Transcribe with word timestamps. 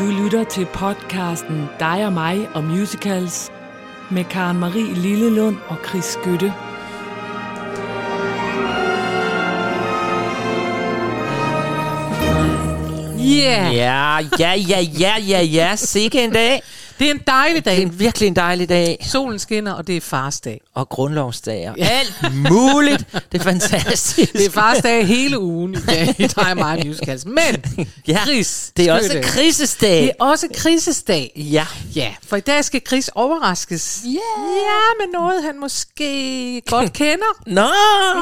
Du 0.00 0.04
lytter 0.04 0.44
til 0.44 0.66
podcasten 0.66 1.68
Dig 1.78 2.06
og 2.06 2.12
mig 2.12 2.48
og 2.54 2.64
musicals 2.64 3.52
med 4.10 4.24
Karen 4.24 4.58
Marie 4.58 4.94
Lillelund 4.94 5.56
og 5.68 5.76
Chris 5.88 6.04
Skytte. 6.04 6.52
Yeah. 13.20 13.74
Ja, 13.76 14.18
ja, 14.38 14.52
ja, 14.54 14.80
ja, 15.00 15.14
ja, 15.28 15.42
ja. 15.42 15.76
Sikke 15.76 16.24
en 16.24 16.32
dag. 16.32 16.62
Det 17.00 17.06
er 17.06 17.10
en 17.14 17.20
dejlig 17.26 17.64
Det 17.64 17.70
er 17.72 17.76
dag. 17.76 17.82
en 17.82 17.98
virkelig 18.00 18.26
en 18.26 18.36
dejlig 18.36 18.68
dag. 18.68 19.06
Solen 19.08 19.38
skinner, 19.38 19.72
og 19.72 19.86
det 19.86 19.96
er 19.96 20.00
farsdag. 20.00 20.60
Og 20.74 20.88
grundlovsdag 20.88 21.70
og 21.70 21.76
alt 21.78 22.14
muligt. 22.34 23.04
Det 23.32 23.40
er 23.40 23.44
fantastisk. 23.44 24.32
Det 24.32 24.46
er 24.46 24.50
farsdag 24.50 25.06
hele 25.06 25.38
ugen 25.38 25.74
i 25.74 25.78
dag 25.86 26.14
i 26.18 26.26
dig 26.26 26.50
og 26.50 26.56
mig 26.56 26.86
musicals. 26.86 27.24
Men, 27.24 27.86
Ja, 28.08 28.18
Chris, 28.24 28.72
det 28.76 28.88
er 28.88 28.92
også 28.92 29.08
Skytte, 29.08 29.28
krisesdag. 29.28 30.02
det 30.02 30.08
er 30.20 30.24
også 30.24 30.46
krisesdag. 30.54 31.32
Ja. 31.36 31.66
Ja, 31.94 32.14
for 32.26 32.36
i 32.36 32.40
dag 32.40 32.64
skal 32.64 32.80
Chris 32.88 33.10
overraskes. 33.14 34.00
Yeah. 34.06 34.14
Ja, 34.16 35.04
med 35.06 35.12
noget, 35.20 35.42
han 35.42 35.60
måske 35.60 36.62
godt 36.66 36.92
kender. 37.02 37.42
Nå. 37.46 37.68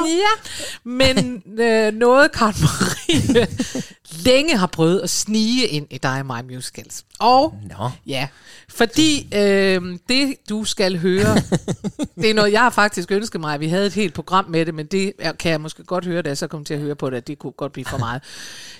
Ja, 0.07 0.51
men 0.83 1.43
øh, 1.59 1.93
noget 1.93 2.31
Karen 2.31 2.55
Marie 2.61 3.47
længe 4.11 4.57
har 4.57 4.67
prøvet 4.67 4.99
at 4.99 5.09
snige 5.09 5.67
ind 5.67 5.87
i 5.89 5.97
dig 5.97 6.19
og 6.19 6.25
mig 6.25 6.45
musicals. 6.45 7.05
Og 7.19 7.53
Nå. 7.77 7.89
ja, 8.07 8.27
fordi 8.69 9.27
øh, 9.35 9.81
det 10.09 10.35
du 10.49 10.63
skal 10.65 10.99
høre, 10.99 11.35
det 12.21 12.29
er 12.29 12.33
noget, 12.33 12.51
jeg 12.51 12.61
har 12.61 12.69
faktisk 12.69 13.11
ønsket 13.11 13.41
mig, 13.41 13.59
vi 13.59 13.67
havde 13.67 13.85
et 13.85 13.93
helt 13.93 14.13
program 14.13 14.45
med 14.49 14.65
det, 14.65 14.73
men 14.73 14.85
det 14.85 15.13
kan 15.39 15.51
jeg 15.51 15.61
måske 15.61 15.83
godt 15.83 16.05
høre, 16.05 16.21
da 16.21 16.29
jeg 16.29 16.37
så 16.37 16.47
kom 16.47 16.65
til 16.65 16.73
at 16.73 16.79
høre 16.79 16.95
på 16.95 17.09
det, 17.09 17.17
at 17.17 17.27
det 17.27 17.39
kunne 17.39 17.51
godt 17.51 17.73
blive 17.73 17.85
for 17.85 17.97
meget. 18.07 18.21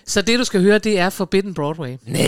Så 0.06 0.22
det 0.22 0.39
du 0.39 0.44
skal 0.44 0.62
høre, 0.62 0.78
det 0.80 1.00
er 1.00 1.09
Forbidden 1.09 1.54
Broadway. 1.54 1.98
Nej, 2.06 2.22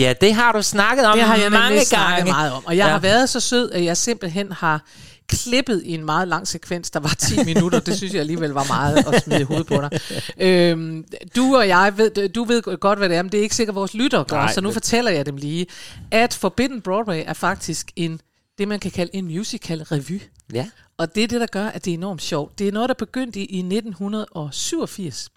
ja, 0.00 0.12
det 0.20 0.34
har 0.34 0.52
du 0.52 0.62
snakket 0.62 1.06
om 1.06 1.18
Det 1.18 1.26
har 1.26 1.36
jeg 1.36 1.50
mange 1.50 1.68
gange. 1.68 1.84
snakket 1.84 2.26
meget 2.26 2.52
om. 2.52 2.66
Og 2.66 2.76
jeg 2.76 2.86
ja. 2.86 2.90
har 2.92 2.98
været 2.98 3.28
så 3.28 3.40
sød, 3.40 3.70
at 3.70 3.84
jeg 3.84 3.96
simpelthen 3.96 4.52
har 4.52 4.84
klippet 5.28 5.82
i 5.84 5.94
en 5.94 6.04
meget 6.04 6.28
lang 6.28 6.48
sekvens, 6.48 6.90
der 6.90 7.00
var 7.00 7.14
10 7.18 7.44
minutter. 7.54 7.80
Det 7.80 7.96
synes 7.96 8.12
jeg 8.12 8.20
alligevel 8.20 8.50
var 8.50 8.64
meget 8.68 8.96
at 9.14 9.22
smide 9.22 9.40
i 9.40 9.42
hovedet 9.44 9.66
på 9.66 9.74
dig. 9.74 10.00
Øhm, 10.38 11.04
du 11.36 11.56
og 11.56 11.68
jeg 11.68 11.92
ved, 11.96 12.28
du 12.28 12.44
ved 12.44 12.78
godt, 12.78 12.98
hvad 12.98 13.08
det 13.08 13.16
er, 13.16 13.22
men 13.22 13.32
det 13.32 13.38
er 13.38 13.42
ikke 13.42 13.54
sikkert, 13.56 13.74
vores 13.76 13.94
lyttere 13.94 14.24
gør, 14.24 14.36
Nej, 14.36 14.52
så 14.52 14.60
nu 14.60 14.68
det- 14.68 14.74
fortæller 14.74 15.10
jeg 15.10 15.26
dem 15.26 15.36
lige, 15.36 15.66
at 16.10 16.34
Forbidden 16.34 16.80
Broadway 16.82 17.22
er 17.26 17.32
faktisk 17.32 17.90
en, 17.96 18.20
det 18.58 18.68
man 18.68 18.80
kan 18.80 18.90
kalde 18.90 19.16
en 19.16 19.24
musical 19.26 19.82
revy. 19.82 20.20
Ja. 20.52 20.66
Og 20.98 21.14
det 21.14 21.22
er 21.24 21.28
det, 21.28 21.40
der 21.40 21.46
gør, 21.46 21.66
at 21.66 21.84
det 21.84 21.90
er 21.90 21.94
enormt 21.94 22.22
sjovt. 22.22 22.58
Det 22.58 22.68
er 22.68 22.72
noget, 22.72 22.88
der 22.88 22.94
begyndte 22.94 23.40
i, 23.40 23.44
i 23.44 23.58
1987. 23.58 25.28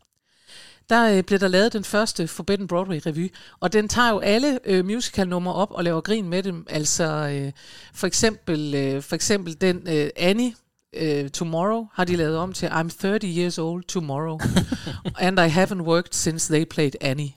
Der 0.91 1.17
øh, 1.17 1.23
blev 1.23 1.39
der 1.39 1.47
lavet 1.47 1.73
den 1.73 1.83
første 1.83 2.27
Forbidden 2.27 2.67
Broadway 2.67 3.01
revy, 3.05 3.33
og 3.59 3.73
den 3.73 3.87
tager 3.87 4.09
jo 4.09 4.19
alle 4.19 4.59
øh, 4.65 4.85
musicalnumre 4.85 5.53
op 5.53 5.71
og 5.71 5.83
laver 5.83 6.01
grin 6.01 6.29
med 6.29 6.43
dem. 6.43 6.65
Altså 6.69 7.03
øh, 7.33 7.51
for 7.93 8.07
eksempel 8.07 8.75
øh, 8.75 9.01
for 9.01 9.15
eksempel 9.15 9.61
den 9.61 9.81
øh, 9.87 10.09
Annie 10.15 10.53
øh, 10.95 11.29
Tomorrow 11.29 11.87
har 11.93 12.05
de 12.05 12.15
lavet 12.15 12.37
om 12.37 12.53
til 12.53 12.67
I'm 12.67 12.89
30 13.01 13.27
years 13.37 13.57
old 13.57 13.83
tomorrow, 13.83 14.39
and 15.25 15.39
I 15.39 15.47
haven't 15.47 15.81
worked 15.81 16.13
since 16.13 16.53
they 16.53 16.65
played 16.65 16.91
Annie. 17.01 17.33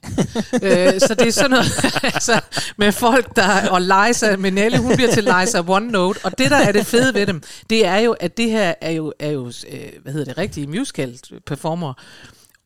øh, 0.63 1.01
så 1.01 1.15
det 1.19 1.29
er 1.29 1.33
sådan 1.33 1.51
noget 1.51 1.67
altså, 2.15 2.41
med 2.77 2.93
folk 2.93 3.37
der 3.37 3.69
og 3.69 3.81
Liza 3.81 4.37
Minnelli, 4.37 4.77
hun 4.77 4.97
bliver 4.97 5.11
til 5.11 5.25
Liza 5.25 5.63
OneNote, 5.69 6.21
og 6.25 6.39
det 6.39 6.51
der 6.51 6.57
er 6.57 6.73
det 6.73 6.87
fede 6.87 7.15
ved 7.15 7.27
dem, 7.27 7.43
det 7.71 7.87
er 7.87 7.99
jo 7.99 8.13
at 8.13 8.37
det 8.37 8.51
her 8.51 8.75
er 8.81 8.91
jo 8.91 9.13
er 9.19 9.31
jo 9.31 9.47
øh, 9.47 10.03
hvad 10.03 10.13
hedder 10.13 10.25
det 10.25 10.39
rigtige 10.39 10.67
musical 10.67 11.19
performer. 11.47 11.95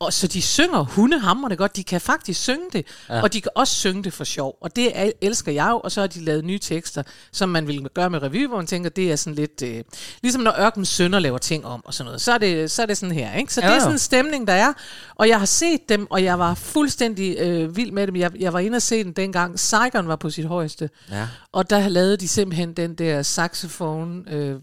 Og 0.01 0.13
så 0.13 0.27
de 0.27 0.43
synger 0.43 0.83
hundehammerne 0.83 1.57
godt. 1.57 1.77
De 1.77 1.85
kan 1.85 2.01
faktisk 2.01 2.41
synge 2.43 2.65
det, 2.73 2.87
ja. 3.09 3.23
og 3.23 3.33
de 3.33 3.41
kan 3.41 3.51
også 3.55 3.75
synge 3.75 4.05
det 4.05 4.13
for 4.13 4.25
sjov. 4.25 4.59
Og 4.61 4.77
det 4.77 4.99
er, 4.99 5.11
elsker 5.21 5.53
jeg 5.53 5.69
jo, 5.71 5.81
og 5.85 5.93
så 5.93 6.01
har 6.01 6.07
de 6.07 6.21
lavet 6.25 6.45
nye 6.45 6.59
tekster, 6.59 7.03
som 7.33 7.49
man 7.49 7.67
vil 7.67 7.89
gøre 7.95 8.11
med 8.11 8.23
revy, 8.23 8.47
hvor 8.47 8.57
man 8.57 8.67
tænker, 8.67 8.91
det 8.91 9.13
er 9.13 9.17
sådan 9.17 9.35
lidt... 9.35 9.63
Øh, 9.63 9.85
ligesom 10.23 10.43
når 10.43 10.55
Ørkens 10.61 10.89
Sønder 10.89 11.19
laver 11.19 11.39
ting 11.39 11.67
om 11.67 11.83
og 11.85 11.95
sådan 11.95 12.05
noget. 12.07 12.21
Så 12.21 12.33
er 12.33 12.39
det, 12.39 12.71
så 12.71 12.83
er 12.83 12.87
det 12.87 12.97
sådan 12.99 13.15
her, 13.15 13.35
ikke? 13.35 13.55
Så 13.55 13.61
det 13.61 13.67
Ja, 13.67 13.71
er 13.71 13.75
jo. 13.75 13.81
sådan 13.81 13.95
en 13.95 13.99
stemning, 13.99 14.47
der 14.47 14.53
er. 14.53 14.73
Og 15.15 15.29
jeg 15.29 15.39
har 15.39 15.47
set 15.47 15.89
dem, 15.89 16.07
og 16.11 16.25
jeg 16.25 16.39
var 16.39 16.55
fuldstændig 16.55 17.37
øh, 17.39 17.77
vild 17.77 17.91
med 17.93 18.07
dem. 18.07 18.17
Jeg, 18.17 18.31
jeg 18.41 18.53
var 18.53 18.59
inde 18.59 18.77
og 18.77 18.83
se 18.83 19.05
den 19.05 19.13
dengang. 19.13 19.61
Saigon 19.61 20.09
var 20.09 20.17
på 20.17 20.31
sit 20.31 20.45
højeste. 20.45 20.91
Ja. 21.11 21.29
Og 21.53 21.71
der 21.71 21.89
lavede 21.89 22.17
de 22.17 22.29
simpelthen 22.29 22.73
den 22.73 22.95
der 22.95 23.23
saxophone 23.23 24.23
øh, 24.33 24.57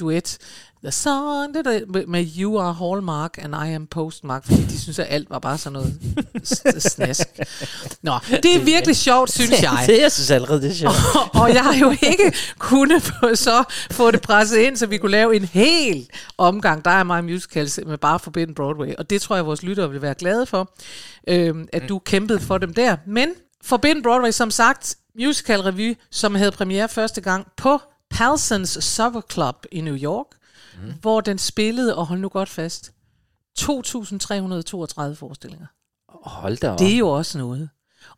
duet. 0.00 0.38
The 0.82 0.92
song 0.92 1.54
det 1.54 1.64
der, 1.64 1.80
med- 2.08 2.26
You 2.38 2.58
are 2.60 2.72
Hallmark 2.72 3.38
and 3.42 3.54
I 3.54 3.74
am 3.74 3.86
Postmark, 3.86 4.44
fordi 4.46 4.62
de 4.64 4.80
synes, 4.80 4.98
at 4.98 5.06
alt 5.10 5.30
var 5.30 5.38
bare 5.38 5.58
sådan 5.58 5.72
noget 5.72 5.94
snask. 6.82 7.28
Nå, 8.02 8.12
det 8.42 8.56
er 8.56 8.64
virkelig 8.64 8.96
sjovt, 8.96 9.30
synes 9.32 9.62
jeg. 9.62 9.84
Det, 9.86 10.00
jeg 10.00 10.12
synes 10.12 10.30
allerede, 10.30 10.62
det 10.62 10.70
er 10.70 10.74
sjovt. 10.74 10.94
Og, 11.34 11.40
og 11.42 11.54
jeg 11.54 11.62
har 11.64 11.74
jo 11.74 11.90
ikke 11.90 12.32
kunnet 12.58 13.02
så 13.34 13.64
få 13.90 14.10
det 14.10 14.20
presset 14.22 14.58
ind, 14.58 14.76
så 14.76 14.86
vi 14.86 14.98
kunne 14.98 15.10
lave 15.10 15.36
en 15.36 15.44
hel 15.44 16.08
omgang, 16.38 16.84
der 16.84 16.90
er 16.90 17.02
mig 17.04 17.24
musicals 17.24 17.80
med 17.86 17.98
bare 17.98 18.18
Forbidden 18.18 18.54
Broadway. 18.54 18.94
Og 18.98 19.10
det 19.10 19.22
tror 19.22 19.36
jeg, 19.36 19.46
vores 19.46 19.62
lyttere 19.62 19.90
vil 19.90 20.02
være 20.02 20.14
glade 20.14 20.46
for, 20.46 20.70
øhm, 21.28 21.68
at 21.72 21.82
du 21.88 21.98
kæmpede 21.98 22.40
for 22.40 22.58
dem 22.58 22.74
der. 22.74 22.96
Men 23.06 23.28
Forbidden 23.64 24.02
Broadway, 24.02 24.30
som 24.30 24.50
sagt, 24.50 24.96
musical 25.18 25.60
revy, 25.60 25.96
som 26.10 26.34
havde 26.34 26.50
premiere 26.52 26.88
første 26.88 27.20
gang 27.20 27.46
på 27.56 27.78
Palsons 28.10 28.78
Supper 28.84 29.20
Club 29.32 29.56
i 29.72 29.80
New 29.80 29.96
York, 29.96 30.26
mm. 30.82 30.92
hvor 31.00 31.20
den 31.20 31.38
spillede, 31.38 31.96
og 31.96 32.06
hold 32.06 32.20
nu 32.20 32.28
godt 32.28 32.48
fast, 32.48 32.92
2.332 33.60 33.64
forestillinger. 35.14 35.66
Hold 36.08 36.56
da 36.56 36.70
op. 36.70 36.78
Det 36.78 36.92
er 36.94 36.98
jo 36.98 37.08
også 37.08 37.38
noget. 37.38 37.68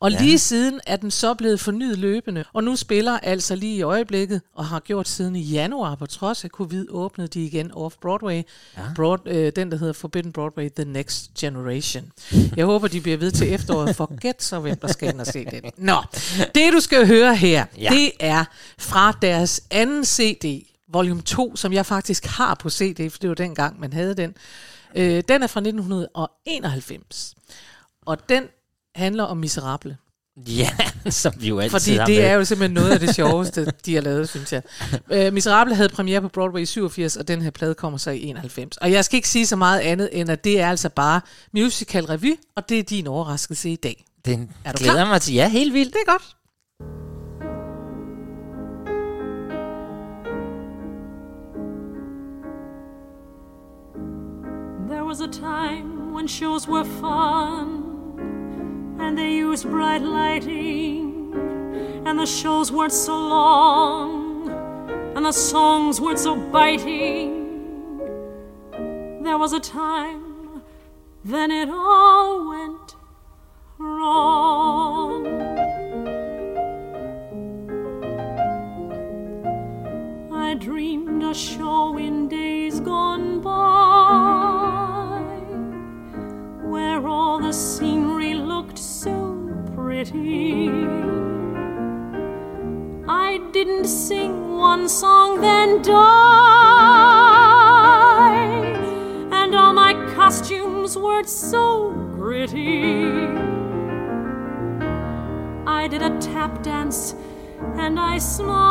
Og 0.01 0.11
Ja. 0.11 0.23
lige 0.23 0.39
siden 0.39 0.81
er 0.87 0.97
den 0.97 1.11
så 1.11 1.35
blevet 1.35 1.61
fornyet 1.61 1.99
løbende, 1.99 2.45
og 2.53 2.65
nu 2.65 2.77
spiller 2.77 3.19
altså 3.19 3.55
lige 3.55 3.77
i 3.77 3.83
øjeblikket, 3.83 4.41
og 4.55 4.67
har 4.67 4.81
gjort 4.81 5.09
siden 5.09 5.37
i 5.37 5.41
januar, 5.43 5.95
på 5.95 6.07
trods 6.07 6.45
af 6.45 6.51
covid, 6.51 6.87
åbnede 6.91 7.29
de 7.29 7.45
igen 7.45 7.71
Off-Broadway, 7.71 8.31
ja. 8.31 8.43
Broad, 8.97 9.19
øh, 9.27 9.53
den 9.57 9.71
der 9.71 9.77
hedder 9.79 9.93
Forbidden 9.93 10.33
Broadway, 10.33 10.71
The 10.77 10.85
Next 10.85 11.31
Generation. 11.39 12.13
Jeg 12.57 12.67
håber, 12.67 12.89
de 12.89 13.01
bliver 13.01 13.17
ved 13.19 13.31
til 13.31 13.53
efteråret, 13.55 13.97
forget 14.03 14.43
så, 14.43 14.61
hvem 14.61 14.77
der 14.79 14.89
skal 14.89 15.09
ind 15.09 15.21
og 15.21 15.27
se 15.27 15.45
den. 15.45 15.71
Nå, 15.77 15.97
det 16.55 16.73
du 16.73 16.81
skal 16.81 17.07
høre 17.07 17.37
her, 17.37 17.67
ja. 17.79 17.89
det 17.93 18.11
er 18.21 18.45
fra 18.79 19.13
deres 19.23 19.61
anden 19.71 20.05
CD, 20.05 20.67
volume 20.93 21.23
2, 21.23 21.57
som 21.57 21.73
jeg 21.73 21.87
faktisk 21.87 22.27
har 22.27 22.55
på 22.55 22.71
CD, 22.71 23.11
for 23.11 23.19
det 23.19 23.29
var 23.29 23.35
dengang, 23.35 23.81
man 23.81 23.93
havde 23.93 24.15
den. 24.15 24.35
Øh, 24.95 25.23
den 25.29 25.43
er 25.43 25.47
fra 25.47 25.61
1991. 25.61 27.35
Og 28.07 28.29
den 28.29 28.43
handler 28.95 29.25
om 29.25 29.37
Miserable. 29.37 29.97
Ja, 30.37 30.71
som 31.11 31.33
vi 31.39 31.49
jo 31.49 31.59
altid 31.59 31.71
Fordi 31.79 31.91
det 31.99 32.09
med. 32.09 32.17
er 32.19 32.33
jo 32.33 32.45
simpelthen 32.45 32.75
noget 32.75 32.91
af 32.91 33.01
det 33.01 33.15
sjoveste, 33.15 33.73
de 33.87 33.95
har 33.95 34.03
lavet, 34.03 34.29
synes 34.29 34.53
jeg. 34.53 34.63
Uh, 35.27 35.33
Miserable 35.35 35.75
havde 35.75 35.89
premiere 35.89 36.21
på 36.21 36.29
Broadway 36.29 36.61
i 36.61 36.67
87, 36.67 37.17
og 37.17 37.29
den 37.29 37.43
her 37.43 37.51
plade 37.51 37.75
kommer 37.75 37.99
så 37.99 38.11
i 38.11 38.23
91. 38.25 38.77
Og 38.77 38.93
jeg 38.93 39.05
skal 39.05 39.17
ikke 39.17 39.29
sige 39.29 39.47
så 39.47 39.57
meget 39.57 39.81
andet, 39.81 40.09
end 40.13 40.31
at 40.31 40.45
det 40.45 40.61
er 40.61 40.69
altså 40.71 40.89
bare 40.89 41.21
musical 41.55 42.05
revy, 42.05 42.37
og 42.57 42.69
det 42.69 42.79
er 42.79 42.83
din 42.83 43.07
overraskelse 43.07 43.71
i 43.71 43.77
dag. 43.77 44.05
Den 44.25 44.51
Er 44.65 44.73
du 44.73 44.79
glæder 44.79 44.95
klar? 44.95 45.05
mig 45.09 45.21
til. 45.23 45.35
Ja, 45.35 45.49
helt 45.49 45.75
vildt. 45.75 45.93
Det 45.93 46.01
er 46.07 46.13
godt. 46.13 46.37
Was 55.11 55.21
a 55.21 55.27
time 55.27 56.13
when 56.13 56.25
shows 56.25 56.69
were 56.69 56.85
fun 56.85 58.97
and 59.01 59.19
they 59.19 59.33
used 59.33 59.69
bright 59.69 60.03
lighting, 60.03 61.33
and 62.07 62.17
the 62.17 62.25
shows 62.25 62.71
weren't 62.71 62.93
so 62.93 63.19
long 63.19 64.49
and 65.17 65.27
the 65.27 65.33
songs 65.33 66.01
weren't 66.01 66.21
so 66.21 66.37
biting. 66.37 67.99
There 69.25 69.37
was 69.37 69.53
a 69.53 69.59
time, 69.59 70.63
then 71.25 71.51
it 71.51 71.69
all 71.69 72.20
and 108.21 108.70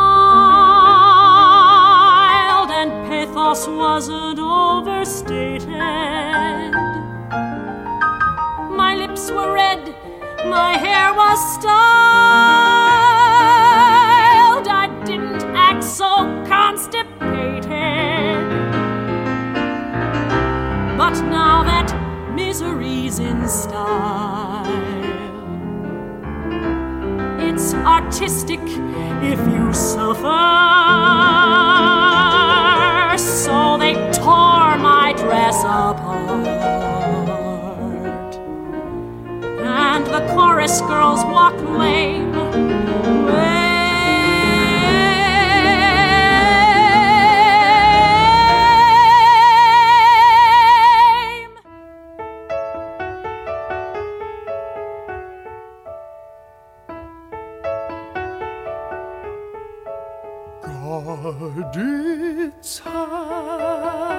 God, 61.38 61.76
it's 61.76 62.78
high. 62.80 64.10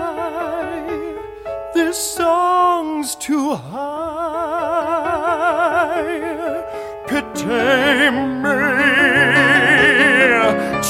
This 1.74 1.98
song's 1.98 3.16
too 3.16 3.56
high. 3.56 3.92
Pity 7.08 8.12
me. 8.42 8.60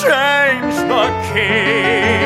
Change 0.02 0.76
the 0.92 1.06
key. 1.34 2.21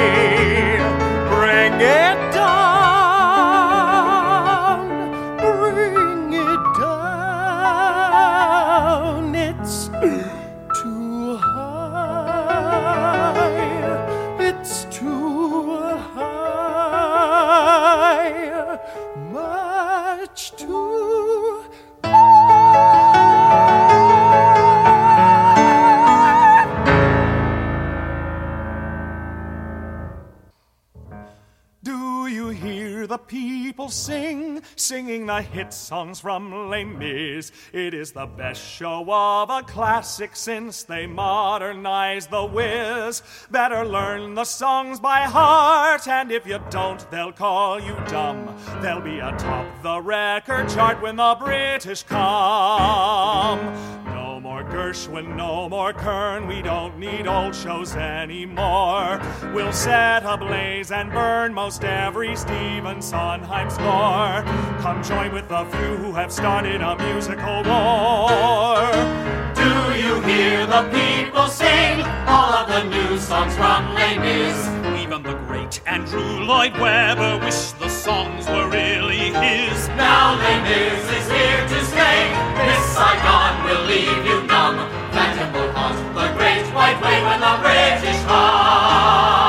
People 33.75 33.89
sing, 33.89 34.61
singing 34.77 35.25
the 35.25 35.41
hit 35.41 35.73
songs 35.73 36.21
from 36.21 36.69
Les 36.69 36.85
Mis? 36.85 37.51
It 37.73 37.93
is 37.93 38.13
the 38.13 38.25
best 38.25 38.65
show 38.65 39.05
of 39.11 39.49
a 39.49 39.63
classic 39.63 40.33
since 40.33 40.83
they 40.83 41.05
modernized 41.05 42.31
the 42.31 42.45
whiz. 42.45 43.21
Better 43.51 43.83
learn 43.83 44.33
the 44.33 44.45
songs 44.45 45.01
by 45.01 45.23
heart, 45.23 46.07
and 46.07 46.31
if 46.31 46.47
you 46.47 46.61
don't, 46.69 47.11
they'll 47.11 47.33
call 47.33 47.77
you 47.77 47.97
dumb. 48.07 48.55
They'll 48.81 49.01
be 49.01 49.19
atop 49.19 49.67
the 49.83 50.01
record 50.01 50.69
chart 50.69 51.01
when 51.01 51.17
the 51.17 51.35
British 51.37 52.03
come. 52.03 54.04
Gershwin, 54.75 55.37
no 55.37 55.69
more 55.69 55.93
Kern. 55.93 56.47
We 56.47 56.61
don't 56.61 56.99
need 56.99 57.27
old 57.27 57.55
shows 57.55 57.95
anymore. 57.95 59.21
We'll 59.53 59.71
set 59.71 60.25
ablaze 60.25 60.91
and 60.91 61.13
burn 61.13 61.53
most 61.53 61.85
every 61.85 62.35
Stephen 62.35 63.01
Sondheim 63.01 63.69
score. 63.69 64.43
Come 64.81 65.01
join 65.01 65.31
with 65.31 65.47
the 65.47 65.63
few 65.63 65.95
who 65.95 66.11
have 66.11 66.29
started 66.29 66.81
a 66.81 66.97
musical 66.97 67.63
war. 67.63 68.91
Do 69.55 69.71
you 69.97 70.19
hear 70.23 70.65
the 70.65 70.83
people 70.91 71.47
sing 71.47 72.01
all 72.27 72.51
of 72.51 72.67
the 72.67 72.83
new 72.83 73.17
songs 73.17 73.55
from 73.55 73.93
Les 73.93 74.17
Mis? 74.17 74.67
Even 75.01 75.23
the 75.23 75.35
great 75.47 75.81
Andrew 75.85 76.43
Lloyd 76.43 76.77
Webber 76.77 77.39
wished 77.45 77.79
the 77.79 77.87
songs 77.87 78.45
were 78.49 78.67
really 78.67 79.31
his. 79.31 79.87
Now 79.95 80.35
Les 80.35 80.59
Mis 80.67 81.17
is 81.17 81.31
here 81.31 81.65
to 81.65 81.85
stay. 81.85 82.27
Miss 82.65 82.85
Saigon 82.93 83.63
will 83.63 83.85
leave 83.85 84.25
you 84.25 84.44
Gateway 86.95 87.23
when 87.23 87.39
the 87.41 87.57
British 87.61 88.23
come. 88.23 89.44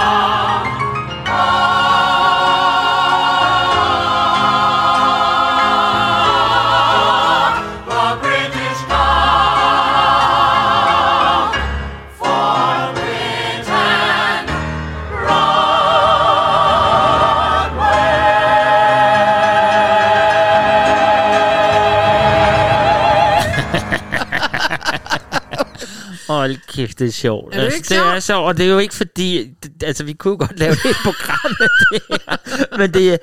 Hold 26.47 26.59
kæft, 26.69 26.99
det 26.99 27.07
er 27.07 27.13
sjovt. 27.13 27.55
Er 27.55 27.59
det 27.59 27.65
altså, 27.65 27.77
ikke 27.77 27.89
det 27.89 28.17
er 28.17 28.21
sjovt? 28.21 28.47
og 28.47 28.57
det 28.57 28.67
er 28.67 28.71
jo 28.71 28.79
ikke 28.79 28.95
fordi... 28.95 29.51
Det, 29.63 29.83
altså, 29.83 30.05
vi 30.05 30.13
kunne 30.13 30.37
godt 30.37 30.59
lave 30.59 30.73
et 30.73 30.97
program 31.05 31.57
med 31.61 31.69
det 31.89 32.03
her, 32.11 32.79
men 32.79 32.95
det, 32.95 33.19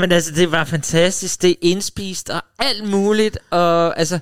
men 0.00 0.12
altså, 0.12 0.32
det 0.32 0.52
var 0.52 0.64
fantastisk. 0.64 1.42
Det 1.42 1.50
er 1.50 1.54
indspist 1.60 2.30
og 2.30 2.42
alt 2.58 2.84
muligt, 2.84 3.38
og 3.50 3.98
altså... 3.98 4.18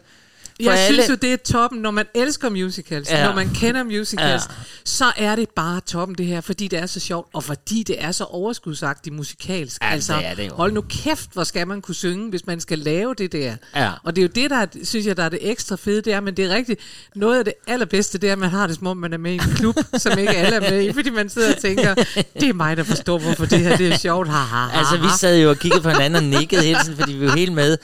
Jeg 0.61 0.75
alle, 0.79 0.87
synes 1.03 1.09
jo, 1.11 1.15
det 1.15 1.33
er 1.33 1.37
toppen, 1.37 1.81
når 1.83 1.91
man 1.91 2.07
elsker 2.15 2.49
musicals, 2.49 3.11
Ja. 3.11 3.25
når 3.27 3.35
man 3.35 3.51
kender 3.55 3.83
musicals, 3.85 4.43
Ja. 4.49 4.55
så 4.85 5.05
er 5.17 5.37
det 5.37 5.49
bare 5.57 5.81
toppen 5.81 6.19
det 6.19 6.27
her, 6.27 6.41
fordi 6.41 6.69
det 6.69 6.79
er 6.79 6.87
så 6.87 7.01
sjovt, 7.01 7.29
og 7.33 7.45
fordi 7.45 7.83
det 7.83 7.97
er 8.05 8.13
så 8.13 8.25
overskudsagtigt 8.25 9.15
musikalsk. 9.15 9.83
Ja, 9.83 9.91
altså, 9.91 10.17
det 10.17 10.27
er 10.27 10.35
det 10.35 10.49
jo. 10.49 10.55
hold 10.55 10.73
nu 10.73 10.81
kæft, 10.81 11.31
hvor 11.33 11.45
skal 11.45 11.67
man 11.69 11.81
kunne 11.83 11.95
synge, 11.95 12.31
hvis 12.31 12.47
man 12.47 12.61
skal 12.61 12.79
lave 12.79 13.15
det 13.15 13.33
der. 13.33 13.57
Ja. 13.77 13.91
Og 14.05 14.17
det 14.17 14.23
er 14.23 14.27
jo 14.27 14.31
det, 14.35 14.51
der 14.51 14.57
er- 14.57 14.67
synes 14.85 15.07
jeg, 15.07 15.17
der 15.17 15.23
er 15.25 15.29
det 15.29 15.39
ekstra 15.43 15.77
fede, 15.77 16.01
det 16.03 16.13
er, 16.13 16.21
men 16.21 16.37
det 16.37 16.45
er 16.45 16.49
rigtigt, 16.55 16.81
noget 17.15 17.39
af 17.39 17.45
det 17.45 17.55
allerbedste, 17.67 18.19
det 18.19 18.29
er, 18.29 18.33
at 18.33 18.39
man 18.39 18.51
har 18.51 18.67
det 18.67 18.77
som 18.77 18.87
om, 18.87 18.97
man 18.97 19.13
er 19.13 19.19
med 19.19 19.31
i 19.31 19.35
en 19.35 19.41
klub, 19.57 19.77
som 19.99 20.19
ikke 20.19 20.31
alle 20.37 20.57
er 20.57 20.61
med 20.71 20.83
i, 20.83 20.93
fordi 20.93 21.11
man 21.11 21.29
sidder 21.29 21.55
og 21.55 21.61
tænker, 21.63 21.95
det 22.41 22.49
er 22.49 22.53
mig, 22.55 22.77
der 22.77 22.83
forstår, 22.83 23.19
hvorfor 23.19 23.47
det 23.47 23.61
her 23.61 23.77
det 23.77 23.89
er 23.93 23.97
sjovt. 23.99 24.29
Ha, 24.29 24.37
ha, 24.39 24.57
ha, 24.57 24.79
Altså, 24.79 24.97
vi 24.97 25.07
ha. 25.07 25.17
sad 25.17 25.39
jo 25.43 25.51
og 25.51 25.57
kiggede 25.59 25.83
på 25.83 25.89
hinanden 25.91 26.17
og 26.17 26.39
nikkede 26.41 26.63
hele 26.63 26.79
tiden, 26.85 26.99
fordi 26.99 27.13
vi 27.13 27.27
var 27.27 27.37
helt 27.37 27.53
med. 27.53 27.79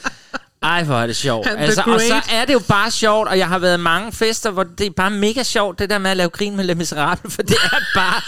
Ej, 0.64 0.82
hvor 0.82 0.94
er 0.94 1.06
det 1.06 1.16
sjovt. 1.16 1.48
Altså, 1.56 1.82
og 1.86 2.00
så 2.00 2.20
er 2.30 2.44
det 2.44 2.52
jo 2.52 2.62
bare 2.68 2.90
sjovt, 2.90 3.28
og 3.28 3.38
jeg 3.38 3.48
har 3.48 3.58
været 3.58 3.80
mange 3.80 4.12
fester, 4.12 4.50
hvor 4.50 4.62
det 4.62 4.86
er 4.86 4.90
bare 4.90 5.10
mega 5.10 5.42
sjovt, 5.42 5.78
det 5.78 5.90
der 5.90 5.98
med 5.98 6.10
at 6.10 6.16
lave 6.16 6.28
grin 6.30 6.56
med 6.56 6.64
Les 6.64 6.76
Miserables, 6.76 7.34
for 7.34 7.42
det 7.42 7.56
er 7.72 7.80
bare... 7.94 8.22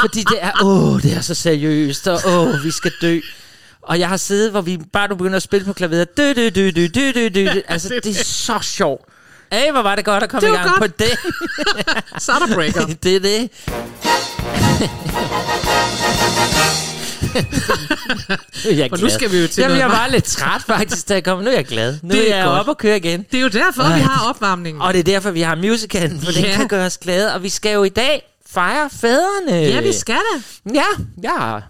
Fordi 0.00 0.18
det 0.18 0.38
er, 0.40 0.52
åh, 0.62 1.02
det 1.02 1.16
er 1.16 1.20
så 1.20 1.34
seriøst, 1.34 2.08
og 2.08 2.20
åh, 2.26 2.64
vi 2.64 2.70
skal 2.70 2.92
dø. 3.02 3.20
Og 3.82 3.98
jeg 3.98 4.08
har 4.08 4.16
siddet, 4.16 4.50
hvor 4.50 4.60
vi 4.60 4.78
bare 4.92 5.08
nu 5.08 5.14
begynder 5.14 5.36
at 5.36 5.42
spille 5.42 5.64
på 5.64 5.72
klaveret. 5.72 6.16
Dø, 6.16 6.32
dø, 6.36 6.48
dø, 6.48 6.70
dø, 6.70 6.86
dø, 6.94 7.12
dø, 7.14 7.28
dø. 7.28 7.60
Altså, 7.68 7.88
det 8.04 8.20
er 8.20 8.24
så 8.24 8.58
sjovt. 8.62 9.04
Ej, 9.50 9.70
hvor 9.70 9.82
var 9.82 9.96
det 9.96 10.04
godt 10.04 10.22
at 10.22 10.28
komme 10.28 10.48
i 10.48 10.52
gang 10.52 10.68
godt. 10.68 10.78
på 10.78 10.86
det. 10.86 11.18
Så 12.22 12.32
er 12.32 12.38
der 12.46 12.54
breaker. 12.54 12.86
det 13.02 13.16
er 13.16 13.20
det. 13.20 13.50
Nu 18.64 18.70
er 18.70 18.74
jeg 18.74 18.88
For 18.90 18.96
nu 18.96 19.00
glad. 19.00 19.10
skal 19.10 19.32
vi 19.32 19.38
jo 19.40 19.46
til 19.48 19.60
Jamen, 19.62 19.76
noget 19.78 19.90
jeg 19.92 19.98
var 20.00 20.06
lidt 20.10 20.24
træt 20.24 20.62
faktisk, 20.62 21.08
da 21.08 21.14
jeg 21.14 21.24
kom. 21.24 21.38
Nu 21.42 21.50
er 21.50 21.54
jeg 21.54 21.64
glad. 21.64 21.98
Nu 22.02 22.08
Det 22.14 22.30
er 22.30 22.34
er 22.34 22.36
jeg 22.38 22.46
godt. 22.46 22.58
oppe 22.60 22.72
og 22.72 22.78
køre 22.78 22.96
igen. 22.96 23.26
Det 23.32 23.38
er 23.38 23.42
jo 23.42 23.48
derfor, 23.48 23.82
vi 23.94 24.00
har 24.00 24.28
opvarmningen. 24.28 24.82
Og 24.82 24.92
det 24.92 24.98
er 24.98 25.04
derfor, 25.04 25.30
vi 25.30 25.40
har 25.40 25.54
musicalen, 25.54 26.20
for 26.20 26.32
den 26.32 26.42
Ja. 26.44 26.56
kan 26.56 26.68
gøre 26.68 26.86
os 26.86 26.98
glade. 26.98 27.34
Og 27.34 27.42
vi 27.42 27.48
skal 27.48 27.72
jo 27.74 27.84
i 27.84 27.88
dag 27.88 28.22
fejre 28.50 28.90
fædrene. 29.00 29.52
Ja, 29.56 29.80
vi 29.80 29.92
skal 29.92 30.14
da. 30.14 30.42
Ja, 30.74 30.82
jeg 31.22 31.30
har 31.38 31.68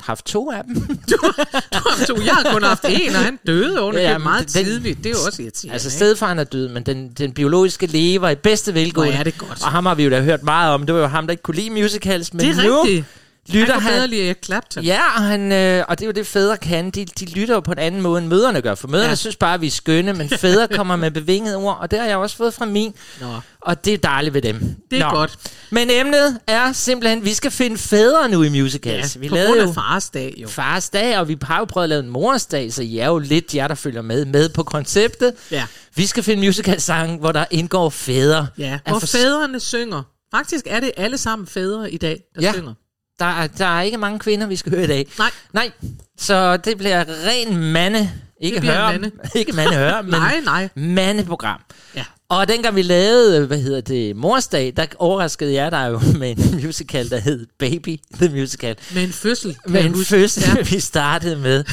haft 0.00 0.24
to 0.26 0.50
af 0.50 0.62
dem. 0.64 0.76
Så 2.06 2.20
jeg 2.24 2.34
har 2.34 2.52
kun 2.52 2.62
haft 2.62 2.84
en, 2.88 3.14
og 3.16 3.20
han 3.22 3.38
døde 3.46 3.80
under 3.80 4.00
Ja, 4.00 4.10
ja, 4.10 4.18
meget 4.18 4.54
den- 4.54 4.64
tidligt. 4.64 4.98
Det 4.98 5.06
er 5.06 5.10
jo 5.10 5.16
også 5.26 5.42
irriterende. 5.42 5.72
Altså, 5.72 5.90
stedfaren 5.90 6.38
er 6.38 6.44
død, 6.44 6.68
men 6.68 6.82
den, 6.82 7.08
den 7.18 7.32
biologiske 7.32 7.86
lever 7.86 8.28
i 8.28 8.34
bedste 8.34 8.74
velgående. 8.74 9.12
Hvor 9.12 9.20
er 9.20 9.24
det 9.24 9.38
godt. 9.38 9.62
Og 9.64 9.70
ham 9.70 9.86
har 9.86 9.94
vi 9.94 10.04
jo 10.04 10.10
da 10.10 10.20
hørt 10.20 10.42
meget 10.42 10.74
om. 10.74 10.86
Det 10.86 10.94
var 10.94 11.00
jo 11.00 11.06
ham, 11.06 11.26
der 11.26 11.30
ikke 11.30 11.42
kunne 11.42 11.56
lide 11.56 11.70
musicals. 11.70 12.32
Men 12.34 12.40
Det 12.46 12.58
er 12.58 12.62
nu, 12.68 12.80
rigtigt. 12.82 13.04
Lytter 13.48 13.72
Han 13.74 13.82
kan 13.82 13.92
bedre 13.92 14.06
lide 14.06 14.26
Eric 14.26 14.36
Clapton. 14.44 14.84
Ja, 14.84 15.00
og, 15.16 15.22
han, 15.22 15.52
øh, 15.52 15.84
og 15.88 15.98
det 15.98 16.04
er 16.04 16.06
jo 16.06 16.12
det, 16.12 16.26
fædre 16.26 16.56
kan. 16.56 16.90
De, 16.90 17.04
de 17.04 17.24
lytter 17.24 17.54
jo 17.54 17.60
på 17.60 17.72
en 17.72 17.78
anden 17.78 18.00
måde, 18.00 18.18
end 18.18 18.28
møderne 18.28 18.60
gør. 18.62 18.74
For 18.74 18.88
møderne 18.88 19.08
ja. 19.08 19.14
Synes 19.14 19.36
bare, 19.36 19.54
at 19.54 19.60
vi 19.60 19.66
er 19.66 19.70
skønne, 19.70 20.12
men 20.12 20.28
fædre 20.44 20.68
kommer 20.68 20.96
med 20.96 21.10
bevingede 21.10 21.56
ord, 21.56 21.78
og 21.80 21.90
det 21.90 21.98
har 21.98 22.06
jeg 22.06 22.16
også 22.16 22.36
fået 22.36 22.54
fra 22.54 22.64
min. 22.64 22.94
Nå. 23.20 23.26
Og 23.60 23.84
det 23.84 23.94
er 23.94 23.98
dejligt 23.98 24.34
ved 24.34 24.42
dem. 24.42 24.76
Det 24.90 24.98
er 25.00 25.10
godt. 25.10 25.36
Men 25.70 25.90
emnet 25.90 26.38
er 26.46 26.72
simpelthen, 26.72 27.18
at 27.18 27.24
vi 27.24 27.34
skal 27.34 27.50
finde 27.50 27.78
fædre 27.78 28.28
nu 28.28 28.42
i 28.42 28.48
musicals. 28.62 29.16
Ja, 29.16 29.20
vi 29.20 29.28
på 29.28 29.34
lavede 29.34 29.48
grund 29.50 29.60
af 29.60 29.66
jo 29.66 29.72
fars 29.72 30.10
dag 30.10 30.34
jo. 30.36 30.48
fars 30.48 30.90
dag, 30.90 31.18
og 31.18 31.28
vi 31.28 31.36
har 31.42 31.58
jo 31.58 31.64
prøvet 31.64 31.84
at 31.84 31.88
lave 31.88 32.00
en 32.02 32.08
mors 32.10 32.46
dag, 32.46 32.72
så 32.72 32.82
I 32.82 32.98
er 32.98 33.06
jo 33.06 33.18
lidt 33.18 33.54
jer, 33.54 33.68
der 33.68 33.74
følger 33.74 34.02
med, 34.02 34.24
med 34.24 34.48
på 34.48 34.62
konceptet. 34.62 35.32
Ja. 35.50 35.64
Vi 35.94 36.06
skal 36.06 36.22
finde 36.22 36.46
musicalsange, 36.46 37.18
hvor 37.18 37.32
der 37.32 37.44
indgår 37.50 37.90
fædre. 37.90 38.46
Ja, 38.58 38.78
hvor 38.88 38.98
fædrene 38.98 39.60
synger. 39.60 40.02
Faktisk 40.34 40.64
er 40.68 40.80
det 40.80 40.90
alle 40.96 41.18
sammen 41.18 41.46
fædre 41.48 41.92
i 41.92 41.96
dag, 41.96 42.20
der 42.34 42.42
Ja. 42.42 42.52
synger. 42.52 42.74
Der 43.18 43.24
er, 43.24 43.46
der 43.46 43.66
er 43.78 43.82
ikke 43.82 43.98
mange 43.98 44.18
kvinder, 44.18 44.46
vi 44.46 44.56
skal 44.56 44.72
høre 44.72 44.84
i 44.84 44.86
dag. 44.86 45.06
Nej. 45.18 45.30
Nej, 45.52 45.70
så 46.18 46.56
det 46.56 46.78
bliver 46.78 47.04
ren 47.26 47.56
mande. 47.72 48.10
Ikke 48.40 48.60
bliver 48.60 48.74
høre, 48.74 48.92
mande. 48.92 49.10
ikke 49.34 49.52
mande 49.52 49.74
høre, 49.76 50.02
men 50.10 50.10
Nej, 50.10 50.40
nej. 50.44 50.68
mandeprogram. 50.74 51.60
Ja. 51.96 52.04
Og 52.28 52.48
dengang 52.48 52.76
vi 52.76 52.82
lavede, 52.82 53.46
hvad 53.46 53.58
hedder 53.58 53.80
det, 53.80 54.16
Morsdag, 54.16 54.72
der 54.76 54.86
overraskede 54.98 55.52
jeg 55.54 55.70
dig 55.72 55.88
jo 55.90 56.00
med 56.18 56.30
en 56.38 56.60
musical, 56.64 57.10
der 57.10 57.18
hed 57.18 57.46
Baby 57.58 57.96
the 58.14 58.28
Musical. 58.28 58.76
Med 58.94 59.02
en 59.04 59.12
fødsel. 59.12 59.56
Med 59.66 59.84
en 59.84 59.94
huske. 59.94 60.04
fødsel, 60.08 60.42
Ja. 60.56 60.62
vi 60.62 60.80
startede 60.80 61.36
med. 61.36 61.64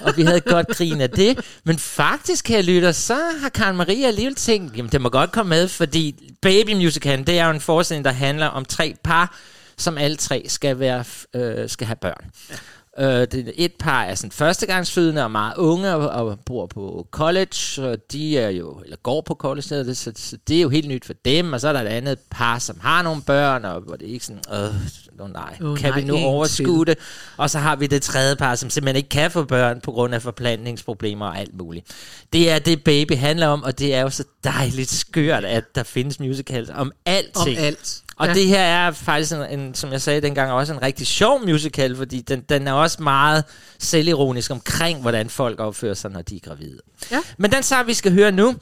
Og 0.00 0.16
vi 0.16 0.22
havde 0.22 0.40
godt 0.40 0.66
grin 0.68 1.00
af 1.00 1.10
det. 1.10 1.38
Men 1.64 1.78
faktisk, 1.78 2.44
kan 2.44 2.56
jeg 2.56 2.64
lytte, 2.64 2.92
så 2.92 3.16
har 3.42 3.48
Karen 3.48 3.76
Maria 3.76 4.06
alligevel 4.06 4.34
tænkt, 4.34 4.76
jamen 4.76 4.92
det 4.92 5.00
må 5.00 5.08
godt 5.08 5.32
komme 5.32 5.48
med, 5.50 5.68
fordi 5.68 6.14
Baby 6.42 6.72
Musicalen, 6.74 7.26
det 7.26 7.38
er 7.38 7.44
jo 7.44 7.50
en 7.50 7.60
forestilling, 7.60 8.04
der 8.04 8.12
handler 8.12 8.46
om 8.46 8.64
tre 8.64 8.94
par, 9.04 9.36
som 9.76 9.98
alle 9.98 10.16
tre 10.16 10.44
skal, 10.48 10.78
være, 10.78 11.04
øh, 11.34 11.68
skal 11.68 11.86
have 11.86 11.96
børn. 11.96 12.30
Ja. 12.50 12.54
Øh, 12.98 13.26
det, 13.32 13.52
et 13.56 13.72
par 13.78 14.02
er 14.02 14.14
sådan 14.14 14.30
førstegangsfødende 14.30 15.24
og 15.24 15.30
meget 15.30 15.56
unge 15.56 15.94
og, 15.94 16.26
og 16.26 16.38
bor 16.46 16.66
på 16.66 17.06
college, 17.10 17.56
og 17.78 17.98
de 18.12 18.38
er 18.38 18.48
jo, 18.48 18.80
eller 18.84 18.96
går 18.96 19.20
på 19.20 19.34
college, 19.34 19.68
det, 19.68 19.96
så, 19.96 20.12
så 20.16 20.36
det 20.48 20.56
er 20.56 20.60
jo 20.62 20.68
helt 20.68 20.88
nyt 20.88 21.04
for 21.04 21.12
dem, 21.24 21.52
og 21.52 21.60
så 21.60 21.68
er 21.68 21.72
der 21.72 21.80
et 21.80 21.86
andet 21.86 22.18
par, 22.30 22.58
som 22.58 22.80
har 22.80 23.02
nogle 23.02 23.22
børn, 23.22 23.64
og 23.64 23.80
hvor 23.80 23.96
det 23.96 24.06
ikke 24.06 24.24
sådan, 24.24 24.42
øh, 24.52 25.20
oh, 25.20 25.32
nej, 25.32 25.56
Åh, 25.62 25.78
kan 25.78 25.90
nej, 25.90 26.00
vi 26.00 26.06
nu 26.06 26.16
overskue 26.16 26.84
det? 26.84 26.98
Og 27.36 27.50
så 27.50 27.58
har 27.58 27.76
vi 27.76 27.86
det 27.86 28.02
tredje 28.02 28.36
par, 28.36 28.54
som 28.54 28.70
simpelthen 28.70 28.96
ikke 28.96 29.08
kan 29.08 29.30
få 29.30 29.44
børn 29.44 29.80
på 29.80 29.92
grund 29.92 30.14
af 30.14 30.22
forplantningsproblemer 30.22 31.26
og 31.26 31.38
alt 31.38 31.54
muligt. 31.58 31.86
Det 32.32 32.50
er 32.50 32.58
det, 32.58 32.84
Baby 32.84 33.16
handler 33.16 33.46
om, 33.46 33.62
og 33.62 33.78
det 33.78 33.94
er 33.94 34.00
jo 34.00 34.10
så 34.10 34.24
dejligt 34.44 34.90
skørt, 34.90 35.44
at 35.44 35.64
der 35.74 35.82
findes 35.82 36.20
musicals 36.20 36.70
om 36.70 36.76
Om 36.76 36.92
alting. 37.06 37.58
alt. 37.58 38.03
Og 38.16 38.26
Ja. 38.26 38.34
det 38.34 38.46
her 38.46 38.60
er 38.62 38.90
faktisk, 38.90 39.32
en, 39.32 39.60
en, 39.60 39.74
som 39.74 39.92
jeg 39.92 40.02
sagde 40.02 40.20
dengang, 40.20 40.52
også 40.52 40.72
en 40.72 40.82
rigtig 40.82 41.06
sjov 41.06 41.46
musical, 41.46 41.96
fordi 41.96 42.20
den, 42.20 42.40
den 42.48 42.68
er 42.68 42.72
også 42.72 43.02
meget 43.02 43.44
selvironisk 43.78 44.50
omkring, 44.50 45.00
hvordan 45.00 45.30
folk 45.30 45.60
opfører 45.60 45.94
sig, 45.94 46.10
når 46.10 46.22
de 46.22 46.36
er 46.36 46.40
gravide. 46.40 46.78
Ja. 47.10 47.20
Men 47.38 47.52
den 47.52 47.62
sang, 47.62 47.86
vi 47.86 47.94
skal 47.94 48.12
høre 48.12 48.32
nu, 48.32 48.54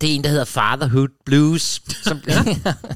det 0.00 0.10
er 0.10 0.14
en, 0.14 0.24
der 0.24 0.30
hedder 0.30 0.44
Fatherhood 0.44 1.08
Blues. 1.26 1.82
Som 2.02 2.20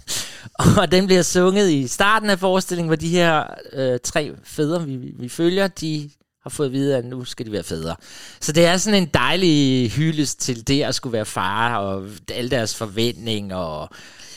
og 0.80 0.92
den 0.92 1.06
bliver 1.06 1.22
sunget 1.22 1.70
i 1.70 1.86
starten 1.88 2.30
af 2.30 2.38
forestillingen, 2.38 2.88
hvor 2.88 2.96
de 2.96 3.08
her 3.08 3.44
øh, 3.72 3.98
tre 4.04 4.32
fædre, 4.44 4.84
vi, 4.86 4.96
vi 5.18 5.28
følger, 5.28 5.66
de 5.68 6.10
har 6.42 6.50
fået 6.50 6.66
at 6.66 6.72
vide, 6.72 6.96
at 6.96 7.04
nu 7.04 7.24
skal 7.24 7.46
de 7.46 7.52
være 7.52 7.62
fædre. 7.62 7.96
Så 8.40 8.52
det 8.52 8.66
er 8.66 8.76
sådan 8.76 9.02
en 9.02 9.10
dejlig 9.14 9.90
hyldest 9.90 10.40
til 10.40 10.66
det 10.68 10.82
at 10.82 10.94
skulle 10.94 11.12
være 11.12 11.24
far, 11.24 11.76
og 11.76 12.06
alle 12.32 12.50
deres 12.50 12.74
forventninger 12.76 13.56
og 13.56 13.88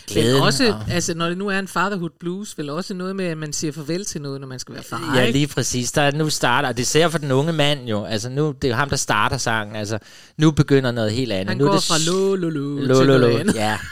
glæden. 0.08 0.34
Men 0.34 0.42
også, 0.44 0.68
og, 0.74 0.82
altså 0.92 1.14
når 1.14 1.28
det 1.30 1.38
nu 1.38 1.48
er 1.48 1.60
en 1.60 1.68
fatherhood 1.68 2.10
blues, 2.20 2.58
vel 2.58 2.70
også 2.70 2.94
noget 2.94 3.16
med, 3.16 3.26
at 3.26 3.38
man 3.38 3.54
siger 3.54 3.72
farvel 3.74 4.06
til 4.06 4.22
noget, 4.22 4.42
når 4.42 4.48
man 4.48 4.60
skal 4.60 4.76
være 4.76 4.84
far, 4.84 5.16
Ja, 5.16 5.22
ikke? 5.22 5.40
lige 5.40 5.48
præcis. 5.48 5.92
Der 5.92 6.02
er, 6.02 6.12
nu 6.12 6.30
starter, 6.30 6.70
og 6.70 6.78
det 6.78 6.88
ser 6.88 7.10
for 7.10 7.18
den 7.18 7.32
unge 7.32 7.54
mand 7.54 7.88
jo. 7.88 8.04
Altså 8.06 8.30
nu, 8.30 8.52
det 8.62 8.64
er 8.64 8.70
jo 8.70 8.76
ham, 8.76 8.90
der 8.90 8.96
starter 8.96 9.38
sangen. 9.38 9.76
Altså, 9.76 10.00
nu 10.38 10.52
begynder 10.52 10.92
noget 10.92 11.12
helt 11.12 11.32
andet. 11.32 11.48
Han 11.50 11.58
nu 11.58 11.66
går 11.66 11.74
det 11.74 11.84
fra 11.84 12.12
lo, 12.12 12.36
lo, 12.36 12.50
lo, 12.50 12.80
lo, 12.80 13.04
lo, 13.04 13.18
lo. 13.18 13.38
andet. 13.38 13.56
Ja. 13.56 13.78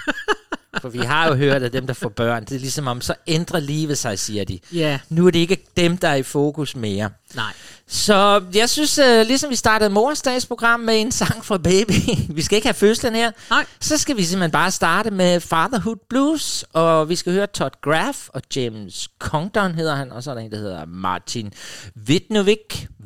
For 0.82 0.90
vi 0.90 1.00
har 1.00 1.28
jo 1.28 1.34
hørt, 1.36 1.64
at 1.64 1.74
dem, 1.74 1.88
der 1.88 1.94
får 1.94 2.10
børn, 2.10 2.46
det 2.46 2.56
er 2.56 2.60
ligesom 2.60 2.88
om, 2.88 3.02
så 3.02 3.14
ændrer 3.28 3.60
livet 3.60 3.98
sig, 3.98 4.20
siger 4.20 4.44
de. 4.46 4.60
Ja, 4.74 5.00
Nu 5.10 5.28
er 5.28 5.32
det 5.32 5.40
ikke 5.40 5.58
dem, 5.78 5.98
der 5.98 6.08
er 6.08 6.16
i 6.16 6.24
fokus 6.24 6.76
mere. 6.76 7.10
nej. 7.36 7.54
Så 7.88 8.44
jeg 8.54 8.70
synes, 8.70 9.00
uh, 9.00 9.28
ligesom 9.28 9.50
vi 9.50 9.56
startede 9.56 9.90
morsdagsprogram 9.90 10.80
med 10.80 11.02
en 11.02 11.12
sang 11.12 11.46
fra 11.46 11.58
Baby, 11.58 11.92
vi 12.36 12.42
skal 12.42 12.56
ikke 12.56 12.68
have 12.68 12.74
fødslen 12.74 13.16
her, 13.16 13.32
Nej. 13.50 13.66
så 13.80 13.98
skal 13.98 14.18
vi 14.18 14.24
simpelthen 14.24 14.52
bare 14.52 14.72
starte 14.72 15.12
med 15.12 15.40
Fatherhood 15.40 15.96
Blues, 16.10 16.66
og 16.74 17.10
vi 17.10 17.16
skal 17.16 17.34
høre 17.34 17.48
Todd 17.48 17.72
Graff 17.82 18.28
og 18.30 18.42
James 18.56 19.10
Congdon 19.20 19.76
hedder 19.76 19.96
han, 19.96 20.12
og 20.12 20.24
så 20.24 20.32
er 20.32 20.36
der 20.36 20.42
en, 20.42 20.52
der 20.52 20.58
hedder 20.58 20.86
Martin 20.86 21.54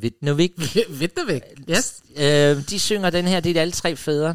Vitnovik. 0.02 0.52
Vitnovik. 1.00 1.42
Yes. 1.70 1.94
Øh, 2.16 2.24
de 2.70 2.78
synger 2.78 3.10
den 3.10 3.28
her, 3.28 3.40
det 3.40 3.56
er 3.56 3.60
alle 3.60 3.72
tre 3.72 3.96
fædre. 3.96 4.34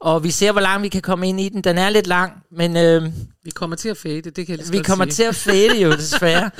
Og 0.00 0.24
vi 0.24 0.30
ser, 0.30 0.52
hvor 0.52 0.60
langt 0.60 0.82
vi 0.82 0.88
kan 0.88 1.02
komme 1.02 1.28
ind 1.28 1.40
i 1.40 1.48
den. 1.48 1.64
Den 1.64 1.78
er 1.78 1.90
lidt 1.90 2.06
lang, 2.06 2.32
men 2.52 2.76
øh, 2.76 3.02
Vi 3.44 3.50
kommer 3.50 3.76
til 3.76 3.88
at 3.88 3.96
fade, 3.96 4.22
det 4.22 4.34
kan 4.34 4.48
jeg 4.48 4.56
lige 4.58 4.70
vi 4.72 4.82
kommer 4.82 5.04
sige. 5.04 5.12
til 5.14 5.22
at 5.22 5.34
fade 5.34 5.80
jo, 5.82 5.92
desværre. 6.02 6.50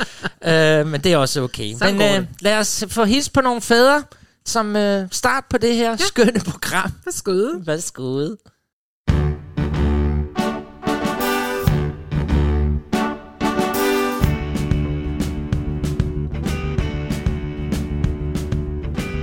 øh, 0.81 0.87
men 0.87 1.01
det 1.01 1.13
er 1.13 1.17
også 1.17 1.43
okay. 1.43 1.75
Sådan 1.79 1.97
men 1.99 2.21
øh, 2.21 2.27
lad 2.41 2.59
os 2.59 2.85
få 2.89 3.05
hils 3.05 3.29
på 3.29 3.41
nogle 3.41 3.61
fædre, 3.61 4.03
som 4.47 4.77
øh, 4.77 5.09
start 5.11 5.45
på 5.51 5.59
det 5.59 5.77
her 5.77 5.91
ja. 5.91 5.97
skønne 5.97 6.41
program. 6.41 6.91
Værsgo. 7.05 7.33
Værsgo. 7.65 8.29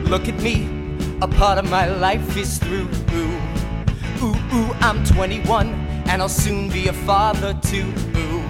Look 0.10 0.28
at 0.28 0.42
me, 0.42 0.68
a 1.22 1.28
part 1.28 1.60
of 1.60 1.70
my 1.70 1.86
life 1.86 2.36
is 2.36 2.58
through. 2.58 2.90
Ooh, 3.14 4.34
ooh, 4.52 4.74
I'm 4.82 5.04
21 5.04 5.68
and 6.08 6.20
I'll 6.24 6.28
soon 6.28 6.68
be 6.68 6.88
a 6.88 6.94
father 6.94 7.54
too. 7.62 7.94
Ooh, 8.18 8.44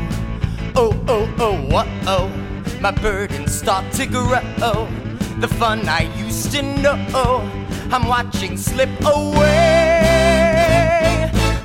oh, 0.78 1.04
oh, 1.10 1.36
oh, 1.38 1.62
what 1.68 1.89
oh, 2.08 2.30
my 2.80 2.92
burdens 2.92 3.54
start 3.54 3.92
to 3.96 4.06
grow. 4.06 4.88
The 5.42 5.50
fun 5.50 5.89
I 5.89 6.04
used 6.18 6.50
to 6.54 6.62
know, 6.62 7.42
I'm 7.92 8.08
watching 8.08 8.56
slip 8.56 8.89
away. 9.04 10.09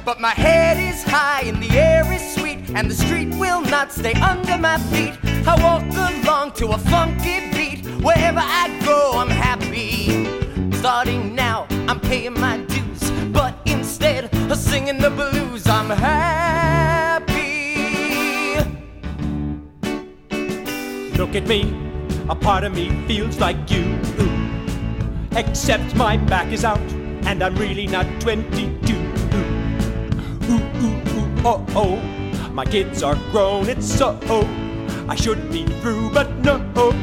But 0.05 0.21
my 0.21 0.35
head 0.35 0.77
is 0.77 1.03
high 1.03 1.45
and 1.47 1.63
the 1.63 1.71
air 1.71 2.05
is 2.13 2.35
sweet, 2.35 2.59
and 2.75 2.91
the 2.91 2.95
street 2.95 3.31
will 3.39 3.63
not 3.63 3.91
stay 3.91 4.13
under 4.15 4.59
my 4.59 4.77
feet. 4.93 5.15
I 5.47 5.57
walk 5.63 5.83
along 5.97 6.53
to 6.53 6.73
a 6.73 6.79
funky 6.79 7.51
beat. 7.53 7.87
Wherever 8.05 8.41
I 8.43 8.69
go, 8.85 9.13
I'm 9.17 9.31
happy. 9.31 10.27
Starting 10.77 11.35
now, 11.35 11.67
I'm 11.89 12.01
paying 12.01 12.35
my 12.35 12.59
dues, 12.59 13.11
but 13.33 13.55
instead 13.65 14.25
of 14.51 14.59
singing 14.59 14.99
the 14.99 15.09
blues, 15.09 15.67
I'm 15.67 15.89
happy. 15.89 17.35
Look 21.17 21.35
at 21.35 21.47
me, 21.47 21.75
a 22.29 22.35
part 22.35 22.65
of 22.65 22.75
me 22.75 22.91
feels 23.07 23.39
like 23.41 23.71
you. 23.71 23.99
Ooh. 24.21 25.39
Except 25.39 25.95
my 25.97 26.19
back 26.19 26.53
is 26.53 26.63
out, 26.63 26.93
and 27.25 27.43
I'm 27.43 27.57
really 27.57 27.87
not 27.87 28.05
22. 28.21 29.14
Oh, 31.45 31.65
oh. 31.77 31.97
My 32.53 32.65
kids 32.65 33.03
are 33.03 33.17
grown, 33.31 33.69
it's 33.69 33.87
so. 33.87 34.19
Oh. 34.25 34.49
I 35.09 35.15
should 35.15 35.51
be 35.51 35.67
through, 35.81 36.11
but 36.11 36.31
no. 36.39 36.65
Oh, 36.77 36.95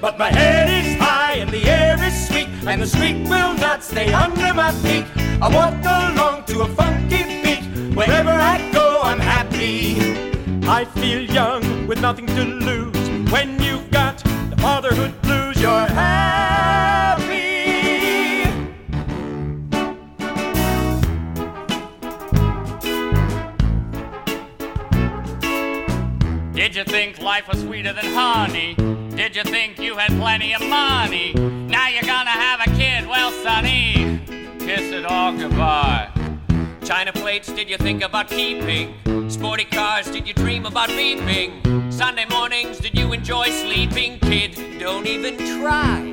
But 0.00 0.18
my 0.18 0.30
head 0.30 0.68
is 0.70 0.96
high, 1.00 1.34
and 1.34 1.50
the 1.50 1.64
air 1.64 2.02
is 2.02 2.28
sweet, 2.28 2.48
and 2.66 2.80
the 2.82 2.86
street 2.86 3.28
will 3.28 3.54
not 3.54 3.82
stay 3.82 4.12
under 4.12 4.54
my 4.54 4.72
feet. 4.72 5.06
I 5.42 5.48
walk 5.48 5.74
along 5.84 6.44
to 6.46 6.62
a 6.62 6.68
funky 6.68 7.24
beat. 7.42 7.64
Wherever 7.96 8.30
I 8.30 8.70
go, 8.72 9.00
I'm 9.02 9.18
happy. 9.18 9.98
I 10.68 10.84
feel 10.84 11.22
young 11.22 11.86
with 11.86 12.00
nothing 12.00 12.26
to 12.26 12.44
lose. 12.44 13.08
When 13.32 13.60
you've 13.60 13.90
got 13.90 14.18
the 14.50 14.56
fatherhood 14.58 15.20
blues, 15.22 15.60
you're 15.60 15.86
happy. 15.88 16.55
Did 26.76 26.88
you 26.88 26.92
think 26.92 27.22
life 27.22 27.48
was 27.48 27.62
sweeter 27.62 27.94
than 27.94 28.04
honey? 28.04 28.74
Did 29.16 29.34
you 29.34 29.44
think 29.44 29.78
you 29.78 29.96
had 29.96 30.10
plenty 30.20 30.52
of 30.54 30.60
money? 30.60 31.32
Now 31.32 31.88
you're 31.88 32.02
gonna 32.02 32.28
have 32.28 32.60
a 32.60 32.70
kid, 32.76 33.08
well, 33.08 33.30
sonny, 33.42 34.20
kiss 34.58 34.92
it 34.92 35.06
all 35.06 35.32
goodbye. 35.32 36.10
China 36.84 37.14
plates, 37.14 37.50
did 37.50 37.70
you 37.70 37.78
think 37.78 38.02
about 38.02 38.28
keeping? 38.28 38.94
Sporty 39.30 39.64
cars, 39.64 40.10
did 40.10 40.28
you 40.28 40.34
dream 40.34 40.66
about 40.66 40.90
beeping? 40.90 41.90
Sunday 41.90 42.26
mornings, 42.26 42.78
did 42.78 42.94
you 42.94 43.10
enjoy 43.10 43.48
sleeping? 43.48 44.18
Kid, 44.18 44.78
don't 44.78 45.06
even 45.06 45.38
try. 45.58 46.12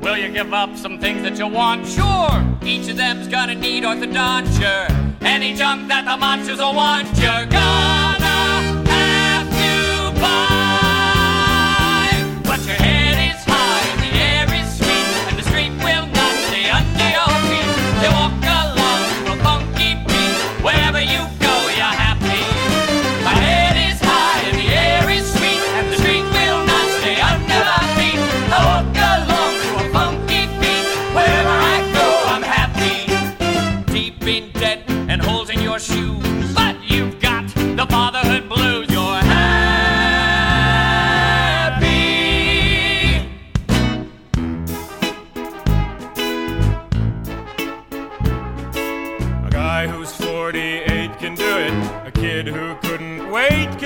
Will 0.00 0.16
you 0.16 0.28
give 0.28 0.54
up 0.54 0.76
some 0.76 1.00
things 1.00 1.24
that 1.24 1.40
you 1.40 1.48
want? 1.48 1.88
Sure, 1.88 2.56
each 2.62 2.86
of 2.86 2.98
them's 2.98 3.26
gonna 3.26 3.56
need 3.56 3.82
orthodonture. 3.82 4.88
Any 5.22 5.54
junk 5.54 5.88
that 5.88 6.04
the 6.04 6.16
monsters 6.16 6.58
will 6.58 6.72
want, 6.72 7.08
you're 7.18 7.46
by. 10.20 12.10
But 12.44 12.66
you 12.66 12.95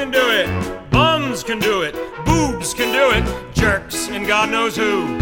gonna 0.08 0.88
Guns 0.90 1.44
can 1.44 1.58
do 1.58 1.82
it, 1.82 1.94
boobs 2.24 2.72
can 2.72 2.90
do 2.92 3.10
it, 3.10 3.54
jerks 3.54 4.08
and 4.08 4.26
God 4.26 4.50
knows 4.50 4.74
who. 4.74 5.18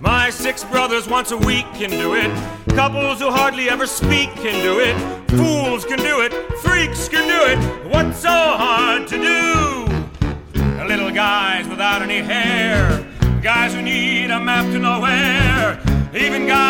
My 0.00 0.30
six 0.30 0.64
brothers 0.64 1.06
once 1.06 1.32
a 1.32 1.36
week 1.36 1.66
can 1.74 1.90
do 1.90 2.14
it. 2.14 2.30
Couples 2.74 3.20
who 3.20 3.30
hardly 3.30 3.68
ever 3.68 3.86
speak 3.86 4.30
can 4.36 4.62
do 4.62 4.80
it. 4.80 4.96
Fools 5.30 5.84
can 5.84 5.98
do 5.98 6.20
it. 6.22 6.32
Freaks 6.58 7.08
can 7.08 7.28
do 7.28 7.40
it. 7.52 7.58
What's 7.92 8.20
so 8.20 8.28
hard 8.28 9.06
to 9.08 9.16
do? 9.16 9.86
The 10.52 10.84
little 10.86 11.10
guys 11.10 11.68
without 11.68 12.02
any 12.02 12.18
hair. 12.18 13.06
Guys 13.42 13.74
who 13.74 13.82
need 13.82 14.30
a 14.30 14.40
map 14.40 14.64
to 14.72 14.78
nowhere. 14.78 15.78
Even 16.14 16.46
guys 16.46 16.63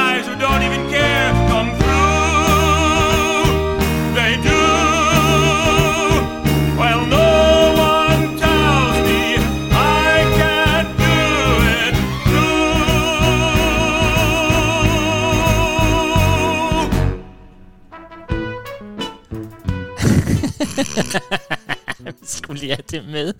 det 22.94 23.08
med. 23.08 23.32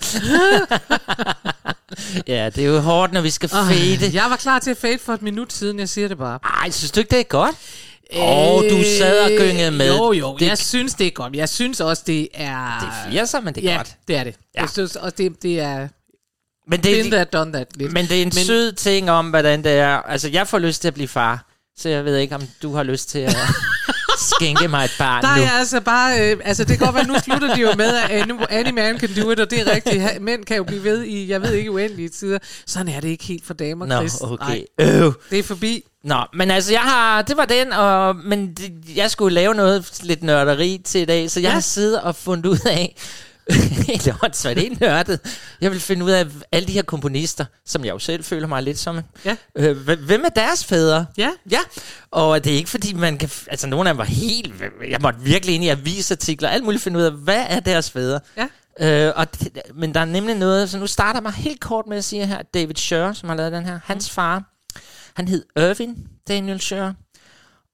ja, 2.34 2.50
det 2.50 2.64
er 2.64 2.68
jo 2.68 2.78
hårdt, 2.78 3.12
når 3.12 3.20
vi 3.20 3.30
skal 3.30 3.48
fade. 3.48 4.10
Jeg 4.12 4.26
var 4.30 4.36
klar 4.36 4.58
til 4.58 4.70
at 4.70 4.76
fade 4.76 4.98
for 4.98 5.12
et 5.12 5.22
minut 5.22 5.52
siden, 5.52 5.78
jeg 5.78 5.88
siger 5.88 6.08
det 6.08 6.18
bare. 6.18 6.38
Ej, 6.62 6.70
synes 6.70 6.90
du 6.90 7.00
ikke, 7.00 7.10
det 7.10 7.20
er 7.20 7.24
godt? 7.24 7.56
Åh, 8.16 8.54
oh, 8.54 8.62
du 8.70 8.82
sad 8.98 9.24
og 9.24 9.30
gyngede 9.30 9.70
med. 9.70 9.96
Jo, 9.96 10.12
jo, 10.12 10.36
Det, 10.36 10.46
jeg 10.46 10.58
synes, 10.58 10.94
det 10.94 11.06
er 11.06 11.10
godt. 11.10 11.36
Jeg 11.36 11.48
synes 11.48 11.80
også, 11.80 12.02
det 12.06 12.28
er... 12.34 12.80
det 13.10 13.18
er 13.18 13.24
80'er, 13.24 13.40
men 13.40 13.54
det 13.54 13.64
er 13.64 13.70
ja, 13.70 13.76
godt. 13.76 13.96
det 14.08 14.16
er 14.16 14.24
det. 14.24 14.34
Ja. 14.54 14.60
Jeg 14.60 14.70
synes 14.70 14.96
også, 14.96 15.14
det, 15.18 15.42
det 15.42 15.60
er... 15.60 15.88
Men 16.70 16.80
Been 16.80 17.04
det, 17.04 17.12
that, 17.12 17.32
done 17.32 17.52
that 17.52 17.66
lidt. 17.76 17.92
men 17.92 18.06
det 18.06 18.18
er 18.18 18.22
en 18.22 18.32
men, 18.34 18.44
sød 18.44 18.72
ting 18.72 19.10
om, 19.10 19.30
hvordan 19.30 19.64
det 19.64 19.72
er. 19.72 19.96
Altså, 19.96 20.28
jeg 20.28 20.48
får 20.48 20.58
lyst 20.58 20.80
til 20.80 20.88
at 20.88 20.94
blive 20.94 21.08
far. 21.08 21.46
Så 21.76 21.88
jeg 21.88 22.04
ved 22.04 22.16
ikke, 22.16 22.34
om 22.34 22.42
du 22.62 22.74
har 22.74 22.82
lyst 22.82 23.08
til 23.08 23.18
at 23.18 23.36
skænke 24.18 24.68
mig 24.68 24.84
et 24.84 24.94
barn 24.98 25.22
Der 25.22 25.36
nu. 25.36 25.42
er 25.42 25.50
altså 25.50 25.80
bare... 25.80 26.20
Øh, 26.32 26.36
altså, 26.44 26.64
det 26.64 26.78
kan 26.78 26.86
godt 26.86 26.94
være, 26.96 27.06
nu 27.06 27.14
slutter 27.24 27.54
de 27.54 27.60
jo 27.60 27.68
med, 27.76 27.96
at 27.96 28.10
any, 28.10 28.32
any 28.50 28.70
man 28.70 28.98
can 28.98 29.08
do 29.22 29.30
it, 29.30 29.40
og 29.40 29.50
det 29.50 29.60
er 29.60 29.74
rigtigt. 29.74 30.02
Mænd 30.22 30.44
kan 30.44 30.56
jo 30.56 30.64
blive 30.64 30.84
ved 30.84 31.02
i, 31.02 31.28
jeg 31.30 31.42
ved 31.42 31.52
ikke, 31.52 31.70
uendelige 31.70 32.08
tider. 32.08 32.38
Sådan 32.66 32.88
er 32.88 33.00
det 33.00 33.08
ikke 33.08 33.24
helt 33.24 33.46
for 33.46 33.54
damer, 33.54 33.86
Nå, 33.86 33.96
Chris. 33.96 34.20
okay. 34.20 34.46
Nej, 34.46 34.64
Øv. 34.80 35.12
det 35.30 35.38
er 35.38 35.42
forbi. 35.42 35.82
Nå, 36.04 36.16
men 36.34 36.50
altså, 36.50 36.72
jeg 36.72 36.80
har, 36.80 37.22
det 37.22 37.36
var 37.36 37.44
den, 37.44 37.72
og, 37.72 38.16
men 38.16 38.54
det, 38.54 38.72
jeg 38.96 39.10
skulle 39.10 39.34
lave 39.34 39.54
noget 39.54 40.00
lidt 40.02 40.22
nørderi 40.22 40.80
til 40.84 41.00
i 41.00 41.04
dag, 41.04 41.30
så 41.30 41.40
jeg 41.40 41.48
Ja. 41.48 41.52
har 41.52 41.60
siddet 41.60 42.00
og 42.00 42.16
fundet 42.16 42.46
ud 42.46 42.58
af, 42.66 42.96
helt 43.86 44.08
åndssvagt, 44.22 44.58
helt 44.58 44.80
nørdet, 44.80 45.20
jeg 45.60 45.70
vil 45.70 45.80
finde 45.80 46.04
ud 46.04 46.10
af 46.10 46.26
alle 46.52 46.68
de 46.68 46.72
her 46.72 46.82
komponister, 46.82 47.44
som 47.66 47.84
jeg 47.84 47.92
jo 47.92 47.98
selv 47.98 48.24
føler 48.24 48.46
mig 48.46 48.62
lidt 48.62 48.78
som. 48.78 49.00
Ja. 49.24 49.36
Øh, 49.56 49.76
hv- 49.88 50.04
hvem 50.06 50.24
er 50.24 50.28
deres 50.28 50.64
fædre? 50.64 51.06
Ja. 51.16 51.30
Ja, 51.50 51.58
og 52.10 52.44
det 52.44 52.52
er 52.52 52.56
ikke 52.56 52.70
fordi, 52.70 52.94
man 52.94 53.18
kan... 53.18 53.30
Altså, 53.46 53.66
nogle 53.66 53.88
af 53.88 53.94
dem 53.94 53.98
var 53.98 54.04
helt... 54.04 54.54
Jeg 54.88 54.98
måtte 55.00 55.20
virkelig 55.20 55.54
ind 55.54 55.64
i 55.64 55.68
avisartikler, 55.68 56.48
alt 56.48 56.64
muligt 56.64 56.82
finde 56.82 56.98
ud 56.98 57.04
af, 57.04 57.12
hvad 57.12 57.44
er 57.48 57.60
deres 57.60 57.90
fædre? 57.90 58.20
Ja. 58.36 58.46
Øh, 58.80 59.12
og 59.16 59.34
det, 59.40 59.58
men 59.74 59.94
der 59.94 60.00
er 60.00 60.04
nemlig 60.04 60.34
noget, 60.34 60.70
så 60.70 60.78
nu 60.78 60.86
starter 60.86 61.18
jeg 61.18 61.22
mig 61.22 61.32
helt 61.32 61.60
kort 61.60 61.84
med 61.88 61.96
at 61.96 62.04
sige 62.04 62.26
her, 62.26 62.42
David 62.54 62.74
Sher, 62.74 63.12
som 63.12 63.28
har 63.28 63.36
lavet 63.36 63.52
den 63.52 63.64
her, 63.66 63.78
hans 63.84 64.10
far, 64.10 64.42
han 65.14 65.28
hed 65.28 65.44
Irvin 65.56 65.96
Daniel 66.28 66.60
Sher, 66.60 66.92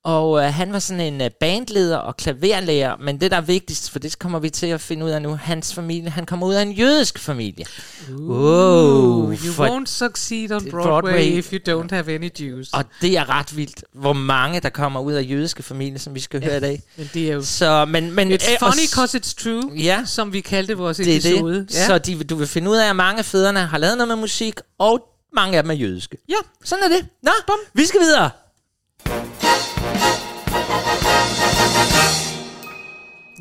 og 0.04 0.38
øh, 0.44 0.54
han 0.54 0.72
var 0.72 0.78
sådan 0.78 1.00
en 1.14 1.20
øh, 1.20 1.30
bandleder 1.40 1.96
og 1.96 2.16
klaverlærer, 2.16 2.96
men 3.00 3.20
det 3.20 3.30
der 3.30 3.36
er 3.36 3.40
vigtigst, 3.40 3.90
for 3.90 3.98
det 3.98 4.18
kommer 4.18 4.38
vi 4.38 4.50
til 4.50 4.66
at 4.66 4.80
finde 4.80 5.04
ud 5.06 5.10
af 5.10 5.22
nu, 5.22 5.34
hans 5.42 5.74
familie, 5.74 6.10
han 6.10 6.26
kommer 6.26 6.46
ud 6.46 6.54
af 6.54 6.62
en 6.62 6.72
jødisk 6.72 7.18
familie. 7.18 7.64
Wow, 8.10 9.30
You 9.32 9.52
for- 9.52 9.66
won't 9.66 9.86
succeed 9.86 10.52
on 10.52 10.70
Broadway, 10.70 10.82
Broadway. 11.02 11.24
if 11.38 11.52
you 11.52 11.58
don't 11.68 11.88
have 11.94 12.14
any 12.14 12.30
Jews. 12.40 12.68
Og 12.72 12.84
det 13.00 13.16
er 13.18 13.28
ret 13.28 13.56
vildt, 13.56 13.84
hvor 13.94 14.12
mange 14.12 14.60
der 14.60 14.68
kommer 14.68 15.00
ud 15.00 15.12
af 15.12 15.26
jødiske 15.30 15.62
familier, 15.62 15.98
som 15.98 16.14
vi 16.14 16.20
skal 16.20 16.44
høre 16.44 16.56
i 16.56 16.60
dag. 16.60 16.82
Men 16.96 17.10
det 17.14 17.28
er 17.30 17.34
jo... 17.34 17.42
Så, 17.42 17.84
men, 17.84 18.12
men, 18.12 18.32
It's 18.32 18.52
øh, 18.52 18.58
funny 18.58 18.82
because 18.90 19.18
it's 19.18 19.34
true, 19.44 19.62
Ja. 19.76 20.02
som 20.06 20.32
vi 20.32 20.40
kaldte 20.40 20.76
vores 20.76 20.96
det 20.96 21.16
episode. 21.16 21.54
det. 21.58 21.72
Så 21.72 21.98
de, 21.98 22.24
du 22.24 22.34
vil 22.36 22.46
finde 22.46 22.70
ud 22.70 22.76
af, 22.76 22.90
at 22.90 22.96
mange 22.96 23.18
af 23.18 23.24
fædrene 23.24 23.60
har 23.60 23.78
lavet 23.78 23.96
noget 23.96 24.08
med 24.08 24.16
musik, 24.16 24.54
og 24.78 25.00
mange 25.34 25.56
af 25.56 25.62
dem 25.62 25.70
er 25.70 25.74
jødiske. 25.74 26.16
ja. 26.28 26.34
Sådan 26.64 26.84
er 26.84 26.88
det. 26.88 27.06
Nå, 27.22 27.30
Bum. 27.46 27.56
vi 27.74 27.84
skal 27.86 28.00
videre. 28.00 28.30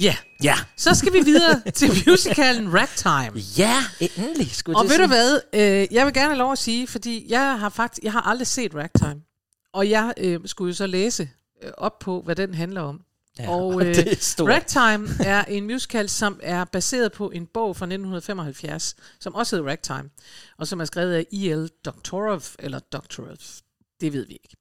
Ja. 0.01 0.15
Ja. 0.43 0.55
Så 0.77 0.93
skal 0.93 1.13
vi 1.13 1.19
videre 1.19 1.71
til 1.71 1.89
musicalen 2.07 2.73
Ragtime. 2.73 3.41
Ja, 3.57 3.83
endelig 4.17 4.51
skulle 4.51 4.77
Og 4.77 4.83
ved 4.83 4.89
du 4.89 4.95
sige. 4.95 5.07
hvad, 5.07 5.39
øh, 5.53 5.87
jeg 5.91 6.05
vil 6.05 6.13
gerne 6.13 6.27
have 6.27 6.37
lov 6.37 6.51
at 6.51 6.57
sige, 6.57 6.87
fordi 6.87 7.25
jeg 7.29 7.59
har 7.59 7.69
faktisk, 7.69 8.03
jeg 8.03 8.11
har 8.11 8.21
aldrig 8.21 8.47
set 8.47 8.75
Ragtime. 8.75 9.21
Og 9.73 9.89
jeg 9.89 10.13
øh, 10.17 10.39
skulle 10.45 10.69
jo 10.69 10.75
så 10.75 10.87
læse 10.87 11.29
øh, 11.63 11.71
op 11.77 11.99
på, 11.99 12.21
hvad 12.25 12.35
den 12.35 12.53
handler 12.53 12.81
om. 12.81 13.01
Ja, 13.39 13.49
og 13.49 13.81
øh, 13.81 13.87
det 13.95 14.07
er. 14.39 14.43
Ragtime 14.43 15.07
er 15.19 15.45
en 15.45 15.63
musical, 15.65 16.09
som 16.09 16.39
er 16.43 16.65
baseret 16.65 17.11
på 17.11 17.29
en 17.29 17.47
bog 17.53 17.75
fra 17.75 17.85
1975, 17.85 18.95
som 19.19 19.35
også 19.35 19.55
hedder 19.55 19.69
Ragtime, 19.69 20.09
og 20.57 20.67
som 20.67 20.81
er 20.81 20.85
skrevet 20.85 21.13
af 21.13 21.25
E.L. 21.33 21.67
Doctorow, 21.85 22.39
eller 22.59 22.79
Doctorow, 22.79 23.35
det 24.01 24.13
ved 24.13 24.25
vi 24.27 24.33
ikke. 24.33 24.55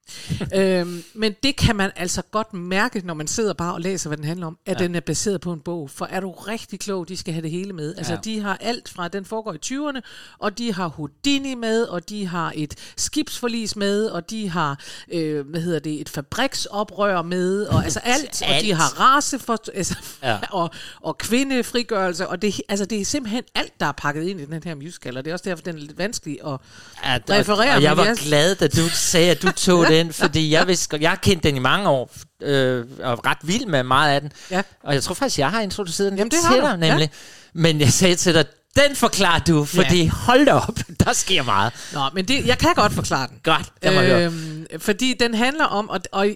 øhm, 0.81 1.03
men 1.15 1.35
det 1.43 1.57
kan 1.57 1.77
man 1.77 1.91
altså 1.97 2.23
godt 2.31 2.55
mærke, 2.55 3.03
når 3.07 3.15
man 3.15 3.27
sidder 3.27 3.53
bare 3.53 3.75
og 3.75 3.81
læser, 3.81 4.09
hvad 4.09 4.17
den 4.17 4.25
handler 4.25 4.47
om, 4.47 4.59
at 4.67 4.81
ja. 4.81 4.85
den 4.85 4.95
er 4.95 5.01
baseret 5.01 5.41
på 5.41 5.53
en 5.53 5.61
bog. 5.61 5.91
For 5.91 6.05
er 6.11 6.21
du 6.21 6.31
rigtig 6.31 6.81
klog, 6.81 7.09
de 7.09 7.17
skal 7.17 7.35
have 7.35 7.43
det 7.43 7.51
hele 7.51 7.73
med. 7.73 7.95
Altså, 7.97 8.13
Ja. 8.13 8.19
de 8.25 8.41
har 8.41 8.57
alt 8.61 8.89
fra, 8.89 9.09
den 9.09 9.25
foregår 9.25 9.53
i 9.55 9.59
20'erne, 9.65 10.01
og 10.39 10.59
de 10.59 10.73
har 10.75 10.87
Houdini 10.89 11.55
med, 11.55 11.83
og 11.83 12.09
de 12.09 12.27
har 12.27 12.53
et 12.57 12.75
skibsforlis 12.97 13.77
med, 13.77 14.07
og 14.07 14.31
de 14.31 14.49
har, 14.51 14.81
øh, 15.13 15.49
hvad 15.51 15.61
hedder 15.61 15.79
det, 15.79 16.01
et 16.01 16.09
fabriksoprør 16.09 17.23
med, 17.23 17.63
og 17.67 17.85
altså 17.85 18.01
alt, 18.15 18.43
og 18.43 18.49
de 18.49 18.55
Alt. 18.55 18.75
har 18.77 19.01
race 19.01 19.39
for, 19.39 19.59
altså, 19.75 19.97
Ja. 20.23 20.39
og, 20.61 20.71
og 21.01 21.19
kvindefrigørelse, 21.19 22.29
og 22.29 22.43
det, 22.43 22.61
altså, 22.69 22.85
det 22.85 23.01
er 23.01 23.05
simpelthen 23.05 23.43
alt, 23.55 23.73
der 23.81 23.87
er 23.87 23.93
pakket 23.93 24.23
ind 24.29 24.41
i 24.41 24.45
den 24.45 24.63
her 24.65 24.75
musical, 24.75 25.17
og 25.17 25.25
det 25.25 25.31
er 25.31 25.35
også 25.35 25.45
derfor, 25.49 25.63
den 25.63 25.75
er 25.77 25.81
lidt 25.81 25.99
vanskelig 25.99 26.39
at 26.47 26.57
Ja, 27.05 27.19
referere, 27.31 27.77
Og 27.77 27.83
jeg 27.83 27.97
var 27.97 28.15
glad, 28.15 28.55
da 28.55 28.69
du 28.69 28.89
sagde, 28.89 29.28
at 29.31 29.43
du 29.43 29.53
tog 29.53 29.87
den, 29.87 30.13
fordi 30.13 30.51
jeg, 30.51 30.67
vidste, 30.67 30.99
jeg 31.01 31.11
har 31.11 31.17
kendt 31.17 31.43
den 31.45 31.57
i 31.57 31.59
mange 31.59 31.89
år, 31.89 32.11
øh, 32.43 32.85
og 33.03 33.27
ret 33.27 33.39
vild 33.43 33.67
med 33.67 33.83
meget 33.83 34.15
af 34.15 34.21
den. 34.21 34.33
Ja. 34.51 34.63
Og 34.85 34.95
jeg 34.95 35.03
tror 35.03 35.15
faktisk, 35.15 35.39
jeg 35.39 35.51
har 35.51 35.61
introduceret 35.61 36.11
den 36.11 36.19
Jamen, 36.19 36.31
det 36.31 36.39
til 36.53 36.61
dig, 36.63 36.77
nemlig. 36.79 37.11
Men 37.53 37.81
jeg 37.81 37.93
sagde 37.93 38.15
til 38.17 38.35
dig, 38.35 38.45
den 38.77 38.97
forklarer 38.97 39.39
du, 39.39 39.65
fordi 39.65 40.03
Ja. 40.03 40.11
hold 40.11 40.47
da 40.47 40.53
op, 40.53 40.79
der 41.05 41.13
sker 41.13 41.43
meget. 41.43 41.73
Nå, 41.93 42.01
men 42.15 42.25
det, 42.25 42.47
jeg 42.47 42.59
kan 42.59 42.75
godt 42.75 42.93
forklare 42.93 43.29
den. 43.29 43.37
Godt, 43.43 43.73
lad 43.83 43.95
mig 43.95 44.07
høre. 44.07 44.25
øhm, 44.27 44.67
fordi 44.79 45.15
den 45.21 45.35
handler 45.35 45.65
om, 45.65 45.89
og, 45.89 46.01
og 46.13 46.29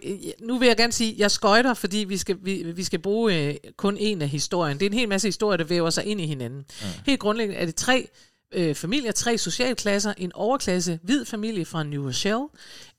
nu 0.42 0.58
vil 0.58 0.66
jeg 0.66 0.76
gerne 0.76 0.92
sige, 0.92 1.14
jeg 1.18 1.30
skøjter, 1.30 1.74
fordi 1.74 1.98
vi 1.98 2.16
skal, 2.16 2.36
vi, 2.42 2.64
vi 2.76 2.84
skal 2.84 2.98
bruge 2.98 3.34
øh, 3.36 3.54
kun 3.78 3.96
en 4.00 4.22
af 4.22 4.28
historien. 4.28 4.78
Det 4.78 4.86
er 4.86 4.90
en 4.90 4.98
hel 4.98 5.08
masse 5.08 5.28
historier, 5.28 5.56
der 5.56 5.64
væver 5.64 5.90
sig 5.90 6.04
ind 6.04 6.20
i 6.20 6.26
hinanden. 6.26 6.58
Mm. 6.58 6.86
Helt 7.06 7.20
grundlæggende 7.20 7.60
er 7.60 7.66
det 7.66 7.74
tre 7.74 8.08
øh, 8.52 8.74
familier, 8.74 9.12
tre 9.12 9.38
socialklasser, 9.38 10.14
en 10.16 10.32
overklasse 10.34 10.98
hvid 11.02 11.24
familie 11.24 11.64
fra 11.64 11.82
New 11.82 12.06
Rochelle, 12.06 12.46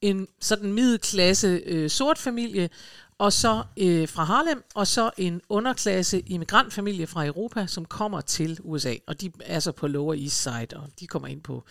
en 0.01 0.27
sådan 0.41 0.73
middelklasse 0.73 1.61
øh, 1.65 1.89
sort 1.89 2.17
familie, 2.17 2.69
og 3.17 3.33
så 3.33 3.63
øh, 3.77 4.07
fra 4.07 4.23
Harlem, 4.23 4.63
og 4.75 4.87
så 4.87 5.11
en 5.17 5.41
underklasse 5.49 6.19
immigrantfamilie 6.19 7.07
fra 7.07 7.25
Europa, 7.25 7.67
som 7.67 7.85
kommer 7.85 8.21
til 8.21 8.59
USA. 8.63 8.95
Og 9.07 9.21
de 9.21 9.31
er 9.39 9.59
så 9.59 9.71
på 9.71 9.87
Lower 9.87 10.13
East 10.13 10.43
Side, 10.43 10.67
og 10.75 10.89
de 10.99 11.07
kommer 11.07 11.27
ind 11.27 11.41
på, 11.41 11.63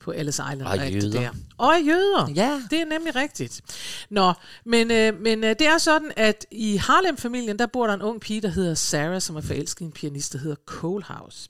på 0.00 0.12
Ellis 0.12 0.34
Island. 0.34 0.62
Og 0.62 0.92
jøder. 0.92 1.20
Der. 1.20 1.30
Og 1.58 1.74
jøder. 1.86 2.32
Ja. 2.34 2.62
Det 2.70 2.80
er 2.80 2.84
nemlig 2.84 3.16
rigtigt. 3.16 3.60
Nå, 4.10 4.32
men, 4.64 4.90
øh, 4.90 5.20
men 5.20 5.44
øh, 5.44 5.50
det 5.50 5.66
er 5.66 5.78
sådan, 5.78 6.12
at 6.16 6.46
i 6.50 6.76
Harlem-familien, 6.76 7.58
der 7.58 7.66
bor 7.66 7.86
der 7.86 7.94
en 7.94 8.02
ung 8.02 8.20
pige, 8.20 8.40
der 8.40 8.48
hedder 8.48 8.74
Sarah, 8.74 9.20
som 9.20 9.36
er 9.36 9.40
forelsket 9.40 9.80
i 9.80 9.84
en 9.84 9.92
pianist, 9.92 10.32
der 10.32 10.38
hedder 10.38 10.56
Colehouse. 10.66 11.48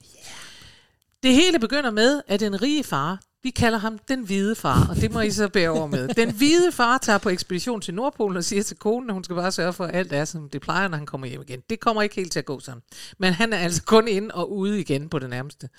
Det 1.25 1.33
hele 1.33 1.59
begynder 1.59 1.91
med, 1.91 2.21
at 2.27 2.39
den 2.39 2.61
rige 2.61 2.83
far, 2.83 3.19
vi 3.43 3.49
kalder 3.49 3.79
ham 3.79 3.99
den 4.07 4.25
hvide 4.25 4.55
far, 4.55 4.87
og 4.89 4.95
det 4.95 5.11
må 5.11 5.21
I 5.21 5.31
så 5.31 5.49
bære 5.49 5.69
over 5.69 5.87
med. 5.87 6.07
Den 6.07 6.31
hvide 6.31 6.71
far 6.71 6.97
tager 6.97 7.17
på 7.17 7.29
ekspedition 7.29 7.81
til 7.81 7.93
Nordpolen 7.93 8.37
og 8.37 8.43
siger 8.43 8.63
til 8.63 8.77
konen, 8.77 9.09
at 9.09 9.13
hun 9.13 9.23
skal 9.23 9.35
bare 9.35 9.51
sørge 9.51 9.73
for, 9.73 9.85
at 9.85 9.95
alt 9.95 10.13
er, 10.13 10.25
som 10.25 10.49
det 10.49 10.61
plejer, 10.61 10.87
når 10.87 10.97
han 10.97 11.05
kommer 11.05 11.27
hjem 11.27 11.41
igen. 11.41 11.61
Det 11.69 11.79
kommer 11.79 12.01
ikke 12.01 12.15
helt 12.15 12.31
til 12.31 12.39
at 12.39 12.45
gå 12.45 12.59
sådan. 12.59 12.81
Men 13.17 13.33
han 13.33 13.53
er 13.53 13.57
altså 13.57 13.83
kun 13.83 14.07
inde 14.07 14.35
og 14.35 14.51
ude 14.51 14.79
igen 14.79 15.09
på 15.09 15.19
det 15.19 15.29
nærmeste. 15.29 15.69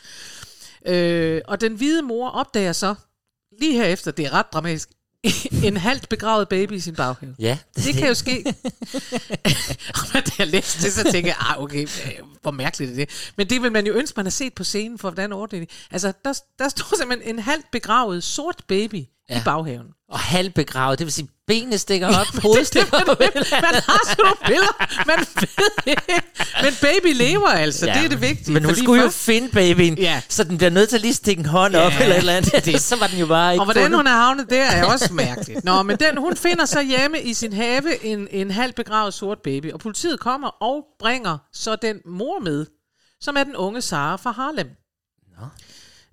Øh, 0.87 1.41
og 1.49 1.61
den 1.61 1.75
hvide 1.75 2.03
mor 2.03 2.29
opdager 2.29 2.73
så, 2.73 2.95
lige 3.61 3.73
herefter, 3.73 4.11
det 4.11 4.27
er 4.27 4.33
ret 4.33 4.53
dramatisk, 4.53 4.91
en 5.69 5.77
halvt 5.77 6.09
begravet 6.09 6.49
baby 6.49 6.73
i 6.73 6.81
sin 6.81 6.95
baghave. 6.95 7.35
Ja, 7.39 7.59
Det 7.77 7.95
kan 7.95 8.09
jo 8.09 8.15
ske. 8.15 8.45
og 9.95 10.01
når 10.15 10.35
jeg 10.39 10.47
læste 10.47 10.83
det, 10.83 10.93
så 10.93 11.03
tænker 11.13 11.31
jeg, 11.31 11.37
ah, 11.41 11.63
okay, 11.63 11.87
hvor 12.43 12.51
mærkeligt 12.51 12.91
er 12.91 12.95
det. 12.95 13.33
Men 13.37 13.51
det 13.51 13.63
vil 13.63 13.73
man 13.73 13.87
jo 13.87 13.93
ønske, 13.93 14.17
man 14.17 14.27
har 14.27 14.31
set 14.31 14.55
på 14.55 14.65
scenen 14.65 14.99
for, 14.99 15.11
hvordan 15.11 15.33
ordentligt. 15.33 15.71
Altså, 15.91 16.13
der, 16.25 16.41
der 16.59 16.69
står 16.69 16.97
simpelthen 16.97 17.35
en 17.35 17.43
halvt 17.43 17.71
begravet 17.73 18.25
sort 18.25 18.63
baby 18.69 19.05
ja. 19.31 19.39
i 19.41 19.43
baghaven. 19.45 19.87
Og 20.09 20.19
halvbegravet, 20.19 20.99
det 20.99 21.05
vil 21.05 21.13
sige, 21.13 21.29
benene 21.47 21.79
stikker 21.79 22.07
op, 22.21 22.27
hovedet 22.43 22.67
stikker 22.67 22.97
op. 22.97 23.19
man 23.19 23.75
har 23.75 24.01
sådan 24.09 24.25
nogle 24.25 24.37
billeder, 24.47 25.05
man 25.07 25.19
ved 25.41 25.87
ikke. 25.87 26.23
Men 26.63 26.73
baby 26.81 27.15
lever 27.17 27.49
altså, 27.49 27.87
ja, 27.87 27.95
det 27.95 28.05
er 28.05 28.09
det 28.09 28.21
vigtige. 28.21 28.53
Men 28.53 28.65
hun 28.65 28.75
skulle 28.77 29.03
jo 29.03 29.07
først- 29.09 29.19
finde 29.25 29.49
babyen, 29.49 29.99
Ja. 29.99 30.23
så 30.29 30.45
den 30.45 30.57
bliver 30.57 30.71
nødt 30.71 30.89
til 30.89 30.97
at 30.97 31.03
lige 31.03 31.15
stikke 31.15 31.41
en 31.41 31.47
hånd 31.47 31.75
op, 31.77 31.93
Ja, 31.93 32.03
eller 32.03 32.15
et 32.15 32.19
eller 32.19 32.33
andet. 32.37 32.65
det- 32.65 32.81
så 32.91 32.97
var 32.97 33.07
den 33.07 33.19
jo 33.19 33.27
bare 33.27 33.53
ikke 33.55 33.61
Og 33.63 33.65
hvordan 33.65 33.83
fundet. 33.83 33.99
hun 33.99 34.07
er 34.07 34.11
havnet 34.11 34.51
der, 34.51 34.65
er 34.65 34.85
også 34.85 35.13
mærkeligt. 35.13 35.65
Nå, 35.65 35.83
men 35.83 35.97
den, 35.97 36.19
hun 36.19 36.37
finder 36.37 36.65
så 36.65 36.83
hjemme 36.83 37.21
i 37.23 37.35
sin 37.35 37.53
have 37.53 38.05
en, 38.05 38.29
en 38.31 38.51
halvt 38.51 38.75
begravet 38.77 39.15
sort 39.15 39.39
baby, 39.45 39.73
og 39.73 39.81
politiet 39.81 40.21
kommer 40.21 40.49
og 40.49 40.85
bringer 40.99 41.39
så 41.53 41.77
den 41.77 41.97
mor 42.07 42.39
med, 42.39 42.67
som 43.21 43.37
er 43.37 43.45
den 43.45 43.57
unge 43.57 43.81
Sara 43.83 44.17
fra 44.17 44.31
Harlem. 44.33 44.69
Nå. 45.41 45.47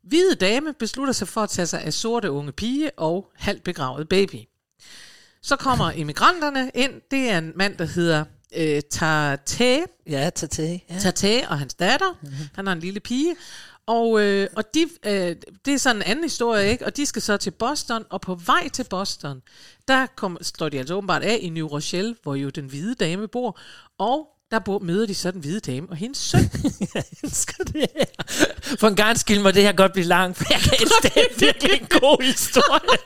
Hvide 0.03 0.35
dame 0.35 0.73
beslutter 0.73 1.13
sig 1.13 1.27
for 1.27 1.41
at 1.41 1.49
tage 1.49 1.65
sig 1.65 1.81
af 1.81 1.93
sorte 1.93 2.31
unge 2.31 2.51
pige 2.51 2.91
og 2.99 3.31
halvt 3.35 3.63
begravet 3.63 4.09
baby. 4.09 4.39
Så 5.41 5.55
kommer 5.55 5.91
immigranterne 6.01 6.71
ind. 6.73 7.01
Det 7.11 7.29
er 7.29 7.37
en 7.37 7.51
mand, 7.55 7.77
der 7.77 7.85
hedder 7.85 8.25
øh, 8.55 8.81
Tate, 8.91 9.85
Ja, 10.09 10.29
tag 10.29 10.49
til. 10.49 10.81
Ja. 10.89 10.99
Tate 10.99 11.49
og 11.49 11.59
hans 11.59 11.73
datter. 11.73 12.19
Mm-hmm. 12.21 12.35
Han 12.55 12.67
har 12.67 12.73
en 12.73 12.79
lille 12.79 12.99
pige. 12.99 13.35
Og, 13.85 14.21
øh, 14.21 14.47
og 14.55 14.73
de, 14.73 14.81
øh, 15.05 15.35
det 15.65 15.73
er 15.73 15.77
sådan 15.77 15.95
en 15.95 16.03
anden 16.03 16.25
historie, 16.25 16.71
ikke? 16.71 16.85
Og 16.85 16.97
de 16.97 17.05
skal 17.05 17.21
så 17.21 17.37
til 17.37 17.51
Boston, 17.51 18.05
og 18.09 18.21
på 18.21 18.35
vej 18.35 18.69
til 18.69 18.85
Boston, 18.89 19.41
der 19.87 20.05
kom, 20.15 20.37
står 20.41 20.69
de 20.69 20.79
altså 20.79 20.95
åbenbart 20.95 21.23
af 21.23 21.39
i 21.41 21.49
New 21.49 21.67
Rochelle, 21.67 22.15
hvor 22.23 22.35
jo 22.35 22.49
den 22.49 22.65
hvide 22.65 22.95
dame 22.95 23.27
bor, 23.27 23.59
og 23.97 24.27
der 24.51 24.60
bor, 24.60 24.79
møder 24.79 25.06
de 25.06 25.15
så 25.15 25.32
den 25.32 25.41
hvide 25.41 25.60
dame 25.60 25.88
og 25.89 25.95
hendes 25.95 26.17
søn. 26.17 26.51
Jeg 26.95 27.03
elsker 27.23 27.63
det 27.63 27.86
her. 27.95 28.06
For 28.79 28.88
en 28.88 28.95
gang 28.95 29.19
skyld 29.19 29.39
må 29.39 29.51
det 29.51 29.63
her 29.63 29.71
godt 29.71 29.93
blive 29.93 30.08
langt, 30.08 30.38
for 30.38 30.45
jeg 30.49 30.60
kan 30.60 30.71
elske 30.82 30.95
det. 31.03 31.13
Det 31.13 31.23
er 31.23 31.45
virkelig 31.45 31.82
en 31.82 31.88
god 31.99 32.23
historie. 32.23 32.97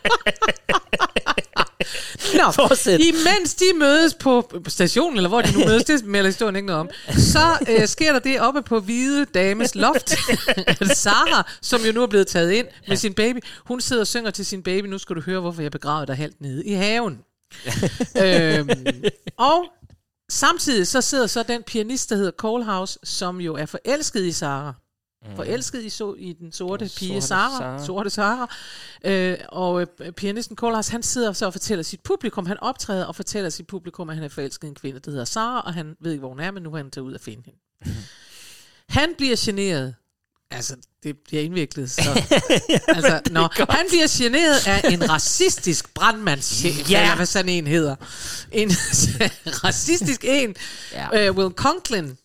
Nå, 2.33 2.51
Fortsæt. 2.67 2.99
imens 2.99 3.55
de 3.55 3.65
mødes 3.79 4.13
på 4.13 4.51
stationen, 4.67 5.17
eller 5.17 5.29
hvor 5.29 5.41
de 5.41 5.53
nu 5.53 5.65
mødes, 5.65 5.83
det 5.83 6.05
melder 6.05 6.27
historien 6.29 6.55
ikke 6.55 6.65
noget 6.65 6.79
om, 6.79 6.89
så 7.17 7.57
øh, 7.69 7.87
sker 7.87 8.13
der 8.13 8.19
det 8.19 8.39
oppe 8.41 8.61
på 8.61 8.79
Hvide 8.79 9.25
Dames 9.25 9.75
loft, 9.75 10.13
at 10.81 10.97
Sara, 10.97 11.51
som 11.61 11.81
jo 11.81 11.91
nu 11.91 12.03
er 12.03 12.07
blevet 12.07 12.27
taget 12.27 12.51
ind 12.51 12.67
med 12.87 12.97
sin 12.97 13.13
baby, 13.13 13.39
hun 13.65 13.81
sidder 13.81 14.01
og 14.01 14.07
synger 14.07 14.31
til 14.31 14.45
sin 14.45 14.63
baby, 14.63 14.85
nu 14.85 14.97
skal 14.97 15.15
du 15.15 15.21
høre, 15.21 15.39
hvorfor 15.39 15.61
jeg 15.61 15.71
begravede 15.71 16.07
dig 16.07 16.15
halvt 16.17 16.41
nede 16.41 16.65
i 16.65 16.73
haven. 16.73 17.19
øhm, 18.23 18.69
og 19.37 19.65
samtidig 20.29 20.87
så 20.87 21.01
sidder 21.01 21.27
så 21.27 21.43
den 21.43 21.63
pianist, 21.63 22.09
der 22.09 22.15
hedder 22.15 22.31
Colehouse, 22.31 22.99
som 23.03 23.41
jo 23.41 23.55
er 23.55 23.65
forelsket 23.65 24.25
i 24.25 24.31
Sara. 24.31 24.73
Forelsket 25.35 25.83
i, 25.83 25.89
so, 25.89 26.15
i 26.15 26.33
den 26.33 26.51
sorte 26.51 26.85
Den 26.85 26.91
pige 26.97 27.21
sorte 27.21 27.27
Sara, 27.27 27.57
Sara. 27.57 27.85
sorte 27.85 28.09
Sara. 28.09 28.55
Øh, 29.05 29.37
og 29.49 29.81
øh, 29.81 30.11
pianisten 30.11 30.55
Colehouse, 30.57 30.91
han 30.91 31.03
sidder 31.03 31.33
så 31.33 31.45
og 31.45 31.51
fortæller 31.53 31.83
sit 31.83 32.01
publikum, 32.03 32.45
han 32.45 32.57
optræder 32.59 33.05
og 33.05 33.15
fortæller 33.15 33.49
sit 33.49 33.67
publikum, 33.67 34.09
at 34.09 34.15
han 34.15 34.23
er 34.23 34.29
forelsket 34.29 34.67
i 34.67 34.69
en 34.69 34.75
kvinde, 34.75 34.99
der 34.99 35.11
hedder 35.11 35.25
Sara, 35.25 35.61
og 35.61 35.73
han 35.73 35.95
ved 35.99 36.11
ikke, 36.11 36.19
hvor 36.19 36.29
hun 36.29 36.39
er, 36.39 36.51
men 36.51 36.63
nu 36.63 36.69
har 36.69 36.77
han 36.77 36.91
taget 36.91 37.05
ud 37.05 37.13
og 37.13 37.21
finde 37.21 37.43
hende. 37.45 37.59
Han 38.89 39.13
bliver 39.17 39.35
generet. 39.39 39.95
Altså, 40.51 40.75
det 41.03 41.15
bliver 41.27 41.43
indviklet, 41.43 41.91
så... 41.91 42.01
altså, 42.95 43.21
nå, 43.31 43.47
han 43.69 43.85
bliver 43.89 44.07
generet 44.17 44.67
af 44.67 44.81
en 44.93 45.09
racistisk 45.09 45.93
brandmandschef, 45.93 46.91
Ja. 46.91 47.01
eller 47.01 47.15
hvad 47.15 47.25
sådan 47.25 47.49
en 47.49 47.67
hedder. 47.67 47.95
En 48.51 48.69
racistisk 49.63 50.23
en, 50.23 50.55
Ja. 50.91 51.29
uh, 51.29 51.37
Will 51.37 51.53
Conklin. 51.53 52.17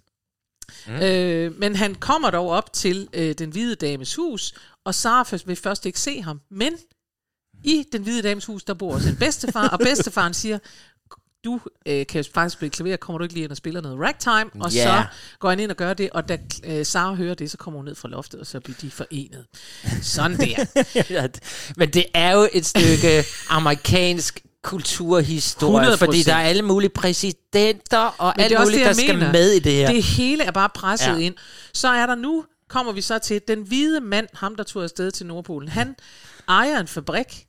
Mm. 0.86 0.92
Øh, 0.92 1.58
men 1.60 1.76
han 1.76 1.94
kommer 1.94 2.30
dog 2.30 2.48
op 2.48 2.72
til 2.72 3.08
øh, 3.12 3.34
den 3.38 3.50
hvide 3.50 3.74
dames 3.74 4.14
hus, 4.14 4.54
og 4.84 4.94
Sara 4.94 5.22
først- 5.22 5.46
vil 5.48 5.56
først 5.56 5.86
ikke 5.86 6.00
se 6.00 6.22
ham. 6.22 6.40
Men 6.50 6.72
i 7.64 7.84
den 7.92 8.02
hvide 8.02 8.22
dames 8.22 8.44
hus, 8.44 8.64
der 8.64 8.74
bor 8.74 8.94
også 8.94 9.08
en 9.08 9.16
bedstefar, 9.16 9.68
og 9.68 9.78
bedstefaren 9.78 10.34
siger, 10.34 10.58
du 11.44 11.60
øh, 11.86 12.06
kan 12.06 12.24
faktisk 12.34 12.52
spille 12.52 12.70
klaver, 12.70 12.96
kommer 12.96 13.18
du 13.18 13.22
ikke 13.22 13.34
lige 13.34 13.44
ind 13.44 13.50
og 13.50 13.56
spiller 13.56 13.80
noget 13.80 13.98
ragtime? 14.00 14.62
Og 14.64 14.72
Ja. 14.72 14.84
så 14.84 15.04
går 15.38 15.48
han 15.48 15.60
ind 15.60 15.70
og 15.70 15.76
gør 15.76 15.94
det, 15.94 16.10
og 16.10 16.28
da 16.28 16.38
øh, 16.64 16.86
Sara 16.86 17.14
hører 17.14 17.34
det, 17.34 17.50
så 17.50 17.56
kommer 17.56 17.78
hun 17.78 17.84
ned 17.84 17.94
fra 17.94 18.08
loftet, 18.08 18.40
og 18.40 18.46
så 18.46 18.60
bliver 18.60 18.76
de 18.80 18.90
forenet. 18.90 19.46
Sådan 20.02 20.36
der. 20.38 20.64
Ja, 21.10 21.26
Men 21.76 21.90
det 21.90 22.04
er 22.14 22.32
jo 22.32 22.48
et 22.52 22.66
stykke 22.66 23.24
amerikansk 23.48 24.40
kulturhistorie, 24.62 25.92
100%. 25.92 25.96
fordi 25.96 26.22
der 26.22 26.34
er 26.34 26.42
alle 26.42 26.62
mulige 26.62 26.90
præsidenter 26.90 28.14
og 28.18 28.40
alt 28.40 28.58
muligt, 28.58 28.78
det, 28.78 28.86
der 28.86 28.92
skal 28.92 29.14
mener. 29.18 29.32
med 29.32 29.50
i 29.50 29.58
det 29.58 29.72
her. 29.72 29.92
Det 29.92 30.02
hele 30.02 30.44
er 30.44 30.50
bare 30.50 30.68
presset 30.74 31.06
ja. 31.12 31.16
ind. 31.16 31.34
Så 31.74 31.88
er 31.88 32.06
der 32.06 32.14
nu, 32.14 32.44
kommer 32.68 32.92
vi 32.92 33.00
så 33.00 33.18
til, 33.18 33.40
den 33.48 33.62
hvide 33.62 34.00
mand, 34.00 34.28
ham 34.34 34.56
der 34.56 34.62
tog 34.64 34.82
afsted 34.82 35.10
til 35.10 35.26
Nordpolen, 35.26 35.68
han 35.68 35.96
ejer 36.48 36.80
en 36.80 36.86
fabrik, 36.88 37.46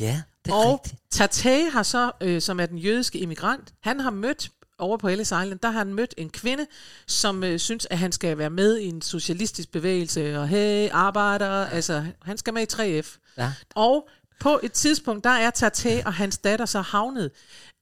Ja, 0.00 0.22
det 0.44 0.54
og 0.54 0.72
rigtigt. 0.72 1.00
Tate 1.10 1.70
har 1.70 1.82
så, 1.82 2.12
øh, 2.20 2.40
som 2.40 2.60
er 2.60 2.66
den 2.66 2.78
jødiske 2.78 3.18
immigrant, 3.18 3.74
han 3.80 4.00
har 4.00 4.10
mødt 4.10 4.50
over 4.78 4.96
på 4.96 5.08
Ellis 5.08 5.26
Island, 5.26 5.58
der 5.58 5.70
har 5.70 5.78
han 5.78 5.94
mødt 5.94 6.14
en 6.16 6.30
kvinde, 6.30 6.66
som 7.06 7.44
øh, 7.44 7.58
synes, 7.58 7.86
at 7.90 7.98
han 7.98 8.12
skal 8.12 8.38
være 8.38 8.50
med 8.50 8.78
i 8.78 8.84
en 8.84 9.02
socialistisk 9.02 9.72
bevægelse, 9.72 10.38
og 10.38 10.48
hey, 10.48 10.88
arbejder, 10.92 11.66
altså, 11.66 12.04
han 12.22 12.38
skal 12.38 12.54
med 12.54 12.62
i 12.62 13.00
3F. 13.00 13.18
Ja. 13.38 13.52
Og 13.74 14.08
på 14.40 14.60
et 14.62 14.72
tidspunkt, 14.72 15.24
der 15.24 15.30
er 15.30 15.50
Tate 15.50 16.02
og 16.06 16.14
hans 16.14 16.38
datter 16.38 16.66
så 16.66 16.80
havnet, 16.80 17.30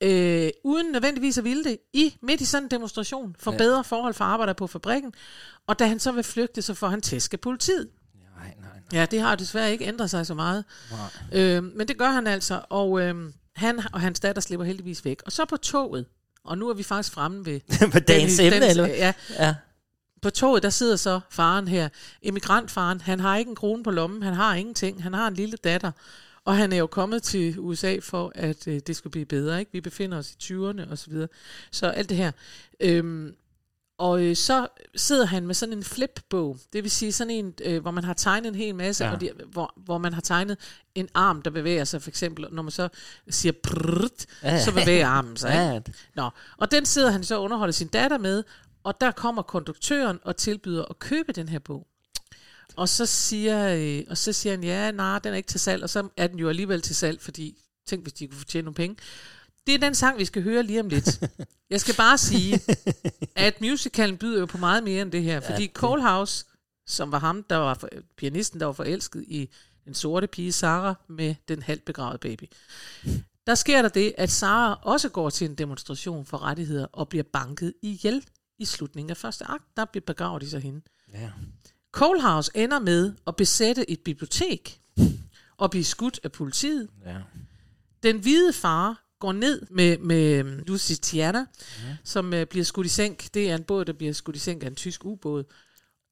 øh, 0.00 0.50
uden 0.64 0.92
nødvendigvis 0.92 1.38
at 1.38 1.44
ville 1.44 1.64
det, 1.64 1.78
i 1.92 2.16
midt 2.22 2.40
i 2.40 2.44
sådan 2.44 2.64
en 2.64 2.70
demonstration 2.70 3.36
for 3.38 3.52
ja. 3.52 3.58
bedre 3.58 3.84
forhold 3.84 4.14
for 4.14 4.24
arbejdere 4.24 4.54
på 4.54 4.66
fabrikken. 4.66 5.12
Og 5.66 5.78
da 5.78 5.86
han 5.86 5.98
så 5.98 6.12
vil 6.12 6.24
flygte, 6.24 6.62
så 6.62 6.74
får 6.74 6.88
han 6.88 7.00
tæsk 7.00 7.32
af 7.32 7.40
politiet. 7.40 7.88
Nej, 8.40 8.54
nej, 8.60 8.68
nej. 8.92 9.00
Ja, 9.00 9.06
det 9.06 9.20
har 9.20 9.34
desværre 9.36 9.72
ikke 9.72 9.84
ændret 9.86 10.10
sig 10.10 10.26
så 10.26 10.34
meget. 10.34 10.64
Øh, 11.32 11.64
men 11.64 11.88
det 11.88 11.98
gør 11.98 12.10
han 12.10 12.26
altså, 12.26 12.62
og 12.68 13.00
øh, 13.00 13.32
han 13.56 13.80
og 13.92 14.00
hans 14.00 14.20
datter 14.20 14.42
slipper 14.42 14.64
heldigvis 14.66 15.04
væk. 15.04 15.22
Og 15.26 15.32
så 15.32 15.44
på 15.44 15.56
toget, 15.56 16.06
og 16.44 16.58
nu 16.58 16.68
er 16.68 16.74
vi 16.74 16.82
faktisk 16.82 17.14
fremme 17.14 17.46
ved... 17.46 17.60
På 17.92 17.98
dagens 17.98 18.36
den- 18.36 18.52
emne, 18.52 18.66
eller 18.68 18.86
hvad? 18.86 18.96
Ja, 18.96 19.12
Ja. 19.38 19.54
på 20.22 20.30
toget, 20.30 20.62
der 20.62 20.70
sidder 20.70 20.96
så 20.96 21.20
faren 21.30 21.68
her, 21.68 21.88
emigrantfaren, 22.22 23.00
han 23.00 23.20
har 23.20 23.36
ikke 23.36 23.48
en 23.48 23.54
krone 23.56 23.82
på 23.82 23.90
lommen, 23.90 24.22
han 24.22 24.34
har 24.34 24.54
ingenting, 24.54 25.02
han 25.02 25.14
har 25.14 25.28
en 25.28 25.34
lille 25.34 25.56
datter, 25.64 25.92
og 26.44 26.56
han 26.56 26.72
er 26.72 26.76
jo 26.76 26.86
kommet 26.86 27.22
til 27.22 27.54
USA 27.58 27.96
for, 28.02 28.32
at 28.34 28.66
øh, 28.68 28.80
det 28.86 28.96
skulle 28.96 29.10
blive 29.10 29.26
bedre, 29.26 29.60
ikke? 29.60 29.72
Vi 29.72 29.80
befinder 29.80 30.18
os 30.18 30.30
i 30.32 30.36
20'erne 30.52 30.90
og 30.90 30.98
så 30.98 31.10
videre. 31.10 31.28
Så 31.70 31.86
alt 31.86 32.08
det 32.08 32.16
her. 32.16 32.32
Øhm, 32.80 33.34
og 34.00 34.22
øh, 34.22 34.36
så 34.36 34.68
sidder 34.96 35.26
han 35.26 35.46
med 35.46 35.54
sådan 35.54 35.72
en 35.72 35.84
flipbog, 35.84 36.58
det 36.72 36.82
vil 36.82 36.90
sige 36.90 37.12
sådan 37.12 37.30
en, 37.30 37.54
øh, 37.64 37.82
hvor 37.82 37.90
man 37.90 38.04
har 38.04 38.14
tegnet 38.14 38.48
en 38.48 38.54
hel 38.54 38.74
masse, 38.74 39.04
Ja. 39.04 39.12
og 39.12 39.20
de, 39.20 39.30
hvor, 39.52 39.72
hvor 39.76 39.98
man 39.98 40.12
har 40.12 40.20
tegnet 40.20 40.58
en 40.94 41.08
arm, 41.14 41.42
der 41.42 41.50
bevæger 41.50 41.84
sig, 41.84 42.02
for 42.02 42.10
eksempel, 42.10 42.46
når 42.52 42.62
man 42.62 42.70
så 42.72 42.88
siger 43.30 43.52
prrrt, 43.62 44.26
Ja, 44.42 44.64
så 44.64 44.72
bevæger 44.74 45.06
armen 45.06 45.36
sig. 45.36 45.50
ikke? 45.50 45.62
Ja, 45.74 45.80
Nå, 46.22 46.30
og 46.58 46.70
den 46.70 46.86
sidder 46.86 47.10
han 47.10 47.24
så 47.24 47.34
og 47.36 47.42
underholder 47.42 47.72
sin 47.72 47.88
datter 47.88 48.18
med, 48.18 48.44
og 48.84 49.00
der 49.00 49.10
kommer 49.10 49.42
konduktøren 49.42 50.18
og 50.22 50.36
tilbyder 50.36 50.84
at 50.84 50.98
købe 50.98 51.32
den 51.32 51.48
her 51.48 51.58
bog. 51.58 51.86
Og 52.76 52.88
så 52.88 53.06
siger, 53.06 53.74
øh, 53.76 54.04
og 54.10 54.18
så 54.18 54.32
siger 54.32 54.52
han, 54.52 54.64
ja, 54.64 54.90
nej, 54.90 55.18
den 55.18 55.32
er 55.32 55.36
ikke 55.36 55.46
til 55.48 55.60
salg, 55.60 55.82
og 55.82 55.90
så 55.90 56.08
er 56.16 56.26
den 56.26 56.38
jo 56.38 56.48
alligevel 56.48 56.82
til 56.82 56.96
salg, 56.96 57.20
fordi 57.20 57.56
tænk, 57.86 58.02
hvis 58.02 58.12
de 58.12 58.26
kunne 58.26 58.38
fortjene 58.38 58.64
nogle 58.64 58.74
penge. 58.74 58.96
Det 59.66 59.74
er 59.74 59.78
den 59.78 59.94
sang, 59.94 60.18
vi 60.18 60.24
skal 60.24 60.42
høre 60.42 60.62
lige 60.62 60.80
om 60.80 60.88
lidt. 60.88 61.20
Jeg 61.70 61.80
skal 61.80 61.94
bare 61.96 62.18
sige, 62.18 62.60
at 63.36 63.60
musicalen 63.60 64.16
byder 64.16 64.40
jo 64.40 64.46
på 64.46 64.58
meget 64.58 64.84
mere 64.84 65.02
end 65.02 65.12
det 65.12 65.22
her, 65.22 65.40
fordi 65.40 65.62
ja, 65.62 65.70
Colehouse, 65.72 66.44
som 66.86 67.12
var 67.12 67.18
ham, 67.18 67.42
der 67.42 67.56
var 67.56 67.74
for, 67.74 67.88
pianisten, 68.16 68.60
der 68.60 68.66
var 68.66 68.72
forelsket 68.72 69.24
i 69.28 69.48
den 69.84 69.94
sorte 69.94 70.26
pige 70.26 70.52
Sara 70.52 70.94
med 71.08 71.34
den 71.48 71.62
halvt 71.62 71.84
begravede 71.84 72.18
baby. 72.18 72.44
Der 73.46 73.54
sker 73.54 73.82
der 73.82 73.88
det, 73.88 74.14
at 74.18 74.30
Sara 74.30 74.78
også 74.82 75.08
går 75.08 75.30
til 75.30 75.44
en 75.50 75.54
demonstration 75.54 76.24
for 76.26 76.42
rettigheder 76.42 76.86
og 76.92 77.08
bliver 77.08 77.24
banket 77.32 77.74
ihjel 77.82 78.24
i 78.58 78.64
slutningen 78.64 79.10
af 79.10 79.16
første 79.16 79.44
akt. 79.44 79.64
Der 79.76 79.84
bliver 79.84 80.04
begravet 80.06 80.42
de 80.42 80.50
så 80.50 80.58
hende. 80.58 80.80
ja. 81.12 81.30
Colehouse 81.92 82.50
ender 82.54 82.78
med 82.78 83.14
at 83.26 83.36
besætte 83.36 83.90
et 83.90 84.00
bibliotek 84.00 84.80
og 85.56 85.70
blive 85.70 85.84
skudt 85.84 86.20
af 86.24 86.32
politiet. 86.32 86.88
ja. 87.06 87.16
Den 88.02 88.18
hvide 88.18 88.52
far 88.52 89.04
går 89.20 89.32
ned 89.32 89.62
med, 89.70 89.98
med 89.98 90.44
Lusitiana, 90.66 91.38
ja. 91.38 91.96
som 92.04 92.32
uh, 92.32 92.42
bliver 92.50 92.64
skudt 92.64 92.86
i 92.86 92.90
sænk. 92.90 93.34
Det 93.34 93.50
er 93.50 93.54
en 93.54 93.62
båd, 93.62 93.84
der 93.84 93.92
bliver 93.92 94.12
skudt 94.12 94.36
i 94.36 94.38
sænk 94.38 94.62
af 94.62 94.66
en 94.66 94.74
tysk 94.74 95.04
ubåd. 95.04 95.44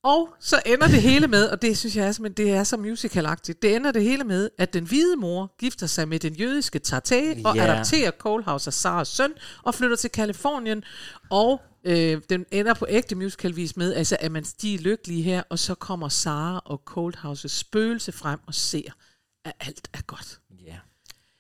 Og 0.05 0.29
så 0.41 0.63
ender 0.67 0.87
det 0.87 1.03
hele 1.03 1.27
med, 1.27 1.49
og 1.49 1.63
det 1.63 1.79
synes 1.79 1.97
jeg 1.97 2.09
er, 2.09 2.19
men 2.21 2.33
det 2.33 2.51
er 2.51 2.65
så 2.65 2.77
musicalagtigt, 2.77 3.63
det 3.63 3.77
ender 3.77 3.93
det 3.93 4.03
hele 4.03 4.25
med, 4.25 4.51
at 4.59 4.73
den 4.73 4.85
hvide 4.85 5.17
mor 5.17 5.55
gifter 5.59 5.87
sig 5.87 6.09
med 6.09 6.19
den 6.19 6.35
jødiske 6.35 6.79
Tate 6.79 7.41
og 7.45 7.59
adopterer 7.59 8.11
Colehouse 8.11 8.69
og 8.69 8.73
Saras 8.73 9.09
søn 9.09 9.33
og 9.63 9.75
flytter 9.75 9.97
til 9.97 10.11
Kalifornien. 10.11 10.85
Og 11.31 11.61
øh, 11.85 12.21
den 12.31 12.45
ender 12.51 12.75
på 12.75 12.87
ægte 12.89 13.15
musicalvis 13.15 13.77
med, 13.77 13.95
altså 13.95 14.17
at 14.21 14.33
man 14.33 14.45
de 14.63 14.75
er 14.75 14.79
lykkelige 14.79 15.23
her, 15.23 15.43
og 15.51 15.59
så 15.59 15.75
kommer 15.75 16.09
Sara 16.09 16.63
og 16.65 16.83
Coldhouses 16.85 17.53
spøgelse 17.53 18.13
frem 18.13 18.41
og 18.47 18.55
ser, 18.55 18.91
at 19.45 19.53
alt 19.61 19.89
er 19.93 20.03
godt. 20.07 20.41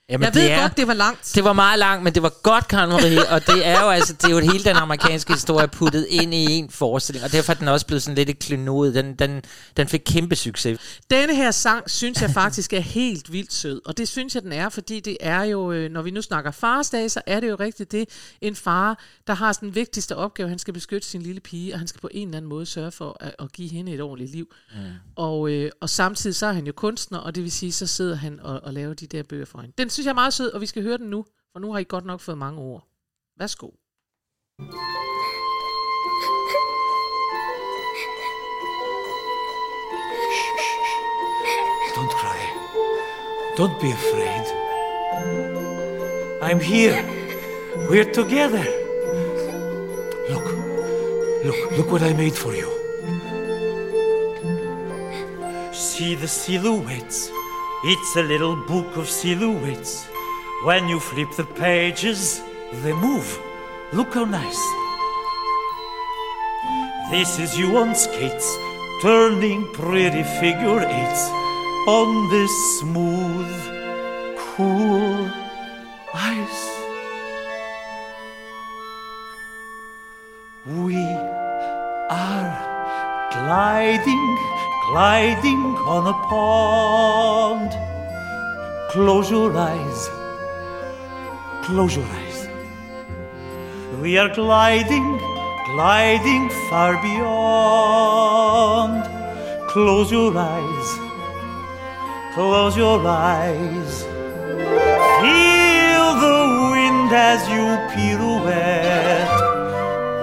Ja. 0.09 0.12
Jamen, 0.12 0.25
Jeg 0.25 0.35
ved 0.35 0.42
det 0.42 0.53
er, 0.53 0.61
godt, 0.61 0.77
det 0.77 0.87
var 0.87 0.94
langt. 0.94 1.33
Det 1.35 1.44
var 1.44 1.53
meget 1.53 1.79
langt, 1.79 2.05
men 2.05 2.14
det 2.14 2.23
var 2.23 2.33
godt, 2.42 2.68
Karen 2.68 2.90
Marie, 2.90 3.29
og 3.35 3.47
det 3.47 3.66
er 3.66 3.81
jo 3.81 3.88
altså, 3.88 4.12
det 4.12 4.25
er 4.25 4.31
jo 4.31 4.38
hele 4.38 4.64
den 4.64 4.77
amerikanske 4.77 5.33
historie 5.33 5.68
puttet 5.68 6.07
ind 6.11 6.35
i 6.35 6.44
en 6.53 6.71
forestilling, 6.71 7.25
og 7.25 7.33
derfor 7.33 7.53
er 7.53 7.57
den 7.57 7.68
også 7.68 7.87
blevet 7.87 8.03
sådan 8.03 8.14
lidt 8.14 8.31
et 8.31 8.38
klenod. 8.38 8.92
Den, 8.92 9.14
den, 9.14 9.42
den 9.77 9.88
fik 9.88 10.03
kæmpe 10.07 10.37
succes. 10.37 11.01
Denne 11.11 11.37
her 11.37 11.51
sang 11.51 11.90
synes 11.90 12.23
jeg 12.23 12.31
faktisk 12.31 12.73
er 12.73 12.81
helt 12.81 13.33
vildt 13.33 13.53
sød, 13.53 13.81
og 13.85 13.99
det 13.99 14.09
synes 14.09 14.35
jeg, 14.35 14.42
den 14.42 14.53
er, 14.53 14.68
fordi 14.68 15.01
det 15.01 15.16
er 15.21 15.42
jo, 15.42 15.73
øh, 15.73 15.90
når 15.90 16.03
vi 16.03 16.11
nu 16.11 16.23
snakker 16.23 16.51
farsdag, 16.51 17.11
så 17.11 17.21
er 17.27 17.40
det 17.40 17.49
jo 17.49 17.55
rigtigt 17.55 17.92
det, 17.92 18.09
en 18.40 18.55
far, 18.55 18.99
der 19.27 19.35
har 19.35 19.53
sådan 19.53 19.68
den 19.68 19.75
vigtigste 19.75 20.16
opgave, 20.16 20.49
han 20.49 20.59
skal 20.59 20.75
beskytte 20.75 21.09
sin 21.09 21.23
lille 21.23 21.40
pige, 21.40 21.73
og 21.75 21.79
han 21.79 21.88
skal 21.88 22.01
på 22.01 22.09
en 22.12 22.29
eller 22.29 22.37
anden 22.37 22.49
måde 22.49 22.66
sørge 22.66 22.90
for 22.90 23.16
at, 23.21 23.35
at 23.38 23.53
give 23.53 23.68
hende 23.68 23.92
et 23.92 24.01
ordentligt 24.01 24.33
liv. 24.33 24.49
Mm. 24.73 24.79
Og, 25.16 25.51
øh, 25.51 25.71
og 25.81 25.90
samtidig 25.90 26.37
så 26.37 26.47
er 26.47 26.53
han 26.53 26.66
jo 26.66 26.73
kunstner, 26.73 27.18
og 27.18 27.35
det 27.35 27.42
vil 27.42 27.53
sige, 27.53 27.73
så 27.73 27.87
sidder 27.87 28.16
han 28.16 28.40
og, 28.42 28.61
og 28.62 28.73
laver 28.75 28.94
de 28.94 29.07
der 29.07 29.23
bøger 29.23 29.44
for 29.44 29.61
hende. 29.61 29.73
Den 29.79 29.90
synes 29.99 30.07
jeg 30.07 30.11
er 30.11 30.15
meget 30.15 30.33
sød, 30.33 30.53
og 30.53 30.61
vi 30.61 30.67
skal 30.67 30.83
høre 30.83 30.99
den 30.99 31.11
nu, 31.11 31.25
for 31.53 31.59
nu 31.59 31.73
har 31.73 31.79
I 31.79 31.85
godt 31.85 32.05
nok 32.05 32.21
fået 32.21 32.39
mange 32.39 32.61
ord. 32.61 32.89
Værsgo. 33.39 33.67
Don't 41.97 42.13
cry. 42.21 42.41
Don't 43.59 43.77
be 43.81 43.91
afraid. 44.01 44.45
I'm 46.43 46.61
here. 46.61 46.99
We're 47.91 48.13
together. 48.21 48.65
Look, 50.33 50.47
look, 51.45 51.77
look 51.77 51.89
what 51.93 52.03
I 52.11 52.13
made 52.13 52.37
for 52.37 52.53
you. 52.53 52.69
See 55.73 56.15
the 56.15 56.29
silhouettes. 56.29 57.38
It's 57.85 58.17
a 58.17 58.23
little 58.25 58.57
book 58.57 58.97
of 58.97 59.09
silhouettes. 59.09 60.09
When 60.64 60.88
you 60.88 60.99
flip 60.99 61.31
the 61.37 61.45
pages, 61.45 62.43
they 62.83 62.93
move. 62.93 63.38
Look 63.93 64.14
how 64.14 64.25
nice. 64.25 64.59
This 67.12 67.38
is 67.38 67.57
you 67.57 67.77
on 67.77 67.95
skates, 67.95 68.53
turning 69.01 69.73
pretty 69.75 70.25
figure 70.25 70.81
eights 70.81 71.31
on 71.87 72.29
this 72.31 72.51
smooth, 72.81 73.55
cool 74.57 75.31
ice. 76.12 76.64
We 80.67 80.99
are 82.11 82.51
gliding, 83.31 84.38
gliding 84.91 85.58
pond. 86.12 87.73
Close 88.90 89.31
your 89.31 89.57
eyes, 89.57 90.09
close 91.62 91.94
your 91.97 92.07
eyes. 92.07 92.49
We 94.01 94.18
are 94.18 94.29
gliding, 94.35 95.18
gliding 95.73 96.51
far 96.71 96.97
beyond. 97.03 99.05
Close 99.68 100.11
your 100.11 100.37
eyes, 100.37 100.99
close 102.35 102.77
your 102.77 103.07
eyes. 103.07 104.05
Feel 105.21 106.14
the 106.27 106.40
wind 106.73 107.12
as 107.12 107.47
you 107.49 107.77
pirouette. 107.92 109.29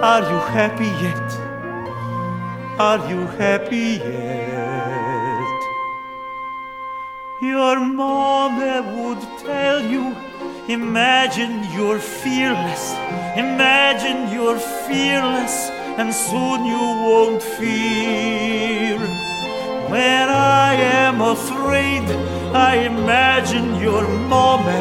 Are 0.02 0.22
you 0.32 0.40
happy 0.58 0.90
yet? 1.04 1.30
Are 2.78 3.00
you 3.10 3.26
happy 3.38 4.00
yet? 4.04 4.55
Your 7.56 7.80
mama 7.80 8.74
would 8.94 9.22
tell 9.40 9.80
you 9.92 10.14
Imagine 10.68 11.54
you're 11.72 11.98
fearless, 11.98 12.84
imagine 13.46 14.18
you're 14.34 14.58
fearless, 14.86 15.70
and 15.96 16.12
soon 16.12 16.66
you 16.66 16.84
won't 17.08 17.42
fear. 17.42 18.98
When 19.94 20.28
I 20.28 20.74
am 21.04 21.22
afraid, 21.22 22.04
I 22.70 22.72
imagine 22.92 23.76
your 23.80 24.06
mama. 24.34 24.78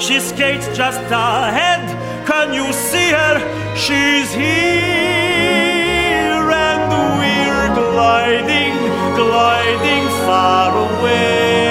She 0.00 0.18
skates 0.18 0.66
just 0.76 1.00
ahead. 1.12 1.84
Can 2.26 2.52
you 2.52 2.72
see 2.72 3.10
her? 3.20 3.36
She's 3.76 4.32
here, 4.32 5.30
and 6.66 6.82
we're 7.20 7.70
gliding, 7.82 8.76
gliding 9.14 10.04
far 10.26 10.70
away. 10.88 11.67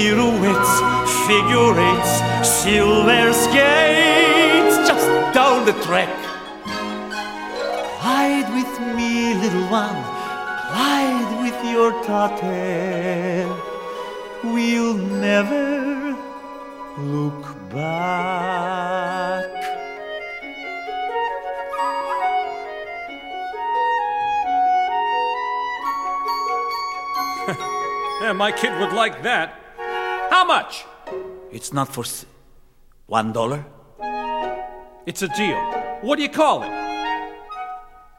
Pirouettes, 0.00 0.72
figure 1.26 1.76
eights, 1.78 2.12
silver 2.48 3.34
skates, 3.34 4.76
just 4.88 5.06
down 5.34 5.66
the 5.66 5.74
track. 5.84 6.08
Glide 8.00 8.48
with 8.54 8.80
me, 8.96 9.34
little 9.34 9.68
one, 9.68 10.00
glide 10.72 11.42
with 11.42 11.58
your 11.70 11.92
tate. 12.02 13.46
We'll 14.42 14.96
never 14.96 16.16
look 16.96 17.44
back. 17.68 19.50
Yeah, 28.22 28.32
my 28.32 28.52
kid 28.52 28.78
would 28.78 28.92
like 28.92 29.22
that. 29.22 29.59
How 30.40 30.46
much? 30.46 30.86
It's 31.52 31.70
not 31.70 31.92
for 31.92 32.02
s- 32.02 32.24
one 33.04 33.30
dollar. 33.30 33.62
It's 35.04 35.20
a 35.20 35.28
deal. 35.28 35.60
What 36.00 36.16
do 36.16 36.22
you 36.22 36.30
call 36.30 36.62
it? 36.62 36.70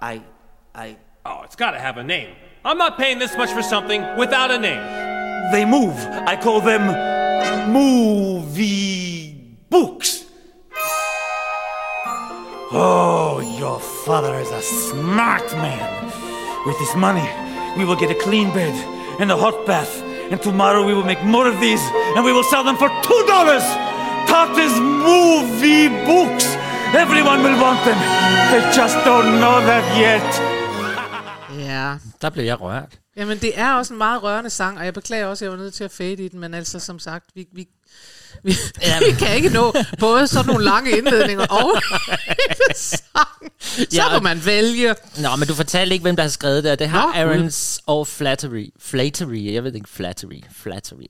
I, 0.03 0.21
I. 0.75 0.97
Oh, 1.25 1.41
it's 1.45 1.55
got 1.55 1.71
to 1.71 1.79
have 1.79 1.97
a 1.97 2.03
name. 2.03 2.35
I'm 2.63 2.77
not 2.77 2.99
paying 2.99 3.17
this 3.17 3.35
much 3.35 3.49
for 3.49 3.63
something 3.63 4.05
without 4.17 4.51
a 4.51 4.59
name. 4.59 4.83
They 5.51 5.65
move. 5.65 5.95
I 6.27 6.35
call 6.39 6.61
them 6.61 6.83
movie 7.73 9.57
books. 9.71 10.23
Oh, 12.71 13.39
your 13.57 13.79
father 13.79 14.35
is 14.35 14.51
a 14.51 14.61
smart 14.61 15.51
man. 15.53 16.05
With 16.67 16.77
this 16.77 16.93
money, 16.95 17.27
we 17.79 17.83
will 17.83 17.95
get 17.95 18.11
a 18.11 18.15
clean 18.25 18.53
bed 18.53 18.75
and 19.19 19.31
a 19.31 19.37
hot 19.37 19.65
bath. 19.65 20.03
And 20.31 20.39
tomorrow 20.41 20.81
we 20.87 20.93
will 20.93 21.05
make 21.13 21.23
more 21.23 21.47
of 21.53 21.57
these 21.65 21.83
and 22.15 22.21
we 22.25 22.31
will 22.37 22.47
sell 22.53 22.63
them 22.69 22.77
for 22.83 22.89
two 23.07 23.21
dollars. 23.33 23.65
Tata's 24.31 24.75
movie 25.09 25.87
books. 26.09 26.45
Everyone 27.03 27.39
will 27.45 27.57
want 27.65 27.79
them. 27.87 27.99
They 28.51 28.61
just 28.79 28.97
don't 29.09 29.29
know 29.43 29.57
that 29.71 29.85
yet. 30.05 30.29
Ja, 31.65 31.97
Der 32.21 32.29
blev 32.29 32.45
jeg 32.45 32.61
rørt. 32.61 32.99
Jamen, 33.17 33.37
det 33.37 33.59
er 33.59 33.73
også 33.73 33.93
en 33.93 33.97
meget 33.97 34.23
rørende 34.23 34.49
sang, 34.49 34.77
og 34.77 34.85
jeg 34.85 34.93
beklager 34.93 35.25
også, 35.25 35.45
at 35.45 35.51
jeg 35.51 35.57
var 35.57 35.63
nødt 35.63 35.73
til 35.73 35.83
at 35.83 35.91
fade 35.91 36.13
i 36.25 36.27
den, 36.27 36.39
men 36.39 36.53
altså, 36.53 36.79
som 36.79 36.99
sagt, 36.99 37.25
vi, 37.35 37.47
vi, 37.53 37.67
vi, 38.43 38.55
vi 39.05 39.11
kan 39.19 39.35
ikke 39.35 39.49
nå 39.49 39.73
både 39.99 40.27
sådan 40.27 40.45
nogle 40.45 40.63
lange 40.63 40.91
indledninger 40.97 41.45
og 41.45 41.71
sang. 42.75 43.51
Så 43.61 43.85
Ja, 43.93 44.13
må 44.13 44.19
man 44.23 44.45
vælge. 44.45 44.95
Nå, 45.17 45.35
men 45.35 45.47
du 45.47 45.53
fortalte 45.55 45.93
ikke, 45.93 46.03
hvem 46.03 46.15
der 46.15 46.23
har 46.23 46.29
skrevet 46.29 46.63
det. 46.63 46.79
Det 46.79 46.89
har 46.89 47.05
Nå, 47.25 47.31
Aarons 47.31 47.81
og 47.85 48.07
Flattery. 48.07 48.65
Flattery, 48.79 49.53
jeg 49.53 49.63
ved 49.63 49.73
ikke, 49.75 49.89
Flattery. 49.89 50.41
Flattery. 50.61 51.05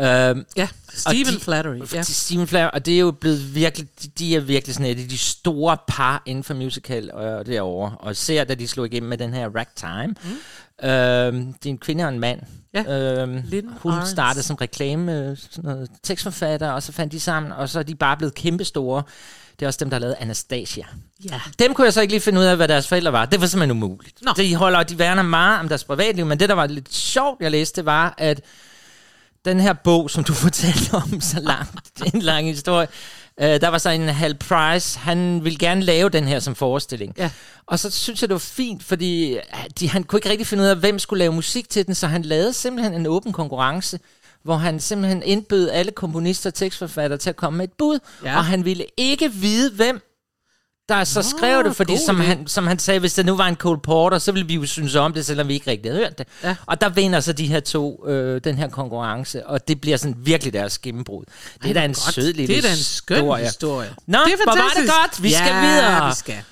Øhm, 0.00 0.44
Ja, 0.56 0.68
Stephen 0.94 1.34
de- 1.34 1.40
Flattery, 1.40 1.78
ja. 1.94 2.02
Stephen 2.02 2.46
Flattery, 2.46 2.70
og 2.74 2.86
det 2.86 2.94
er 2.94 2.98
jo 2.98 3.10
blevet 3.10 3.54
virkelig, 3.54 3.88
de, 4.18 4.36
er 4.36 4.40
virkelig 4.40 4.74
sådan 4.74 4.86
et 4.90 5.02
af 5.02 5.08
de 5.08 5.18
store 5.18 5.76
par 5.88 6.22
inden 6.26 6.44
for 6.44 6.54
musical 6.54 7.10
og 7.12 7.46
derovre. 7.46 7.96
Og 7.98 8.16
ser, 8.16 8.44
da 8.44 8.54
de 8.54 8.68
slog 8.68 8.86
igennem 8.86 9.08
med 9.08 9.18
den 9.18 9.34
her 9.34 9.48
Ragtime. 9.56 10.14
Mm. 10.24 10.88
Øhm, 10.88 11.52
det 11.52 11.66
er 11.66 11.70
en 11.70 11.78
kvinde 11.78 12.04
og 12.04 12.08
en 12.12 12.20
mand. 12.20 12.40
Ja, 12.74 12.82
Øhm, 13.22 13.42
Lynn 13.44 13.68
hun 13.78 13.92
Ahrens. 13.92 14.08
startede 14.08 14.42
som 14.42 14.56
reklame, 14.56 15.12
øh, 15.18 15.36
sådan 15.50 15.70
noget 15.70 15.88
tekstforfatter, 16.02 16.70
og 16.70 16.82
så 16.82 16.92
fandt 16.92 17.12
de 17.12 17.20
sammen, 17.20 17.52
og 17.52 17.68
så 17.68 17.78
er 17.78 17.82
de 17.82 17.94
bare 17.94 18.16
blevet 18.16 18.34
kæmpestore. 18.34 19.02
Det 19.58 19.62
er 19.62 19.66
også 19.66 19.78
dem, 19.80 19.90
der 19.90 19.94
har 19.94 20.00
lavet 20.00 20.16
Anastasia. 20.20 20.84
Ja. 21.30 21.40
Dem 21.58 21.74
kunne 21.74 21.84
jeg 21.84 21.92
så 21.92 22.00
ikke 22.00 22.12
lige 22.12 22.20
finde 22.20 22.40
ud 22.40 22.44
af, 22.44 22.56
hvad 22.56 22.68
deres 22.68 22.88
forældre 22.88 23.12
var. 23.12 23.24
Det 23.26 23.40
var 23.40 23.46
simpelthen 23.46 23.82
umuligt. 23.82 24.22
Nå. 24.22 24.32
De 24.36 24.54
holder, 24.56 24.82
de 24.82 24.98
værner 24.98 25.22
meget 25.22 25.60
om 25.60 25.68
deres 25.68 25.84
privatliv, 25.84 26.26
men 26.26 26.40
det, 26.40 26.48
der 26.48 26.54
var 26.54 26.66
lidt 26.66 26.94
sjovt, 26.94 27.40
jeg 27.40 27.50
læste, 27.50 27.84
var, 27.86 28.14
at 28.18 28.40
den 29.44 29.60
her 29.60 29.72
bog, 29.72 30.10
som 30.10 30.24
du 30.24 30.32
fortalte 30.46 30.94
om 30.94 31.20
så 31.20 31.40
langt, 31.40 31.98
det 31.98 32.06
er 32.06 32.10
en 32.14 32.22
lang 32.22 32.46
historie, 32.46 32.88
øh, 33.42 33.60
der 33.60 33.68
var 33.68 33.78
så 33.78 33.90
en 33.90 34.08
Hal 34.08 34.34
Price, 34.34 34.98
han 34.98 35.44
ville 35.44 35.58
gerne 35.58 35.82
lave 35.82 36.08
den 36.08 36.24
her 36.24 36.38
som 36.38 36.54
forestilling. 36.54 37.14
Ja. 37.18 37.30
Og 37.66 37.78
så 37.78 37.90
synes 37.90 38.22
jeg, 38.22 38.28
det 38.28 38.34
var 38.34 38.38
fint, 38.38 38.82
fordi 38.82 39.38
de, 39.80 39.88
han 39.88 40.04
kunne 40.04 40.18
ikke 40.18 40.30
rigtig 40.30 40.46
finde 40.46 40.62
ud 40.62 40.68
af, 40.68 40.76
hvem 40.76 40.98
skulle 40.98 41.18
lave 41.18 41.32
musik 41.32 41.68
til 41.68 41.86
den, 41.86 41.94
så 41.94 42.06
han 42.06 42.22
lavede 42.22 42.52
simpelthen 42.52 42.94
en 42.94 43.06
åben 43.06 43.32
konkurrence, 43.32 43.98
hvor 44.42 44.56
han 44.56 44.80
simpelthen 44.80 45.22
indbød 45.22 45.70
alle 45.70 45.92
komponister 45.92 46.50
og 46.50 46.54
tekstforfattere 46.54 47.18
til 47.18 47.30
at 47.30 47.36
komme 47.36 47.56
med 47.56 47.64
et 47.64 47.72
bud, 47.78 47.98
ja. 48.24 48.36
og 48.36 48.44
han 48.44 48.64
ville 48.64 48.84
ikke 48.96 49.32
vide, 49.32 49.70
hvem 49.72 50.11
der 50.96 51.04
så 51.04 51.22
skrev 51.22 51.64
det, 51.64 51.76
fordi 51.76 51.96
som 52.06 52.20
idé. 52.20 52.24
han, 52.24 52.46
som 52.46 52.66
han 52.66 52.78
sagde, 52.78 53.00
hvis 53.00 53.14
det 53.14 53.26
nu 53.26 53.36
var 53.36 53.46
en 53.46 53.54
Cole 53.56 53.80
Porter, 53.80 54.18
så 54.18 54.32
ville 54.32 54.48
vi 54.48 54.54
jo 54.54 54.66
synes 54.66 54.94
om 54.94 55.12
det, 55.12 55.26
selvom 55.26 55.48
vi 55.48 55.54
ikke 55.54 55.70
rigtig 55.70 55.90
havde 55.92 56.04
hørt 56.04 56.18
det. 56.18 56.26
Ja. 56.44 56.56
Og 56.66 56.80
der 56.80 56.88
vinder 56.88 57.20
så 57.20 57.32
de 57.32 57.46
her 57.46 57.60
to 57.60 58.08
øh, 58.08 58.40
den 58.44 58.58
her 58.58 58.68
konkurrence, 58.68 59.46
og 59.46 59.68
det 59.68 59.80
bliver 59.80 59.96
sådan 59.96 60.16
virkelig 60.18 60.52
deres 60.52 60.78
gennembrud. 60.78 61.24
Det 61.62 61.70
er 61.70 61.74
da 61.74 61.84
en 61.84 61.88
Godt. 61.90 62.14
sød 62.14 62.32
lille 62.32 62.46
Det 62.54 62.58
er 62.58 62.62
da 62.62 62.70
en 62.70 62.76
skøn 62.76 63.16
historie. 63.16 63.44
historie. 63.44 63.88
Nå, 64.06 64.18
det 64.26 64.32
er 64.32 64.36
hvor 64.36 64.44
var 64.46 64.52
det 64.54 64.62
fantastisk. 64.62 64.92
godt. 65.02 65.22
Vi 65.22 65.30
skal 65.32 65.46
ja, 65.46 65.60
videre. 65.60 66.08
vi 66.08 66.14
skal. 66.16 66.42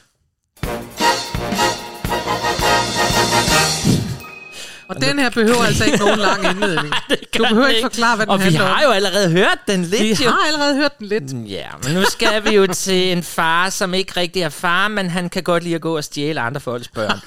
Og 4.91 5.03
den 5.03 5.19
her 5.19 5.31
behøver 5.31 5.65
altså 5.67 5.85
ikke 5.85 5.99
nogen 5.99 6.19
lang 6.19 6.45
indledning. 6.51 6.95
Du 7.39 7.45
behøver 7.49 7.69
ikke 7.69 7.83
forklare, 7.83 8.17
hvad 8.17 8.27
den 8.27 8.33
Og 8.33 8.39
vi 8.39 8.45
handler 8.45 8.65
har 8.67 8.83
jo 8.83 8.91
allerede 8.91 9.31
hørt 9.31 9.59
den 9.69 9.83
lidt. 9.85 10.03
Vi 10.03 10.25
jo. 10.25 10.31
har 10.31 10.47
allerede 10.47 10.77
hørt 10.77 10.99
den 10.99 11.07
lidt. 11.07 11.51
Ja, 11.51 11.67
men 11.85 11.95
nu 11.95 12.05
skal 12.11 12.45
vi 12.45 12.51
jo 12.57 12.67
til 12.67 13.13
en 13.13 13.23
far, 13.23 13.71
som 13.71 13.95
ikke 13.95 14.13
rigtig 14.17 14.43
er 14.43 14.49
far, 14.49 14.89
men 14.89 15.11
han 15.11 15.29
kan 15.29 15.43
godt 15.43 15.63
lide 15.63 15.75
at 15.75 15.81
gå 15.81 15.97
og 15.97 16.05
stjæle 16.05 16.41
andre 16.41 16.61
folks 16.61 16.89
børn. 16.89 17.21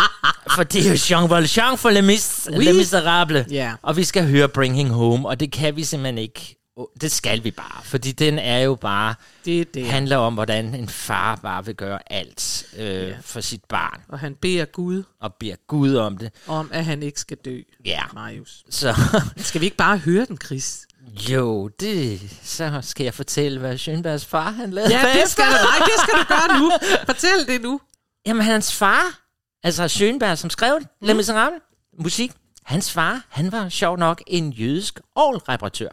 For 0.56 0.62
det 0.62 0.86
er 0.86 0.90
jo 0.90 0.96
Jean 1.10 1.30
Valjean 1.30 1.78
for 1.78 1.90
Les, 1.90 2.04
Mis- 2.04 2.56
Oui. 2.56 2.64
Les 2.64 2.76
Miserables. 2.76 3.46
Ja. 3.50 3.72
Og 3.82 3.96
vi 3.96 4.04
skal 4.04 4.26
høre 4.28 4.48
Bring 4.48 4.76
Him 4.76 4.90
Home, 4.90 5.28
og 5.28 5.40
det 5.40 5.52
kan 5.52 5.76
vi 5.76 5.84
simpelthen 5.84 6.18
ikke. 6.18 6.56
Det 7.00 7.12
skal 7.12 7.44
vi 7.44 7.50
bare, 7.50 7.84
fordi 7.84 8.12
den 8.12 8.38
er 8.38 8.58
jo 8.58 8.74
bare... 8.74 9.14
Det 9.44 9.74
det. 9.74 9.86
handler 9.86 10.16
om, 10.16 10.34
hvordan 10.34 10.74
en 10.74 10.88
far 10.88 11.36
bare 11.36 11.64
vil 11.64 11.74
gøre 11.74 12.12
alt 12.12 12.66
øh, 12.78 13.14
for 13.22 13.40
sit 13.40 13.64
barn, 13.64 14.00
Og 14.08 14.18
han 14.18 14.34
beder 14.34 14.64
Gud 14.64 15.02
og 15.20 15.34
beder 15.34 15.56
Gud 15.66 15.94
om 15.94 16.18
det. 16.18 16.32
om, 16.46 16.70
at 16.72 16.84
han 16.84 17.02
ikke 17.02 17.20
skal 17.20 17.36
dø. 17.36 17.60
Ja. 17.84 18.02
Marius. 18.14 18.64
Så 18.70 18.94
Skal 19.36 19.60
vi 19.60 19.64
ikke 19.66 19.76
bare 19.76 19.98
høre 19.98 20.24
den, 20.24 20.38
Chris? 20.44 20.86
jo, 21.30 21.68
det, 21.68 22.20
så 22.42 22.78
skal 22.82 23.04
jeg 23.04 23.14
fortælle, 23.14 23.58
hvad 23.58 23.74
Schönbergs 23.74 24.26
far 24.28 24.50
han 24.50 24.70
lavede 24.70 24.92
Ja, 24.98 25.20
det 25.20 25.28
skal 25.30 25.44
du. 25.44 25.50
Nej, 25.50 25.78
det 25.78 25.94
skal 26.02 26.18
du 26.18 26.24
gøre 26.28 26.58
nu. 26.58 26.70
Fortæl 27.14 27.46
det 27.54 27.62
nu. 27.62 27.80
Jamen, 28.26 28.42
hans 28.42 28.74
far, 28.74 29.20
altså 29.62 29.84
Schönberg, 29.84 30.34
som 30.34 30.50
skrev 30.50 30.78
mm. 30.80 31.06
Les 31.06 31.16
Miserables, 31.16 31.60
musik, 31.98 32.32
hans 32.64 32.92
far, 32.92 33.24
han 33.28 33.52
var 33.52 33.68
sjov 33.68 33.96
nok 33.98 34.22
en 34.26 34.50
jødisk 34.50 35.00
orgelreparatør. 35.14 35.88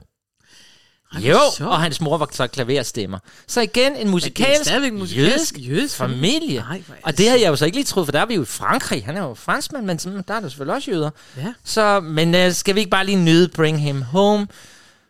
Jo, 1.19 1.39
sjovt. 1.57 1.71
og 1.71 1.81
hans 1.81 2.01
mor 2.01 2.17
var 2.17 2.29
så 2.31 2.47
klaverstemmer. 2.47 3.19
Så 3.47 3.61
igen 3.61 3.95
en 3.95 4.09
musikalsk, 4.09 4.63
stadigvæk 4.63 4.93
musikalsk 4.93 5.57
jødisk, 5.57 5.69
jødisk 5.69 5.95
familie. 5.95 6.61
Hvor 6.61 6.73
er 6.73 6.79
og 7.03 7.11
det 7.11 7.17
det 7.17 7.27
havde 7.27 7.41
jeg 7.41 7.49
jo 7.49 7.55
så 7.55 7.65
ikke 7.65 7.77
lige 7.77 7.85
troet, 7.85 8.07
for 8.07 8.11
der 8.11 8.19
er 8.19 8.25
vi 8.25 8.35
jo 8.35 8.41
i 8.41 8.45
Frankrig. 8.45 9.05
Han 9.05 9.17
er 9.17 9.21
jo 9.21 9.33
franskmand, 9.33 9.85
men 9.85 10.23
der 10.27 10.33
er 10.33 10.39
der 10.39 10.49
selvfølgelig 10.49 10.75
også 10.75 10.91
jøder. 10.91 11.09
Ja. 11.37 11.53
Så, 11.63 11.99
men 11.99 12.35
uh, 12.47 12.51
skal 12.51 12.75
vi 12.75 12.79
ikke 12.79 12.91
bare 12.91 13.05
lige 13.05 13.17
nyde 13.17 13.47
Bring 13.47 13.81
Him 13.81 14.01
Home? 14.01 14.47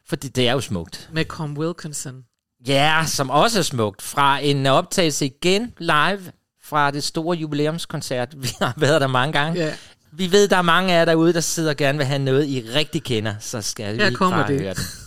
For 0.10 0.16
det, 0.16 0.36
det 0.36 0.48
er 0.48 0.52
jo 0.54 0.62
smukt. 0.62 1.10
Med 1.14 1.26
Com 1.26 1.58
Wilkinson. 1.58 2.16
Ja, 2.68 3.04
som 3.08 3.30
også 3.30 3.60
er 3.60 3.64
smukt. 3.64 4.02
Fra 4.02 4.40
en 4.40 4.66
optagelse 4.66 5.26
igen 5.26 5.74
live 5.80 6.20
fra 6.64 6.92
det 6.92 7.04
store 7.04 7.38
jubilæumskoncert. 7.38 8.28
Vi 8.44 8.50
har 8.62 8.74
været 8.78 9.02
der 9.02 9.08
mange 9.08 9.34
gange. 9.34 9.62
Ja. 9.66 9.74
Vi 10.12 10.32
ved, 10.32 10.48
der 10.48 10.58
er 10.58 10.62
mange 10.62 10.94
af 10.94 10.98
jer 10.98 11.06
derude, 11.06 11.34
der 11.34 11.40
sidder 11.40 11.70
og 11.70 11.78
gerne 11.78 11.98
vil 11.98 12.08
have 12.08 12.20
noget, 12.20 12.48
I 12.48 12.64
rigtig 12.76 13.04
kender. 13.04 13.36
Så 13.40 13.62
skal 13.62 14.00
Her 14.00 14.10
vi 14.10 14.16
bare 14.16 14.48
det. 14.48 14.62
høre 14.62 14.74
det. 14.74 15.03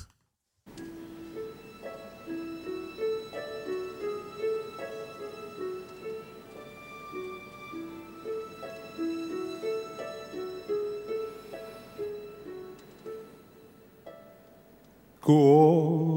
God 15.26 16.15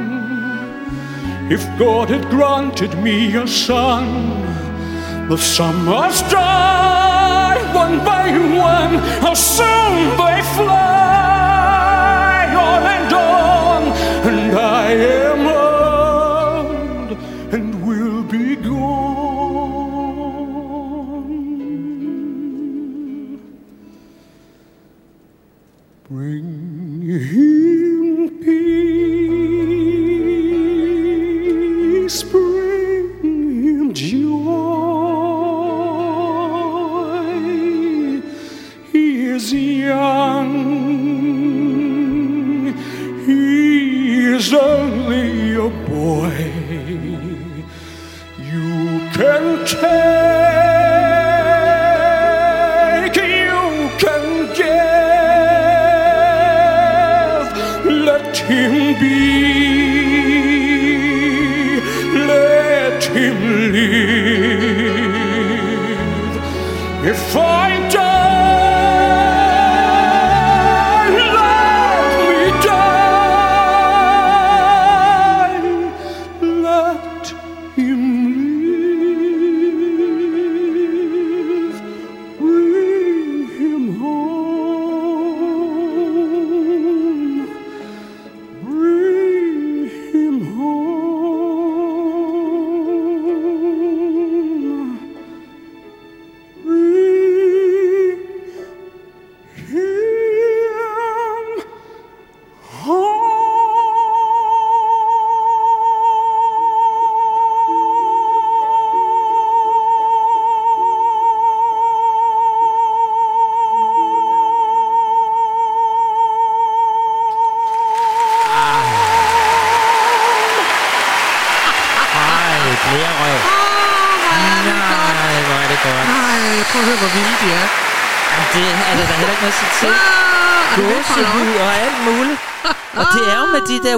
If 1.52 1.62
God 1.78 2.10
had 2.10 2.28
granted 2.32 2.98
me 3.04 3.36
a 3.36 3.48
son, 3.48 4.08
the 5.30 5.38
summers 5.38 6.22
die 6.24 7.58
one 7.76 8.00
by 8.00 8.32
one. 8.32 8.96
How 9.22 9.36
soon 9.36 10.18
they 10.18 10.42
fly 10.56 11.09
him 58.50 59.00
be, 59.00 59.59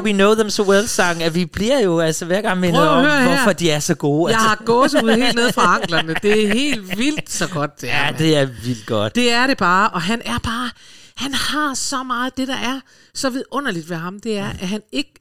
We 0.02 0.12
Know 0.14 0.34
Them 0.34 0.49
So 0.49 0.64
Well 0.64 0.88
sang, 0.88 1.24
at 1.24 1.36
vi 1.36 1.45
bliver 1.45 1.80
jo 1.80 1.99
altså 1.99 2.26
hver 2.26 2.41
gang 2.41 2.60
mindet 2.60 2.89
om, 2.89 3.06
her. 3.06 3.28
hvorfor 3.28 3.54
de 3.54 3.72
er 3.72 3.80
så 3.80 3.95
gode. 3.95 4.32
Jeg 4.32 4.39
altså. 4.39 4.47
har 4.49 4.66
gåsehud 4.66 5.10
helt 5.16 5.36
ned 5.36 5.52
fra 5.54 5.76
anklerne. 5.76 6.16
Det 6.22 6.43
er 6.43 6.54
helt 6.54 6.97
vildt 6.97 7.32
så 7.32 7.47
godt, 7.47 7.82
det 7.82 7.91
er. 7.91 7.97
Ja, 7.97 8.06
mand. 8.06 8.18
det 8.18 8.38
er 8.38 8.45
vildt 8.45 8.86
godt. 8.86 9.16
Det 9.16 9.32
er 9.32 9.47
det 9.47 9.58
bare, 9.58 9.89
og 9.89 10.02
han 10.02 10.22
er 10.26 10.39
bare, 10.43 10.70
han 11.16 11.34
har 11.34 11.74
så 11.74 12.04
meget, 12.04 12.38
det 12.38 12.47
der 12.47 12.56
er 12.58 12.80
så 13.14 13.30
vidunderligt 13.30 13.89
ved 13.89 13.97
ham, 13.97 14.20
det 14.20 14.38
er, 14.38 14.49
at 14.49 14.68
han 14.68 14.82
ikke, 14.91 15.14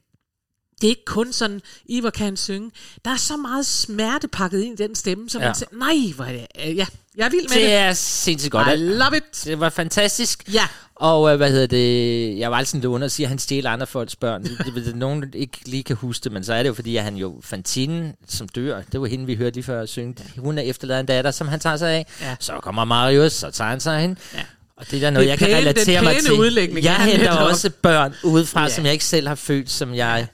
det 0.81 0.87
er 0.87 0.89
ikke 0.89 1.05
kun 1.05 1.33
sådan, 1.33 1.61
Ivar 1.85 2.09
kan 2.09 2.37
synge. 2.37 2.71
Der 3.05 3.11
er 3.11 3.17
så 3.17 3.37
meget 3.37 3.65
smerte 3.65 4.27
pakket 4.27 4.61
ind 4.63 4.79
i 4.79 4.83
den 4.83 4.95
stemme, 4.95 5.29
som 5.29 5.41
Ja. 5.41 5.47
man 5.47 5.55
siger, 5.55 5.69
nej, 5.77 6.13
hvor 6.15 6.25
er 6.25 6.31
det, 6.31 6.47
øh, 6.67 6.77
ja, 6.77 6.85
jeg 7.17 7.25
er 7.25 7.29
vild 7.29 7.41
med 7.41 7.49
det. 7.49 7.65
Det 7.65 7.73
er 7.73 7.93
sindssygt 7.93 8.51
godt. 8.51 8.67
I 8.67 8.75
love 8.75 9.17
it. 9.17 9.23
Det 9.45 9.59
var 9.59 9.69
fantastisk. 9.69 10.43
Ja. 10.53 10.67
Og 10.95 11.31
øh, 11.31 11.37
hvad 11.37 11.51
hedder 11.51 11.67
det? 11.67 12.37
Jeg 12.39 12.51
var 12.51 12.57
altid 12.57 12.69
sådan 12.71 12.81
låner 12.83 13.05
og 13.05 13.11
siger, 13.11 13.27
at 13.27 13.29
han 13.29 13.39
stjæler 13.39 13.69
andre 13.69 13.87
folks 13.87 14.15
børn. 14.15 14.43
Det, 14.65 14.85
det, 14.85 14.95
nogen 14.95 15.25
ikke 15.35 15.57
lige 15.65 15.83
kan 15.83 15.95
huske 15.95 16.23
det, 16.23 16.31
men 16.31 16.43
så 16.43 16.53
er 16.53 16.63
det 16.63 16.69
jo 16.69 16.73
fordi, 16.73 16.97
at 16.97 17.03
han 17.03 17.15
jo 17.15 17.39
Fantine, 17.43 18.13
som 18.27 18.47
dør, 18.49 18.81
det 18.91 19.01
var 19.01 19.07
hende, 19.07 19.25
vi 19.25 19.35
hørte 19.35 19.55
lige 19.55 19.63
før 19.63 19.85
synge. 19.85 20.15
Hun 20.37 20.57
er 20.57 20.61
efterladet 20.61 20.99
en 20.99 21.05
datter, 21.05 21.31
som 21.31 21.47
han 21.47 21.59
tager 21.59 21.77
sig 21.77 21.91
af. 21.91 22.05
Ja. 22.21 22.35
Så 22.39 22.53
kommer 22.63 22.85
Marius, 22.85 23.33
så 23.33 23.51
tager 23.51 23.69
han 23.69 23.79
sig 23.79 23.95
af 23.95 24.01
hende. 24.01 24.15
Ja. 24.33 24.41
Og 24.77 24.91
det 24.91 24.97
er 24.97 24.99
der 25.01 25.09
noget, 25.09 25.23
Det 25.25 25.27
er 25.27 25.31
jeg 25.31 25.39
kan 25.39 25.47
pæne- 25.47 25.57
relatere 25.57 25.95
den 25.95 26.03
mig 26.03 26.13
pæne 26.13 26.23
til. 26.25 26.33
udlægning, 26.33 26.85
jeg 26.85 26.95
henter 27.05 27.31
også 27.31 27.69
børn 27.81 28.13
udefra, 28.23 28.61
Ja. 28.63 28.69
som 28.69 28.85
jeg 28.85 28.93
ikke 28.93 29.05
selv 29.05 29.27
har 29.27 29.35
født, 29.35 29.71
som 29.71 29.95
jeg 29.95 30.27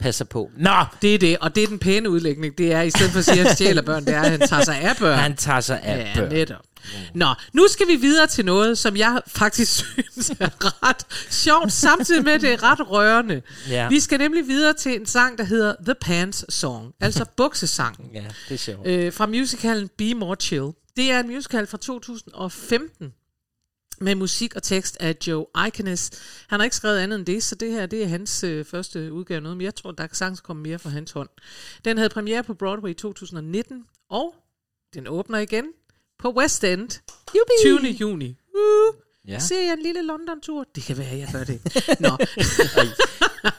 passer 0.00 0.24
på. 0.24 0.50
Nå, 0.56 0.70
Det 1.02 1.14
er 1.14 1.18
det, 1.18 1.38
og 1.38 1.54
det 1.54 1.62
er 1.62 1.66
den 1.66 1.78
pæne 1.78 2.10
udlægning. 2.10 2.58
Det 2.58 2.72
er, 2.72 2.82
i 2.82 2.90
stedet 2.90 3.12
for 3.12 3.18
at 3.18 3.24
sige, 3.24 3.40
at 3.40 3.46
han 3.46 3.54
stjæler 3.56 3.82
børn, 3.82 4.04
det 4.04 4.14
er, 4.14 4.20
at 4.20 4.30
han 4.30 4.40
tager 4.48 4.64
sig 4.64 4.80
af 4.80 4.96
børn. 4.96 5.18
han 5.18 5.36
tager 5.36 5.60
sig 5.60 5.80
af 5.82 6.12
Ja, 6.16 6.20
børn. 6.20 6.32
netop. 6.32 6.56
Nå, 7.14 7.26
nu 7.52 7.66
skal 7.68 7.86
vi 7.88 7.96
videre 7.96 8.26
til 8.26 8.44
noget, 8.44 8.78
som 8.78 8.96
jeg 8.96 9.20
faktisk 9.26 9.72
synes 9.94 10.30
er 10.40 10.48
ret 10.88 11.06
sjovt, 11.30 11.72
samtidig 11.72 12.24
med, 12.24 12.32
at 12.32 12.40
det 12.40 12.52
er 12.52 12.62
ret 12.62 12.90
rørende. 12.90 13.42
Ja. 13.68 13.88
Vi 13.88 14.00
skal 14.00 14.18
nemlig 14.18 14.46
videre 14.46 14.72
til 14.74 14.94
en 15.00 15.06
sang, 15.06 15.38
der 15.38 15.44
hedder 15.44 15.74
The 15.84 15.94
Pants 16.00 16.54
Song, 16.54 16.92
altså 17.00 17.24
buksesangen, 17.36 18.06
Ja, 18.14 18.24
det 18.48 18.54
er 18.54 18.58
sjovt. 18.58 18.86
øh, 18.86 19.12
fra 19.12 19.26
musicalen 19.26 19.88
Be 19.98 20.14
More 20.14 20.36
Chill. 20.40 20.66
Det 20.96 21.10
er 21.10 21.20
en 21.20 21.28
musical 21.28 21.66
fra 21.66 21.78
2015 21.78 23.12
med 24.00 24.14
musik 24.14 24.56
og 24.56 24.62
tekst 24.62 24.96
af 25.00 25.16
Joe 25.26 25.46
Iconis. 25.66 26.10
Han 26.48 26.60
har 26.60 26.64
ikke 26.64 26.76
skrevet 26.76 26.98
andet 26.98 27.18
end 27.18 27.26
det, 27.26 27.42
så 27.42 27.54
det 27.54 27.72
her 27.72 27.86
det 27.86 28.02
er 28.02 28.06
hans 28.06 28.44
øh, 28.44 28.64
første 28.64 29.12
udgave 29.12 29.40
noget, 29.40 29.56
men 29.56 29.64
jeg 29.64 29.74
tror, 29.74 29.90
der 29.90 30.06
kan 30.06 30.16
sagtens 30.16 30.40
komme 30.40 30.62
mere 30.62 30.78
fra 30.78 30.90
hans 30.90 31.10
hånd. 31.10 31.28
Den 31.84 31.96
havde 31.96 32.10
premiere 32.10 32.42
på 32.42 32.54
Broadway 32.54 32.90
i 32.90 32.94
2019, 32.94 33.84
og 34.10 34.34
den 34.94 35.06
åbner 35.06 35.38
igen 35.38 35.64
på 36.18 36.30
West 36.30 36.64
End 36.64 36.90
20. 37.62 37.90
juni. 38.00 38.36
Uh, 38.54 38.94
Ja. 39.28 39.38
Ser 39.38 39.60
jeg 39.60 39.72
en 39.72 39.82
lille 39.82 40.02
London-tur? 40.02 40.64
Det 40.74 40.82
kan 40.82 40.98
være, 40.98 41.16
jeg 41.16 41.28
gør 41.32 41.44
det. 41.44 41.60
Nå, 42.00 42.08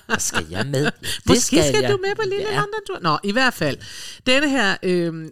Og 0.07 0.21
skal 0.21 0.45
jeg 0.49 0.65
med? 0.67 0.85
Det 0.85 0.93
Måske 1.25 1.45
skal, 1.45 1.63
skal 1.63 1.81
jeg. 1.81 1.91
du 1.91 1.97
med 1.97 2.15
på 2.15 2.21
lille 2.23 2.45
Ja. 2.49 2.55
London-tur. 2.55 2.99
Nå, 3.01 3.17
i 3.23 3.31
hvert 3.31 3.53
fald. 3.53 3.77
Denne 4.25 4.49
her, 4.49 4.77
øh, 4.83 5.25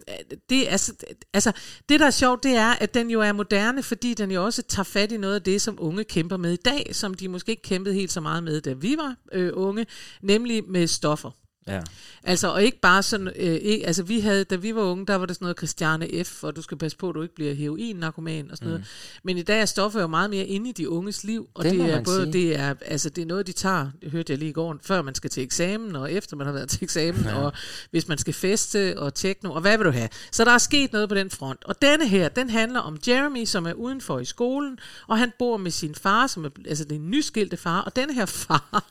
det, 0.50 0.66
er, 0.66 0.70
altså, 0.70 0.92
altså, 1.34 1.52
det 1.88 2.00
der 2.00 2.06
er 2.06 2.10
sjovt, 2.10 2.42
det 2.42 2.52
er, 2.56 2.70
at 2.70 2.94
den 2.94 3.10
jo 3.10 3.20
er 3.20 3.32
moderne, 3.32 3.82
fordi 3.82 4.14
den 4.14 4.30
jo 4.30 4.44
også 4.44 4.62
tager 4.62 4.84
fat 4.84 5.12
i 5.12 5.16
noget 5.16 5.34
af 5.34 5.42
det, 5.42 5.62
som 5.62 5.76
unge 5.80 6.04
kæmper 6.04 6.36
med 6.36 6.52
i 6.52 6.56
dag, 6.64 6.90
som 6.92 7.14
de 7.14 7.28
måske 7.28 7.50
ikke 7.50 7.62
kæmpede 7.62 7.94
helt 7.94 8.12
så 8.12 8.20
meget 8.20 8.42
med, 8.44 8.60
da 8.60 8.72
vi 8.72 8.96
var 8.98 9.14
øh, 9.32 9.50
unge, 9.54 9.86
nemlig 10.22 10.64
med 10.68 10.86
stoffer. 10.86 11.30
Ja. 11.68 11.80
Altså, 12.22 12.48
og 12.48 12.64
ikke 12.64 12.80
bare 12.80 13.02
sådan, 13.02 13.28
øh, 13.36 13.54
ikke, 13.54 13.86
altså 13.86 14.02
vi 14.02 14.20
havde, 14.20 14.44
da 14.44 14.56
vi 14.56 14.74
var 14.74 14.82
unge, 14.82 15.06
der 15.06 15.14
var 15.14 15.26
der 15.26 15.34
sådan 15.34 15.44
noget 15.44 15.56
Christiane 15.56 16.24
F., 16.24 16.44
og 16.44 16.56
du 16.56 16.62
skal 16.62 16.78
passe 16.78 16.96
på, 16.96 17.08
at 17.08 17.14
du 17.14 17.22
ikke 17.22 17.34
bliver 17.34 17.54
heroin-narkoman 17.54 18.50
og 18.50 18.56
sådan 18.56 18.68
mm. 18.68 18.72
noget. 18.72 18.86
Men 19.22 19.38
i 19.38 19.42
dag 19.42 19.60
er 19.60 19.64
stoffer 19.64 20.00
jo 20.00 20.06
meget 20.06 20.30
mere 20.30 20.44
inde 20.44 20.70
i 20.70 20.72
de 20.72 20.90
unges 20.90 21.24
liv, 21.24 21.48
og 21.54 21.64
Det 21.64 21.72
det, 21.72 21.80
det 21.80 21.94
er 21.94 22.04
både, 22.04 22.22
sige. 22.22 22.32
det 22.32 22.58
er, 22.58 22.74
altså 22.86 23.10
det 23.10 23.22
er 23.22 23.26
noget, 23.26 23.46
de 23.46 23.52
tager, 23.52 23.90
det 24.02 24.10
hørte 24.10 24.32
jeg 24.32 24.38
lige 24.38 24.48
i 24.48 24.52
går, 24.52 24.76
før 24.82 25.02
man 25.02 25.14
skal 25.14 25.30
til 25.30 25.42
eksamen, 25.42 25.96
og 25.96 26.12
efter 26.12 26.36
man 26.36 26.46
har 26.46 26.52
været 26.52 26.68
til 26.68 26.84
eksamen, 26.84 27.24
ja. 27.24 27.34
og 27.34 27.52
hvis 27.90 28.08
man 28.08 28.18
skal 28.18 28.34
feste 28.34 28.98
og 28.98 29.14
techno, 29.14 29.52
og 29.52 29.60
hvad 29.60 29.76
vil 29.76 29.86
du 29.86 29.90
have? 29.90 30.08
Så 30.32 30.44
der 30.44 30.50
er 30.50 30.58
sket 30.58 30.92
noget 30.92 31.08
på 31.08 31.14
den 31.14 31.30
front. 31.30 31.64
Og 31.64 31.82
denne 31.82 32.08
her, 32.08 32.28
den 32.28 32.50
handler 32.50 32.80
om 32.80 32.98
Jeremy, 33.08 33.44
som 33.44 33.66
er 33.66 33.72
udenfor 33.72 34.18
i 34.18 34.24
skolen, 34.24 34.78
og 35.06 35.18
han 35.18 35.32
bor 35.38 35.56
med 35.56 35.70
sin 35.70 35.94
far, 35.94 36.26
som 36.26 36.44
er, 36.44 36.48
altså 36.68 36.84
det 36.84 36.92
er 36.92 36.96
en 36.96 37.10
nyskilte 37.10 37.56
far, 37.56 37.80
og 37.80 37.96
denne 37.96 38.14
her 38.14 38.26
far, 38.26 38.84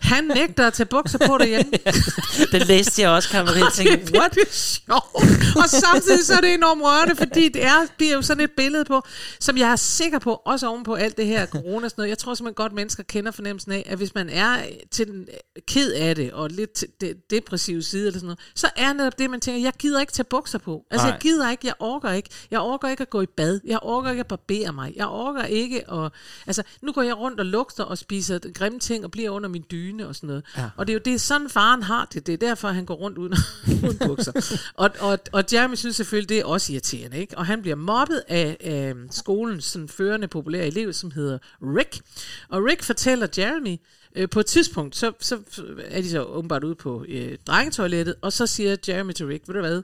han 0.12 0.24
nægter 0.24 0.66
at 0.66 0.72
tage 0.72 0.86
bukser 0.86 1.18
på 1.18 1.38
derhjemme. 1.38 1.72
Den 2.52 2.62
læste 2.62 3.02
jeg 3.02 3.10
også, 3.10 3.28
kan 3.28 3.44
man 3.44 3.54
det 3.54 3.62
er 3.62 3.70
tænke, 3.70 4.18
what? 4.18 4.36
virkelig 4.38 4.54
sjovt. 4.54 5.14
Og 5.56 5.68
samtidig 5.68 6.26
så 6.26 6.34
er 6.34 6.40
det 6.40 6.54
enormt 6.54 6.82
rørende, 6.82 7.16
fordi 7.16 7.48
det 7.48 7.64
er, 7.64 7.86
bliver 7.96 8.14
jo 8.14 8.22
sådan 8.22 8.44
et 8.44 8.50
billede 8.50 8.84
på, 8.84 9.02
som 9.40 9.58
jeg 9.58 9.70
er 9.70 9.76
sikker 9.76 10.18
på, 10.18 10.42
også 10.44 10.68
oven 10.68 10.84
på 10.84 10.94
alt 10.94 11.16
det 11.16 11.26
her 11.26 11.46
corona 11.46 11.84
og 11.84 11.90
sådan 11.90 12.00
noget. 12.00 12.08
Jeg 12.08 12.18
tror 12.18 12.34
simpelthen 12.34 12.54
godt, 12.54 12.72
mennesker 12.72 13.02
kender 13.02 13.30
fornemmelsen 13.32 13.72
af, 13.72 13.86
at 13.86 13.98
hvis 13.98 14.14
man 14.14 14.28
er 14.28 14.58
til 14.90 15.06
den 15.06 15.26
ked 15.68 15.92
af 15.92 16.14
det, 16.14 16.32
og 16.32 16.50
lidt 16.50 16.84
det 17.00 17.30
depressive 17.30 17.82
side 17.82 18.06
eller 18.06 18.18
sådan 18.18 18.26
noget, 18.26 18.38
så 18.54 18.70
er 18.76 18.92
netop 18.92 19.18
det, 19.18 19.30
man 19.30 19.40
tænker, 19.40 19.60
jeg 19.62 19.72
gider 19.78 20.00
ikke 20.00 20.12
tage 20.12 20.24
bukser 20.24 20.58
på. 20.58 20.84
Altså, 20.90 21.06
Nej. 21.06 21.12
jeg 21.12 21.20
gider 21.20 21.50
ikke, 21.50 21.66
jeg 21.66 21.74
orker 21.78 22.10
ikke. 22.10 22.30
Jeg 22.50 22.60
orker 22.60 22.88
ikke 22.88 23.02
at 23.02 23.10
gå 23.10 23.20
i 23.20 23.26
bad. 23.26 23.60
Jeg 23.64 23.78
orker 23.82 24.10
ikke 24.10 24.20
at 24.20 24.26
barbere 24.26 24.72
mig. 24.72 24.92
Jeg 24.96 25.06
orker 25.06 25.44
ikke 25.44 25.90
at... 25.92 26.12
Altså, 26.46 26.62
nu 26.82 26.92
går 26.92 27.02
jeg 27.02 27.18
rundt 27.18 27.40
og 27.40 27.46
lugter 27.46 27.84
og 27.84 27.98
spiser 27.98 28.38
grimme 28.54 28.78
ting 28.78 29.04
og 29.04 29.10
bliver 29.10 29.30
under 29.30 29.48
min 29.48 29.64
dyne 29.70 30.08
og 30.08 30.14
sådan 30.14 30.26
noget. 30.26 30.44
Ja. 30.56 30.64
Og 30.76 30.86
det 30.86 30.92
er 30.92 30.94
jo 30.94 31.00
det, 31.04 31.14
er 31.14 31.18
sådan 31.18 31.48
faren 31.50 31.82
har 31.82 32.07
det. 32.14 32.26
Det 32.26 32.32
er 32.32 32.36
derfor, 32.36 32.68
han 32.68 32.84
går 32.84 32.94
rundt 32.94 33.18
uden, 33.18 33.34
uden 33.84 33.98
bukser. 33.98 34.60
og, 34.74 34.90
og, 35.00 35.18
og 35.32 35.44
Jeremy 35.52 35.74
synes 35.74 35.96
selvfølgelig, 35.96 36.28
det 36.28 36.38
er 36.38 36.44
også 36.44 36.72
irriterende. 36.72 37.18
Ikke? 37.18 37.38
Og 37.38 37.46
han 37.46 37.62
bliver 37.62 37.76
mobbet 37.76 38.22
af, 38.28 38.56
af 38.60 38.94
skolens 39.10 39.64
sådan, 39.64 39.88
førende 39.88 40.28
populære 40.28 40.66
elev, 40.66 40.92
som 40.92 41.10
hedder 41.10 41.38
Rick. 41.62 42.00
Og 42.48 42.64
Rick 42.64 42.82
fortæller 42.82 43.26
Jeremy, 43.38 43.76
øh, 44.16 44.28
på 44.28 44.40
et 44.40 44.46
tidspunkt, 44.46 44.96
så, 44.96 45.12
så 45.20 45.38
er 45.84 46.02
de 46.02 46.10
så 46.10 46.22
åbenbart 46.22 46.64
ude 46.64 46.74
på 46.74 47.04
øh, 47.08 47.38
drengetoilettet, 47.46 48.14
og 48.22 48.32
så 48.32 48.46
siger 48.46 48.76
Jeremy 48.88 49.12
til 49.12 49.26
Rick, 49.26 49.48
ved 49.48 49.54
du 49.54 49.60
hvad, 49.60 49.82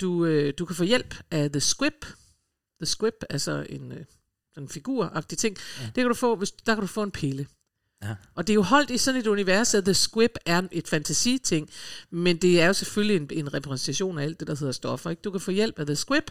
du, 0.00 0.24
øh, 0.24 0.52
du 0.58 0.64
kan 0.64 0.76
få 0.76 0.84
hjælp 0.84 1.14
af 1.30 1.50
The 1.50 1.60
Squib. 1.60 2.04
The 2.80 2.86
Squib, 2.86 3.14
altså 3.30 3.66
en, 3.68 3.92
øh, 3.92 4.04
en 4.58 4.68
figur-agtig 4.68 5.38
ting. 5.38 5.56
Ja. 5.80 5.86
Det 5.86 5.94
kan 5.94 6.08
du 6.08 6.14
få, 6.14 6.36
hvis, 6.36 6.52
der 6.52 6.74
kan 6.74 6.80
du 6.80 6.86
få 6.86 7.02
en 7.02 7.10
pille. 7.10 7.46
Ja. 8.08 8.14
Og 8.34 8.46
det 8.46 8.52
er 8.52 8.54
jo 8.54 8.62
holdt 8.62 8.90
i 8.90 8.98
sådan 8.98 9.20
et 9.20 9.26
univers, 9.26 9.74
at 9.74 9.84
The 9.84 9.94
Squib 9.94 10.30
er 10.46 10.62
et 10.72 10.88
fantasiting, 10.88 11.70
men 12.10 12.36
det 12.36 12.60
er 12.60 12.66
jo 12.66 12.72
selvfølgelig 12.72 13.16
en, 13.16 13.28
en 13.46 13.54
repræsentation 13.54 14.18
af 14.18 14.22
alt 14.22 14.40
det, 14.40 14.48
der 14.48 14.54
hedder 14.58 14.72
stoffer. 14.72 15.10
Ikke? 15.10 15.20
Du 15.22 15.30
kan 15.30 15.40
få 15.40 15.50
hjælp 15.50 15.78
af 15.78 15.86
The 15.86 15.96
Squib. 15.96 16.24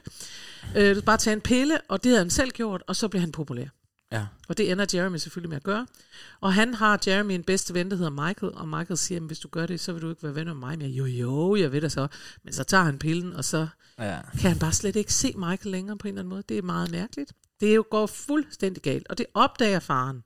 Øh, 0.78 0.89
du 0.89 0.93
kan 0.93 1.03
bare 1.03 1.17
tage 1.17 1.34
en 1.34 1.41
pille, 1.41 1.78
og 1.89 2.03
det 2.03 2.11
har 2.11 2.17
han 2.17 2.30
selv 2.30 2.51
gjort, 2.51 2.84
og 2.88 2.95
så 2.95 3.07
bliver 3.07 3.21
han 3.21 3.32
populær. 3.32 3.65
Ja. 4.11 4.26
Og 4.47 4.57
det 4.57 4.71
ender 4.71 4.86
Jeremy 4.93 5.17
selvfølgelig 5.17 5.49
med 5.49 5.57
at 5.57 5.63
gøre. 5.63 5.88
Og 6.41 6.53
han 6.53 6.73
har 6.73 6.99
Jeremy 7.07 7.32
en 7.32 7.43
bedste 7.43 7.73
ven, 7.73 7.91
der 7.91 7.97
hedder 7.97 8.28
Michael, 8.28 8.51
og 8.55 8.67
Michael 8.67 8.97
siger, 8.97 9.19
"Men 9.19 9.28
hvis 9.28 9.39
du 9.39 9.47
gør 9.47 9.65
det, 9.65 9.80
så 9.80 9.93
vil 9.93 10.01
du 10.01 10.09
ikke 10.09 10.23
være 10.23 10.36
ven 10.36 10.45
med 10.45 10.53
mig 10.53 10.78
mere. 10.78 10.89
Jo, 10.89 11.05
jo, 11.05 11.55
jeg 11.55 11.71
ved 11.71 11.82
det 11.82 11.91
så. 11.91 12.07
Men 12.43 12.53
så 12.53 12.63
tager 12.63 12.84
han 12.84 12.99
pillen, 12.99 13.34
og 13.34 13.45
så 13.45 13.67
Ja. 13.99 14.17
kan 14.32 14.49
han 14.51 14.59
bare 14.59 14.73
slet 14.73 14.95
ikke 14.95 15.13
se 15.13 15.34
Michael 15.38 15.71
længere 15.71 15.97
på 15.97 16.07
en 16.07 16.13
eller 16.13 16.21
anden 16.21 16.30
måde. 16.30 16.43
Det 16.49 16.57
er 16.57 16.61
meget 16.61 16.91
mærkeligt. 16.91 17.34
Det 17.59 17.69
er 17.69 17.73
jo 17.76 17.86
går 17.91 18.05
fuldstændig 18.07 18.84
galt, 18.84 19.07
og 19.09 19.17
det 19.17 19.26
opdager 19.34 19.80
faren. 19.80 20.23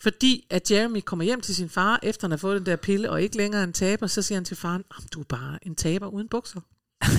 Fordi 0.00 0.46
at 0.50 0.70
Jeremy 0.70 1.00
kommer 1.00 1.24
hjem 1.24 1.40
til 1.40 1.54
sin 1.54 1.68
far, 1.68 2.00
efter 2.02 2.26
han 2.26 2.30
har 2.30 2.38
fået 2.38 2.58
den 2.58 2.66
der 2.66 2.76
pille, 2.76 3.10
og 3.10 3.22
ikke 3.22 3.36
længere 3.36 3.60
er 3.60 3.64
en 3.64 3.72
taber, 3.72 4.06
så 4.06 4.22
siger 4.22 4.36
han 4.36 4.44
til 4.44 4.56
faren, 4.56 4.84
"Jamen, 4.98 5.08
du 5.12 5.20
er 5.20 5.24
bare 5.24 5.58
en 5.62 5.74
taber 5.74 6.06
uden 6.06 6.28
bukser. 6.28 6.60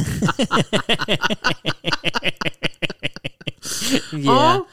Ja. 4.14 4.32
Og, 4.32 4.68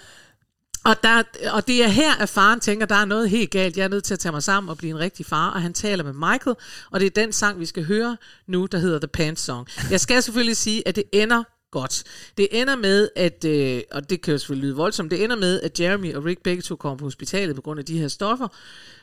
og, 0.85 0.97
der, 1.03 1.23
og 1.53 1.67
det 1.67 1.85
er 1.85 1.89
her, 1.89 2.15
at 2.15 2.29
faren 2.29 2.61
tænker, 2.61 2.87
der 2.87 2.95
er 2.95 3.05
noget 3.05 3.31
helt 3.31 3.51
galt. 3.51 3.77
Jeg 3.77 3.85
er 3.85 3.89
nødt 3.89 4.05
til 4.05 4.15
at 4.15 4.21
tage 4.21 4.33
mig 4.33 4.43
sammen 4.43 4.71
og 4.71 4.79
blive 4.79 4.91
en 4.91 4.99
rigtig 4.99 5.27
far. 5.27 5.51
Og 5.51 5.63
han 5.63 5.75
taler 5.75 6.05
med 6.05 6.13
Michael, 6.13 6.57
og 6.91 7.01
det 7.01 7.07
er 7.07 7.11
den 7.11 7.33
sang, 7.33 7.61
vi 7.61 7.67
skal 7.67 7.85
høre 7.85 8.17
nu, 8.47 8.67
der 8.73 8.79
hedder 8.79 8.99
The 8.99 9.09
Pants 9.09 9.43
Song. 9.43 9.69
Jeg 9.91 10.01
skal 10.01 10.23
selvfølgelig 10.23 10.57
sige, 10.57 10.89
at 10.89 10.97
det 10.97 11.05
ender 11.13 11.43
godt. 11.71 12.05
Det 12.37 12.49
ender 12.51 12.77
med, 12.77 13.09
at, 13.17 13.45
øh, 13.45 13.83
og 13.91 14.11
det 14.11 14.23
kan 14.23 14.33
jo 14.33 14.39
selvfølgelig 14.39 14.67
lyde 14.67 14.77
voldsomt, 14.77 15.11
det 15.11 15.25
ender 15.25 15.37
med, 15.37 15.61
at 15.61 15.81
Jeremy 15.81 16.15
og 16.15 16.25
Rick 16.25 16.43
begge 16.43 16.63
to 16.63 16.77
kommer 16.77 16.99
på 16.99 17.05
hospitalet 17.05 17.57
på 17.57 17.63
grund 17.63 17.81
af 17.81 17.87
de 17.87 17.99
her 17.99 18.09
stoffer. 18.09 18.49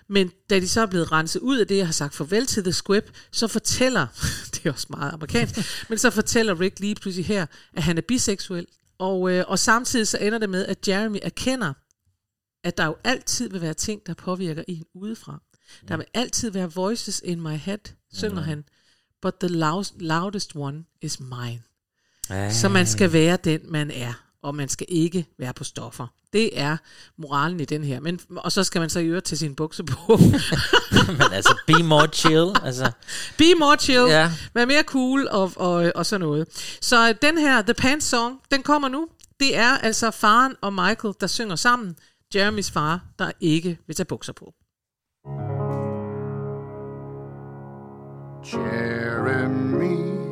Men 0.07 0.31
da 0.49 0.59
de 0.59 0.67
så 0.67 0.81
er 0.81 0.85
blevet 0.85 1.11
renset 1.11 1.39
ud 1.39 1.57
af 1.57 1.67
det, 1.67 1.77
jeg 1.77 1.87
har 1.87 1.93
sagt 1.93 2.15
farvel 2.15 2.45
til 2.45 2.63
The 2.63 2.73
Squib, 2.73 3.03
så 3.31 3.47
fortæller, 3.47 4.07
det 4.53 4.65
er 4.65 4.71
også 4.71 4.87
meget 4.89 5.13
amerikansk, 5.13 5.55
men 5.89 5.97
så 5.97 6.09
fortæller 6.09 6.59
Rick 6.59 6.79
lige 6.79 6.95
pludselig 6.95 7.25
her, 7.25 7.45
at 7.73 7.83
han 7.83 7.97
er 7.97 8.01
biseksuel. 8.01 8.67
Og, 8.97 9.31
øh, 9.31 9.45
og 9.47 9.59
samtidig 9.59 10.07
så 10.07 10.17
ender 10.17 10.37
det 10.37 10.49
med, 10.49 10.65
at 10.65 10.87
Jeremy 10.87 11.17
erkender, 11.21 11.73
at 12.63 12.77
der 12.77 12.85
jo 12.85 12.95
altid 13.03 13.49
vil 13.49 13.61
være 13.61 13.73
ting, 13.73 14.01
der 14.07 14.13
påvirker 14.13 14.63
en 14.67 14.85
udefra. 14.93 15.41
Der 15.87 15.97
vil 15.97 16.05
altid 16.13 16.51
være 16.51 16.73
voices 16.73 17.21
in 17.25 17.41
my 17.41 17.55
head, 17.55 17.77
synger 18.13 18.41
han. 18.41 18.63
But 19.21 19.33
the 19.39 19.49
loud, 19.49 19.85
loudest 19.99 20.55
one 20.55 20.85
is 21.01 21.19
mine. 21.19 21.61
Så 22.49 22.69
man 22.69 22.85
skal 22.85 23.13
være 23.13 23.37
den, 23.43 23.59
man 23.69 23.91
er, 23.91 24.13
og 24.43 24.55
man 24.55 24.69
skal 24.69 24.87
ikke 24.89 25.25
være 25.39 25.53
på 25.53 25.63
stoffer. 25.63 26.07
Det 26.33 26.59
er 26.59 26.77
moralen 27.17 27.59
i 27.59 27.65
den 27.65 27.83
her. 27.83 27.99
Men, 27.99 28.19
og 28.37 28.51
så 28.51 28.63
skal 28.63 28.79
man 28.79 28.89
så 28.89 28.99
i 28.99 29.05
øvrigt 29.05 29.25
tage 29.25 29.37
sin 29.37 29.55
bukse 29.55 29.83
på. 29.83 30.17
Men 31.19 31.33
altså, 31.33 31.57
be 31.67 31.83
more 31.83 32.07
chill. 32.13 32.53
Altså, 32.63 32.91
Be 33.37 33.43
more 33.59 33.77
chill. 33.77 34.07
Ja. 34.09 34.31
Vær 34.53 34.65
mere 34.65 34.83
cool 34.83 35.27
og, 35.31 35.51
og, 35.55 35.91
og 35.95 36.05
sådan 36.05 36.21
noget. 36.21 36.47
Så 36.81 37.13
den 37.21 37.37
her 37.37 37.61
The 37.61 37.73
Pants 37.73 38.05
Song, 38.05 38.39
den 38.51 38.63
kommer 38.63 38.87
nu. 38.87 39.07
Det 39.39 39.57
er 39.57 39.77
altså 39.77 40.11
faren 40.11 40.55
og 40.61 40.73
Michael, 40.73 41.13
der 41.21 41.27
synger 41.27 41.55
sammen. 41.55 41.95
Jeremys 42.35 42.71
far, 42.71 43.01
der 43.19 43.31
ikke 43.39 43.77
vil 43.87 43.95
tage 43.95 44.05
bukser 44.05 44.33
på. 44.33 44.53
Jeremy 48.53 50.24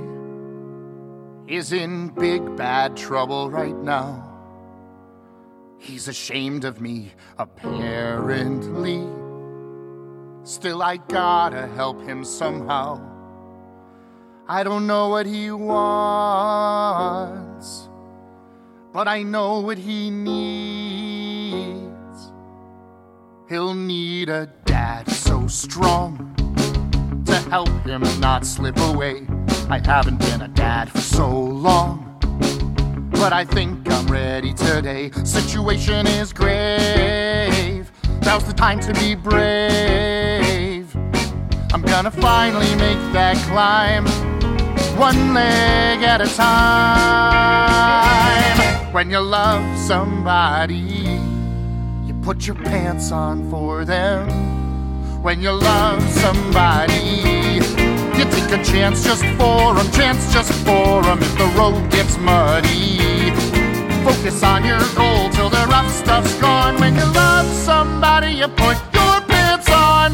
is 1.47 1.73
in 1.73 2.09
big 2.09 2.55
bad 2.55 2.95
trouble 2.95 3.49
right 3.49 3.75
now. 3.75 4.29
He's 5.77 6.07
ashamed 6.07 6.63
of 6.63 6.79
me, 6.79 7.11
apparently. 7.37 9.05
Still, 10.43 10.81
I 10.81 10.97
gotta 10.97 11.67
help 11.67 12.01
him 12.01 12.23
somehow. 12.23 13.01
I 14.47 14.63
don't 14.63 14.87
know 14.87 15.09
what 15.09 15.25
he 15.25 15.51
wants, 15.51 16.69
but 18.93 19.09
I 19.09 19.23
know 19.23 19.59
what 19.59 19.77
he 19.77 20.09
needs. 20.09 21.83
He'll 23.49 23.73
need 23.73 24.29
a 24.29 24.47
dad 24.65 25.09
so 25.09 25.47
strong 25.47 26.33
to 27.25 27.35
help 27.49 27.69
him 27.85 28.03
not 28.19 28.45
slip 28.45 28.77
away. 28.77 29.27
I 29.70 29.80
haven't 29.84 30.20
been 30.20 30.41
a 30.41 30.47
dad 30.49 30.91
for 30.91 30.99
so 30.99 31.30
long, 31.30 32.18
but 33.11 33.32
I 33.34 33.45
think 33.45 33.89
I'm 33.89 34.07
ready 34.07 34.53
today. 34.53 35.11
Situation 35.24 36.05
is 36.05 36.34
grave. 36.34 37.91
Now's 38.24 38.43
the 38.43 38.53
time 38.53 38.80
to 38.82 38.93
be 38.93 39.16
brave. 39.16 40.95
I'm 41.74 41.82
gonna 41.82 42.11
finally 42.11 42.76
make 42.76 42.99
that 43.14 43.38
climb, 43.47 44.05
one 44.97 45.34
leg 45.34 46.03
at 46.03 46.22
a 46.22 46.28
time. 46.36 47.74
When 48.93 49.09
you 49.09 49.20
love 49.20 49.78
somebody, 49.80 51.18
you 52.05 52.14
put 52.22 52.45
your 52.45 52.55
pants 52.55 53.11
on 53.11 53.49
for 53.49 53.86
them 53.86 54.30
when 55.24 55.41
you 55.41 55.51
love 55.51 56.01
somebody. 56.09 57.82
Take 58.34 58.51
a 58.59 58.63
chance 58.63 59.03
just 59.03 59.23
for 59.38 59.73
for 59.73 59.79
'em, 59.79 59.91
chance 59.91 60.34
just 60.34 60.51
for 60.65 60.84
for 61.03 61.09
'em 61.09 61.19
if 61.21 61.38
the 61.38 61.45
road 61.59 61.89
gets 61.89 62.17
muddy. 62.17 63.31
Focus 64.03 64.43
on 64.43 64.65
your 64.65 64.84
goal 64.95 65.29
till 65.29 65.49
the 65.49 65.65
rough 65.73 65.91
stuff's 66.01 66.34
gone. 66.36 66.75
When 66.81 66.95
you 66.95 67.05
love 67.23 67.47
somebody, 67.69 68.31
you 68.41 68.47
put 68.47 68.77
your 68.93 69.15
pants 69.31 69.69
on. 69.69 70.09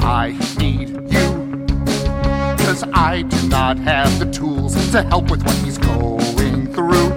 I 0.00 0.26
need 0.58 0.88
you, 1.14 1.28
cause 2.64 2.82
I 2.92 3.22
do 3.22 3.40
not 3.48 3.78
have 3.78 4.18
the 4.18 4.28
tools 4.38 4.72
to 4.92 5.02
help 5.02 5.30
with 5.30 5.42
what 5.46 5.56
he's 5.64 5.78
going 5.78 6.66
through. 6.74 7.12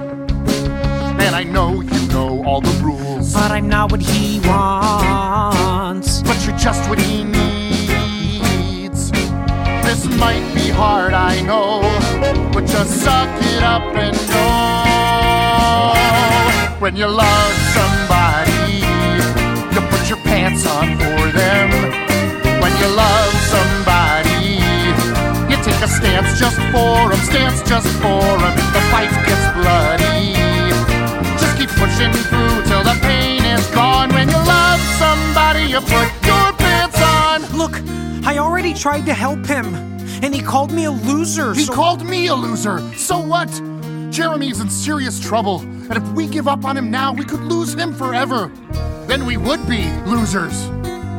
And 1.26 1.36
I 1.42 1.44
know 1.44 1.82
you 1.82 2.00
know 2.14 2.44
all 2.46 2.62
the 2.62 2.76
rules. 2.84 3.11
But 3.22 3.52
I'm 3.52 3.70
not 3.70 3.92
what 3.92 4.02
he 4.02 4.40
wants. 4.48 6.24
But 6.24 6.44
you're 6.46 6.58
just 6.58 6.90
what 6.90 7.00
he 7.00 7.24
needs. 7.24 9.12
This 9.86 10.06
might 10.18 10.44
be 10.56 10.70
hard, 10.70 11.14
I 11.14 11.42
know. 11.42 11.82
But 12.52 12.66
just 12.66 13.02
suck 13.04 13.30
it 13.54 13.62
up 13.62 13.84
and 13.96 14.18
go. 14.28 14.48
When 16.82 16.96
you 16.96 17.06
love 17.06 17.54
somebody, 17.78 18.82
you 19.74 19.82
put 19.92 20.10
your 20.10 20.18
pants 20.26 20.66
on 20.66 20.98
for 20.98 21.32
them. 21.32 21.70
When 22.62 22.74
you 22.82 22.88
love 22.90 23.34
somebody, 23.54 24.60
you 25.50 25.58
take 25.62 25.82
a 25.82 25.88
stance 25.88 26.40
just 26.40 26.58
for 26.74 27.10
them, 27.10 27.22
stance 27.30 27.62
just 27.70 27.88
for 28.02 28.22
them. 28.42 28.58
If 28.58 28.74
the 28.74 28.82
fight 28.90 29.14
gets 29.30 29.46
bloody, 29.54 30.34
just 31.38 31.56
keep 31.58 31.70
pushing 31.78 32.12
through 32.30 32.71
the 32.94 33.00
pain 33.02 33.44
is 33.46 33.66
gone. 33.68 34.10
When 34.14 34.28
you 34.28 34.36
love 34.36 34.80
somebody, 35.00 35.64
you 35.64 35.80
put 35.80 36.10
your 36.26 36.54
pants 36.54 37.00
on. 37.02 37.44
Look, 37.58 37.82
I 38.26 38.38
already 38.38 38.74
tried 38.74 39.06
to 39.06 39.14
help 39.14 39.46
him, 39.46 39.74
and 40.24 40.34
he 40.34 40.42
called 40.42 40.72
me 40.72 40.86
a 40.86 40.92
loser. 40.92 41.54
He 41.54 41.66
so- 41.66 41.74
called 41.74 42.06
me 42.06 42.28
a 42.28 42.36
loser. 42.36 42.80
So 42.96 43.20
what? 43.20 43.50
Jeremy's 44.12 44.60
in 44.60 44.70
serious 44.70 45.20
trouble, 45.20 45.62
and 45.62 45.96
if 45.96 46.06
we 46.10 46.28
give 46.28 46.48
up 46.48 46.66
on 46.66 46.76
him 46.76 46.92
now, 46.92 47.14
we 47.14 47.24
could 47.24 47.40
lose 47.42 47.74
him 47.74 47.94
forever. 47.94 48.52
Then 49.08 49.26
we 49.26 49.38
would 49.38 49.68
be 49.70 49.90
losers. 50.06 50.68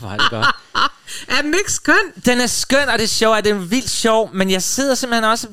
Hvor 0.00 0.08
er 0.08 0.16
det 0.16 0.30
godt. 0.30 0.46
Er 1.28 1.42
den 1.42 1.54
ikke 1.54 1.72
skøn? 1.72 1.94
Den 2.24 2.40
er 2.40 2.46
skøn, 2.46 2.88
og 2.88 2.98
det 2.98 3.04
er 3.04 3.08
sjovt, 3.08 3.44
det 3.44 3.50
er 3.52 3.54
vildt 3.58 3.90
sjov, 3.90 4.30
men 4.34 4.50
jeg 4.50 4.62
sidder 4.62 4.94
simpelthen 4.94 5.24
også... 5.24 5.46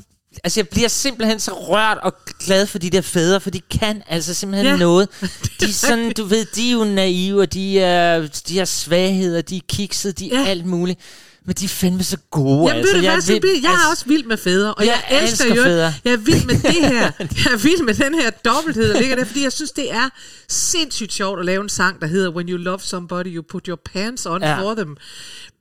Altså, 0.43 0.59
jeg 0.59 0.67
bliver 0.67 0.87
simpelthen 0.87 1.39
så 1.39 1.51
rørt 1.53 1.97
og 1.97 2.13
glad 2.45 2.67
for 2.67 2.77
de 2.79 2.89
der 2.89 3.01
fædre, 3.01 3.41
for 3.41 3.49
de 3.49 3.61
kan 3.79 4.03
altså 4.07 4.33
simpelthen 4.33 4.67
Ja. 4.67 4.75
noget. 4.77 5.09
De 5.59 5.65
er 5.65 5.73
sådan, 5.73 6.11
du 6.17 6.23
ved, 6.25 6.45
de 6.45 6.67
er 6.67 6.71
jo 6.73 6.83
naive, 6.83 7.41
og 7.41 7.53
de, 7.53 7.79
er, 7.79 8.27
de 8.47 8.57
har 8.57 8.65
svagheder, 8.65 9.41
de 9.41 9.57
er 9.57 9.61
kiksede, 9.69 10.13
de 10.13 10.33
er 10.33 10.39
ja. 10.39 10.45
alt 10.47 10.65
muligt. 10.65 10.99
Men 11.45 11.55
de 11.55 11.65
er 11.65 11.69
fandme 11.69 12.03
så 12.03 12.17
gode, 12.31 12.67
Jamen, 12.67 12.77
altså. 12.77 12.93
ved 12.95 13.01
du 13.01 13.07
hvad, 13.07 13.51
vil- 13.53 13.61
jeg 13.61 13.69
er 13.69 13.73
altså, 13.73 13.89
også 13.91 14.05
vild 14.05 14.25
med 14.25 14.37
fædre, 14.37 14.73
og 14.73 14.85
jeg, 14.85 15.03
Jeg 15.11 15.21
elsker, 15.21 15.45
elsker 15.45 15.55
jo, 15.55 15.63
fædre. 15.63 15.93
jeg 16.05 16.13
er 16.13 16.17
vild 16.17 16.45
med 16.45 16.55
det 16.55 16.73
her. 16.73 17.11
Jeg 17.45 17.53
er 17.53 17.57
vild 17.57 17.81
med 17.83 17.93
den 17.93 18.13
her 18.15 18.29
dobbelthed, 18.29 18.93
der 18.93 18.99
ligger 18.99 19.15
der, 19.15 19.25
fordi 19.25 19.43
jeg 19.43 19.51
synes, 19.51 19.71
det 19.71 19.91
er 19.93 20.09
sindssygt 20.49 21.13
sjovt 21.13 21.39
at 21.39 21.45
lave 21.45 21.63
en 21.63 21.69
sang, 21.69 22.01
der 22.01 22.07
hedder 22.07 22.29
When 22.31 22.49
you 22.49 22.57
love 22.57 22.79
somebody, 22.79 23.35
you 23.35 23.43
put 23.49 23.65
your 23.67 23.79
pants 23.93 24.25
on 24.25 24.41
Ja. 24.41 24.61
for 24.61 24.73
them. 24.75 24.97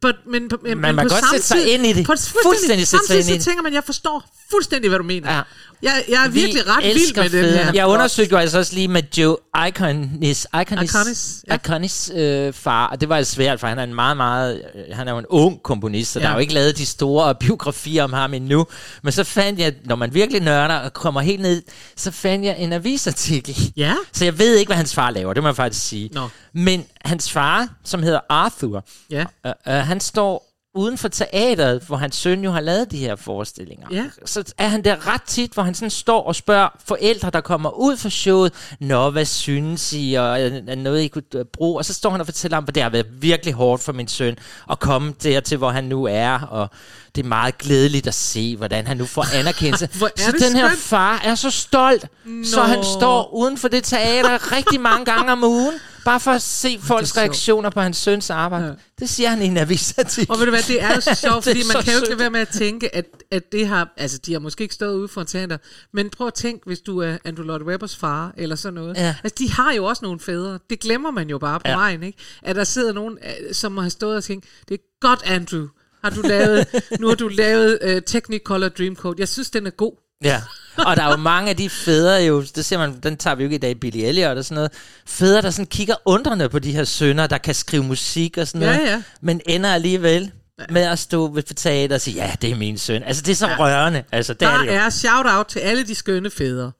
But, 0.00 0.14
men, 0.26 0.42
men, 0.42 0.50
men 0.62 0.80
Man 0.80 0.96
på 0.96 1.02
godt 1.08 1.24
sætte 1.32 1.46
sig 1.46 1.74
ind 1.74 1.86
i 1.86 1.92
det. 1.92 2.06
På, 2.06 2.12
Fuldstændig 2.42 2.86
sætte 2.86 3.06
sig 3.06 3.16
ind 3.16 3.24
i 3.24 3.28
så 3.28 3.34
det. 3.34 3.42
tænker 3.44 3.62
man, 3.62 3.74
jeg 3.74 3.82
forstår 3.86 4.24
fuldstændig, 4.50 4.88
hvad 4.88 4.98
du 4.98 5.04
mener. 5.04 5.34
Ja. 5.36 5.40
Jeg, 5.82 6.04
jeg 6.08 6.24
er 6.24 6.28
vi 6.28 6.40
virkelig 6.40 6.62
ret 6.68 6.84
vild 6.84 7.16
med 7.16 7.22
den 7.24 7.30
fædre. 7.30 7.64
her. 7.64 7.72
Jeg 7.74 7.86
undersøgte 7.86 8.32
jo 8.32 8.38
altså 8.38 8.58
også 8.58 8.74
lige 8.74 8.88
med 8.88 9.02
Joe 9.18 9.36
Iconis, 9.68 10.46
Iconis, 10.62 10.90
Iconis, 10.90 11.44
ja. 11.48 11.54
Iconis 11.54 12.10
øh, 12.14 12.52
far, 12.52 12.86
og 12.86 13.00
det 13.00 13.08
var 13.08 13.22
svært, 13.22 13.60
for 13.60 13.66
han 13.66 13.78
er 13.78 13.82
en 13.82 13.94
meget, 13.94 14.16
meget, 14.16 14.62
øh, 14.74 14.96
han 14.96 15.08
er 15.08 15.12
jo 15.12 15.18
en 15.18 15.26
ung 15.28 15.62
komponist, 15.62 16.12
så 16.12 16.18
ja. 16.18 16.22
Ja. 16.22 16.26
der 16.28 16.32
er 16.32 16.36
jo 16.36 16.40
ikke 16.40 16.54
lavet 16.54 16.78
de 16.78 16.86
store 16.86 17.34
biografier 17.34 18.04
om 18.04 18.12
ham 18.12 18.34
endnu. 18.34 18.66
Men 19.02 19.12
så 19.12 19.24
fandt 19.24 19.60
jeg, 19.60 19.74
når 19.84 19.96
man 19.96 20.14
virkelig 20.14 20.40
nørder 20.42 20.74
og 20.76 20.92
kommer 20.92 21.20
helt 21.20 21.40
ned, 21.42 21.62
så 21.96 22.10
fandt 22.10 22.44
jeg 22.44 22.56
en 22.58 22.72
avisartikel. 22.72 23.72
Ja. 23.76 23.94
Så 24.12 24.24
jeg 24.24 24.38
ved 24.38 24.56
ikke, 24.56 24.68
hvad 24.68 24.76
hans 24.76 24.94
far 24.94 25.10
laver, 25.10 25.34
det 25.34 25.42
må 25.42 25.48
jeg 25.48 25.56
faktisk 25.56 25.86
sige. 25.88 26.10
Nå. 26.12 26.28
Men 26.54 26.84
hans 27.04 27.30
far, 27.32 27.68
som 27.84 28.02
hedder 28.02 28.20
Arthur, 28.28 28.84
Ja. 29.10 29.24
øh, 29.46 29.52
øh, 29.68 29.74
han 29.74 30.00
står 30.00 30.51
uden 30.74 30.98
for 30.98 31.08
teateret, 31.08 31.82
hvor 31.86 31.96
hans 31.96 32.16
søn 32.16 32.44
jo 32.44 32.50
har 32.50 32.60
lavet 32.60 32.90
de 32.90 32.96
her 32.98 33.16
forestillinger. 33.16 33.86
Ja. 33.90 34.04
Så 34.24 34.52
er 34.58 34.68
han 34.68 34.84
der 34.84 35.14
ret 35.14 35.22
tit, 35.22 35.52
hvor 35.52 35.62
han 35.62 35.74
sådan 35.74 35.90
står 35.90 36.22
og 36.22 36.36
spørger 36.36 36.68
forældre, 36.84 37.30
der 37.30 37.40
kommer 37.40 37.70
ud 37.70 37.96
for 37.96 38.08
showet, 38.08 38.52
Nå, 38.80 39.10
hvad 39.10 39.24
synes 39.24 39.92
I, 39.92 40.14
og 40.14 40.40
er 40.40 40.74
noget, 40.74 41.00
I 41.00 41.08
kunne 41.08 41.22
øh, 41.34 41.44
bruge? 41.44 41.78
Og 41.78 41.84
så 41.84 41.94
står 41.94 42.10
han 42.10 42.20
og 42.20 42.26
fortæller 42.26 42.56
om, 42.56 42.64
at 42.68 42.74
det 42.74 42.82
har 42.82 42.90
været 42.90 43.06
virkelig 43.22 43.54
hårdt 43.54 43.82
for 43.82 43.92
min 43.92 44.08
søn 44.08 44.36
at 44.70 44.80
komme 44.80 45.14
dertil, 45.22 45.58
hvor 45.58 45.70
han 45.70 45.84
nu 45.84 46.04
er, 46.04 46.38
og 46.38 46.70
det 47.14 47.24
er 47.24 47.28
meget 47.28 47.58
glædeligt 47.58 48.06
at 48.06 48.14
se, 48.14 48.56
hvordan 48.56 48.86
han 48.86 48.96
nu 48.96 49.04
får 49.06 49.26
anerkendelse. 49.40 49.88
Hvor 49.98 50.06
er 50.06 50.10
så 50.20 50.32
den 50.32 50.56
her 50.56 50.68
skønt. 50.68 50.80
far 50.80 51.20
er 51.24 51.34
så 51.34 51.50
stolt, 51.50 52.06
Nå. 52.24 52.44
så 52.44 52.62
han 52.62 52.84
står 52.98 53.34
uden 53.34 53.58
for 53.58 53.68
det 53.68 53.84
teater 53.84 54.52
rigtig 54.56 54.80
mange 54.80 55.04
gange 55.04 55.32
om 55.32 55.44
ugen, 55.44 55.74
bare 56.04 56.20
for 56.20 56.30
at 56.30 56.42
se 56.42 56.78
folks 56.82 57.16
reaktioner 57.16 57.70
på 57.70 57.80
hans 57.80 57.96
søns 57.96 58.30
arbejde. 58.30 58.66
Ja. 58.66 58.72
Det 58.98 59.08
siger 59.08 59.28
han 59.28 59.42
i 59.42 59.46
en 59.46 59.56
avisartikel. 59.56 60.32
Og 60.32 60.38
ved 60.38 60.44
du 60.46 60.50
hvad, 60.50 60.62
det 60.62 60.82
er 60.82 60.94
jo 60.94 61.00
så 61.00 61.14
sjovt, 61.14 61.44
fordi 61.48 61.62
man 61.74 61.82
kan 61.82 61.94
jo 61.94 62.00
ikke 62.00 62.18
være 62.18 62.30
med 62.30 62.40
at 62.40 62.48
tænke, 62.48 62.94
at, 62.94 63.06
at 63.30 63.52
det 63.52 63.66
har, 63.66 63.88
altså 63.96 64.18
de 64.18 64.32
har 64.32 64.40
måske 64.40 64.62
ikke 64.62 64.74
stået 64.74 64.94
ude 64.94 65.08
for 65.08 65.20
en 65.20 65.26
teater, 65.26 65.58
men 65.92 66.10
prøv 66.10 66.26
at 66.26 66.34
tænke, 66.34 66.62
hvis 66.66 66.80
du 66.80 66.98
er 66.98 67.16
Andrew 67.24 67.44
Lloyd 67.46 67.62
Webbers 67.62 67.96
far, 67.96 68.34
eller 68.36 68.56
sådan 68.56 68.74
noget. 68.74 68.96
Ja. 68.96 69.14
Altså 69.24 69.34
de 69.38 69.50
har 69.50 69.72
jo 69.72 69.84
også 69.84 70.04
nogle 70.04 70.20
fædre, 70.20 70.58
det 70.70 70.80
glemmer 70.80 71.10
man 71.10 71.30
jo 71.30 71.38
bare 71.38 71.60
på 71.60 71.62
Ja. 71.64 71.70
ja. 71.70 71.76
vejen, 71.78 72.02
ikke? 72.02 72.18
At 72.42 72.56
der 72.56 72.64
sidder 72.64 72.92
nogen, 72.92 73.18
øh, 73.24 73.54
som 73.54 73.76
har 73.76 73.88
stået 73.88 74.16
og 74.16 74.24
tænkt, 74.24 74.44
det 74.68 74.74
er 74.74 74.78
godt 75.00 75.20
Andrew, 75.24 75.66
har 76.04 76.10
du 76.10 76.20
lavet, 76.22 76.66
nu 77.00 77.08
har 77.08 77.14
du 77.14 77.28
lavet 77.28 77.78
uh, 77.84 78.02
Technicolor 78.06 78.68
Dreamcoat, 78.68 79.18
jeg 79.18 79.28
synes 79.28 79.50
den 79.50 79.66
er 79.66 79.70
god. 79.70 79.92
Ja, 80.24 80.42
og 80.78 80.96
der 80.96 81.02
er 81.02 81.10
jo 81.10 81.16
mange 81.16 81.50
af 81.50 81.56
de 81.56 81.70
fædre 81.70 82.14
jo, 82.22 82.42
det 82.56 82.64
ser 82.64 82.78
man, 82.78 83.00
den 83.02 83.16
tager 83.16 83.34
vi 83.34 83.42
jo 83.42 83.46
ikke 83.46 83.56
i 83.56 83.58
dag, 83.58 83.80
Billy 83.80 83.98
Elliot 84.04 84.36
og 84.38 84.44
sådan 84.44 84.54
noget, 84.54 84.72
fædre, 85.06 85.42
der 85.42 85.50
sådan 85.50 85.66
kigger 85.66 85.94
undrende 86.04 86.48
på 86.48 86.58
de 86.58 86.72
her 86.72 86.84
sønner, 86.84 87.26
der 87.26 87.38
kan 87.38 87.54
skrive 87.54 87.84
musik 87.84 88.38
og 88.38 88.48
sådan 88.48 88.62
Ja, 88.62 88.74
noget, 88.76 88.90
ja. 88.90 89.02
men 89.22 89.40
ender 89.46 89.74
alligevel 89.74 90.30
med 90.70 90.82
at 90.82 90.98
stå 90.98 91.28
ved 91.28 91.42
teater 91.42 91.94
og 91.94 92.00
sige, 92.00 92.16
ja, 92.16 92.32
det 92.42 92.50
er 92.50 92.56
min 92.56 92.78
søn. 92.78 93.02
Altså, 93.02 93.22
det 93.22 93.32
er 93.32 93.36
så 93.36 93.48
ja. 93.48 93.56
rørende. 93.58 94.02
Altså, 94.12 94.34
det 94.34 94.42
er 94.48 94.58
det 94.58 94.68
Der 94.68 94.74
jo. 94.74 94.80
er 94.80 94.90
shout-out 94.90 95.46
til 95.46 95.58
alle 95.58 95.84
de 95.86 95.94
skønne 95.94 96.30
fædre. 96.30 96.72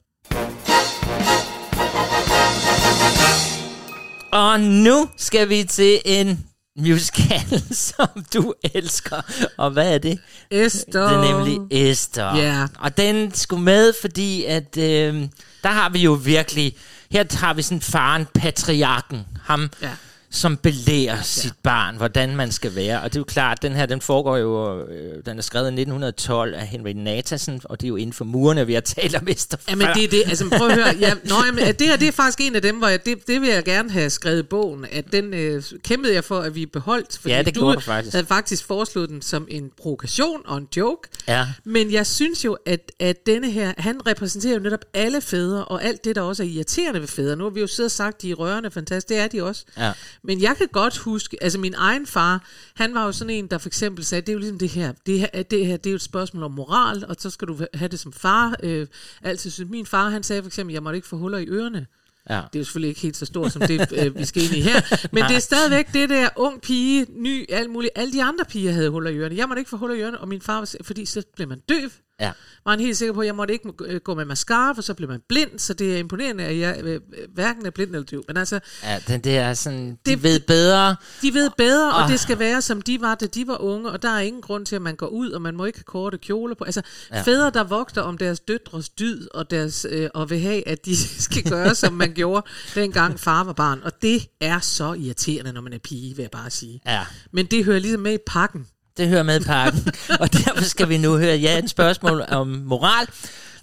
Og 4.33 4.61
nu 4.61 5.09
skal 5.17 5.49
vi 5.49 5.65
til 5.65 6.01
en 6.05 6.45
musical, 6.79 7.63
som 7.97 8.25
du 8.35 8.55
elsker. 8.75 9.49
Og 9.57 9.71
hvad 9.71 9.95
er 9.95 9.99
det? 9.99 10.19
Esther. 10.51 11.09
Det 11.09 11.17
er 11.29 11.37
nemlig 11.37 11.59
Esther. 11.91 12.37
Ja. 12.37 12.67
Og 12.79 12.97
den 12.97 13.35
skulle 13.35 13.63
med, 13.63 13.93
fordi 14.01 14.45
at 14.45 14.77
øh, 14.79 15.29
der 15.63 15.69
har 15.69 15.89
vi 15.89 15.99
jo 16.03 16.13
virkelig... 16.13 16.77
Her 17.11 17.25
har 17.37 17.55
vi 17.55 17.63
sådan 17.63 17.81
faren, 17.81 18.27
patriarken. 18.35 19.27
Ham, 19.43 19.71
Ja. 19.83 19.91
Som 20.33 20.57
belærer 20.57 21.17
ja. 21.17 21.23
sit 21.23 21.53
barn, 21.63 21.97
hvordan 21.97 22.37
man 22.37 22.53
skal 22.53 22.75
være. 22.75 23.01
Og 23.03 23.13
det 23.13 23.17
er 23.17 23.21
jo 23.21 23.25
klart, 23.25 23.63
den 23.63 23.73
her, 23.73 23.87
den 23.87 24.01
foregår 24.01 24.37
jo... 24.37 24.83
Øh, 24.89 25.13
den 25.27 25.39
er 25.39 25.43
skrevet 25.43 25.65
i 25.65 25.69
1912 25.69 26.55
af 26.55 26.67
Henry 26.67 26.91
Nathanson, 26.91 27.61
og 27.65 27.81
det 27.81 27.87
er 27.87 27.89
jo 27.89 27.97
inden 27.97 28.13
for 28.13 28.25
murene, 28.25 28.67
vi 28.67 28.75
har 28.75 28.81
talt 28.81 29.15
om 29.17 29.29
Esther 29.29 29.59
Jamen 29.71 29.87
det 29.95 30.05
er 30.05 30.09
det, 30.09 30.23
altså 30.27 30.49
prøv 30.59 30.69
at 30.69 30.75
høre, 30.75 30.95
ja, 31.01 31.15
nå, 31.25 31.35
jamen, 31.47 31.75
det 31.75 31.87
her 31.87 31.97
det 31.97 32.09
er 32.09 32.13
faktisk 32.13 32.41
en 32.41 32.55
af 32.57 32.63
dem, 32.63 32.79
hvor 32.79 32.89
jeg, 32.89 33.07
det, 33.07 33.27
det 33.27 33.41
vil 33.41 33.49
jeg 33.49 33.65
gerne 33.65 33.91
have 33.91 34.11
skrevet 34.11 34.39
i 34.39 34.43
bogen, 34.43 34.87
at 34.93 35.13
den 35.13 35.35
øh, 35.35 35.63
kæmpede 35.85 36.15
jeg 36.15 36.25
for, 36.25 36.41
at 36.41 36.55
vi 36.55 36.67
beholdt, 36.67 37.19
fordi 37.21 37.35
Ja, 37.35 37.43
det 37.43 37.55
du 37.55 37.81
faktisk. 37.81 38.13
havde 38.15 38.27
faktisk 38.27 38.67
foreslået 38.67 39.09
den 39.09 39.23
som 39.23 39.47
en 39.51 39.71
provokation 39.83 40.41
og 40.45 40.59
en 40.59 40.69
joke, 40.77 41.09
Ja. 41.29 41.47
men 41.65 41.93
jeg 41.93 42.07
synes 42.07 42.45
jo, 42.45 42.57
at, 42.67 42.93
at 43.01 43.27
denne 43.27 43.51
her, 43.51 43.73
han 43.79 44.07
repræsenterer 44.07 44.55
jo 44.55 44.61
netop 44.61 44.85
alle 44.95 45.21
fædre, 45.21 45.65
og 45.65 45.85
alt 45.85 46.05
det, 46.05 46.17
der 46.17 46.23
også 46.23 46.43
er 46.43 46.47
irriterende 46.47 47.01
ved 47.01 47.09
fædre. 47.09 47.37
Nu 47.37 47.45
har 47.45 47.51
vi 47.51 47.61
jo 47.61 47.67
siddet 47.67 47.89
og 47.89 47.91
sagt, 47.91 48.23
de 48.23 48.31
er 48.31 48.35
rørende 48.35 48.71
fantastiske, 48.71 49.15
det 49.15 49.23
er 49.23 49.29
de 49.29 49.43
også. 49.43 49.65
Ja. 49.79 49.93
Men 50.25 50.43
jeg 50.43 50.57
kan 50.57 50.69
godt 50.73 50.99
huske, 50.99 51.43
altså 51.43 51.59
min 51.59 51.75
egen 51.77 52.07
far, 52.07 52.45
han 52.75 52.95
var 52.95 53.05
jo 53.05 53.13
sådan 53.13 53.35
en, 53.35 53.47
der 53.47 53.59
for 53.59 53.69
eksempel 53.69 54.05
sagde, 54.05 54.21
det 54.21 54.29
er 54.29 54.33
jo 54.33 54.39
ligesom 54.39 54.59
det 54.59 54.69
her, 54.69 54.93
det 55.07 55.21
her, 55.21 55.43
det 55.43 55.67
her 55.67 55.77
det 55.77 55.87
er 55.87 55.91
jo 55.91 55.97
et 55.97 56.03
spørgsmål 56.03 56.43
om 56.43 56.51
moral, 56.51 57.05
og 57.09 57.17
så 57.19 57.31
skal 57.31 57.49
du 57.49 57.59
have 57.75 57.89
det 57.89 58.01
som 58.01 58.13
far. 58.13 58.57
Øh, 58.63 58.87
altid 59.23 59.51
synes, 59.51 59.71
min 59.71 59.87
far, 59.87 60.09
han 60.09 60.23
sagde 60.23 60.43
for 60.43 60.47
eksempel, 60.47 60.73
jeg 60.73 60.83
måtte 60.83 60.97
ikke 60.97 61.09
få 61.09 61.17
huller 61.17 61.39
i 61.39 61.47
ørerne. 61.49 61.87
Ja. 62.31 62.35
Det 62.35 62.41
er 62.41 62.59
jo 62.59 62.65
selvfølgelig 62.65 62.89
ikke 62.89 63.01
helt 63.01 63.17
så 63.17 63.27
stort 63.27 63.53
som 63.53 63.63
det, 63.63 63.93
øh, 63.93 64.19
vi 64.19 64.25
skal 64.25 64.43
ind 64.43 64.53
i 64.53 64.61
her. 64.61 65.09
Men 65.13 65.25
det 65.25 65.37
er 65.37 65.41
stadigvæk 65.41 65.93
det 65.93 66.09
der 66.09 66.29
ung 66.37 66.61
pige, 66.61 67.07
ny, 67.11 67.45
alt 67.49 67.71
muligt. 67.71 67.93
Alle 67.95 68.13
de 68.13 68.23
andre 68.23 68.45
piger 68.45 68.73
havde 68.73 68.91
huller 68.91 69.11
i 69.11 69.17
ørerne. 69.17 69.37
Jeg 69.37 69.49
måtte 69.49 69.61
ikke 69.61 69.71
få 69.71 69.77
huller 69.77 69.97
i 69.97 70.01
ørerne, 70.01 70.21
og 70.21 70.29
min 70.29 70.41
far, 70.41 70.59
var, 70.59 70.75
fordi 70.83 71.05
så 71.05 71.23
blev 71.37 71.49
man 71.49 71.61
døv. 71.69 71.91
Ja. 72.27 72.33
Var 72.65 72.73
han 72.73 72.81
helt 72.81 72.97
sikker 72.97 73.13
på, 73.15 73.21
at 73.21 73.27
jeg 73.27 73.35
måtte 73.35 73.53
ikke 73.55 73.69
øh, 73.85 74.01
gå 74.01 74.15
med 74.15 74.25
mascara, 74.25 74.73
for 74.73 74.83
så 74.83 74.95
blev 74.95 75.09
man 75.09 75.21
blind. 75.29 75.59
Så 75.59 75.75
det 75.75 75.95
er 75.95 75.99
imponerende, 75.99 76.45
at 76.45 76.59
jeg 76.59 76.81
øh, 76.83 77.01
hverken 77.35 77.67
er 77.67 77.71
blind 77.71 77.91
eller 77.91 78.03
døv. 78.07 78.25
Men 78.29 78.37
altså, 78.37 78.61
Ja, 78.83 78.99
den 79.09 79.21
der 79.21 79.55
sådan, 79.55 79.91
de 79.91 80.11
Det- 80.11 80.23
ved 80.23 80.41
bedre. 80.41 80.97
de 81.23 81.35
ved 81.35 81.51
bedre, 81.57 81.93
og 81.95 82.03
Ah. 82.05 82.11
det 82.11 82.21
skal 82.21 82.39
være, 82.39 82.63
som 82.63 82.83
de 82.83 83.01
var, 83.01 83.15
da 83.15 83.27
de 83.27 83.47
var 83.47 83.57
unge, 83.63 83.91
og 83.91 84.03
der 84.03 84.09
er 84.09 84.21
ingen 84.21 84.43
grund 84.43 84.67
til, 84.67 84.77
at 84.77 84.83
man 84.83 84.97
går 84.97 85.07
ud, 85.07 85.31
og 85.31 85.43
man 85.43 85.57
må 85.57 85.65
ikke 85.65 85.79
have 85.79 85.85
korte 85.85 86.19
kjoler 86.19 86.55
på. 86.55 86.65
Altså, 86.65 86.83
ja. 87.13 87.23
fædre, 87.23 87.51
der 87.51 87.65
vogter 87.65 88.03
om 88.03 88.19
deres 88.19 88.41
døtres 88.41 88.89
dyd, 88.89 89.29
og, 89.35 89.51
deres, 89.51 89.87
øh, 89.91 90.09
og 90.15 90.31
vil 90.31 90.41
have, 90.41 90.69
at 90.69 90.85
de 90.87 90.97
skal 91.25 91.43
gøre, 91.43 91.75
som 91.75 91.93
man 91.93 92.13
gjorde, 92.15 92.47
dengang 92.75 93.21
far 93.21 93.45
var 93.45 93.53
barn. 93.53 93.81
Og 93.85 94.03
det 94.03 94.27
er 94.41 94.59
så 94.61 94.93
irriterende, 94.93 95.53
når 95.53 95.61
man 95.61 95.73
er 95.73 95.79
pige, 95.79 96.17
vil 96.17 96.23
jeg 96.23 96.31
bare 96.31 96.51
sige. 96.51 96.81
Ja. 96.87 97.01
Men 97.33 97.47
det 97.47 97.65
hører 97.65 97.79
ligesom 97.79 98.01
med 98.01 98.15
i 98.15 98.19
pakken. 98.27 98.67
Det 98.97 99.09
hører 99.09 99.23
med 99.23 99.41
i 99.41 99.45
pakken. 99.45 99.81
og 100.21 100.33
derfor 100.33 100.65
skal 100.65 100.89
vi 100.89 100.99
nu 100.99 101.17
høre 101.19 101.37
ja, 101.37 101.59
en 101.59 101.69
spørgsmål 101.69 102.25
om 102.29 102.47
moral. 102.49 103.07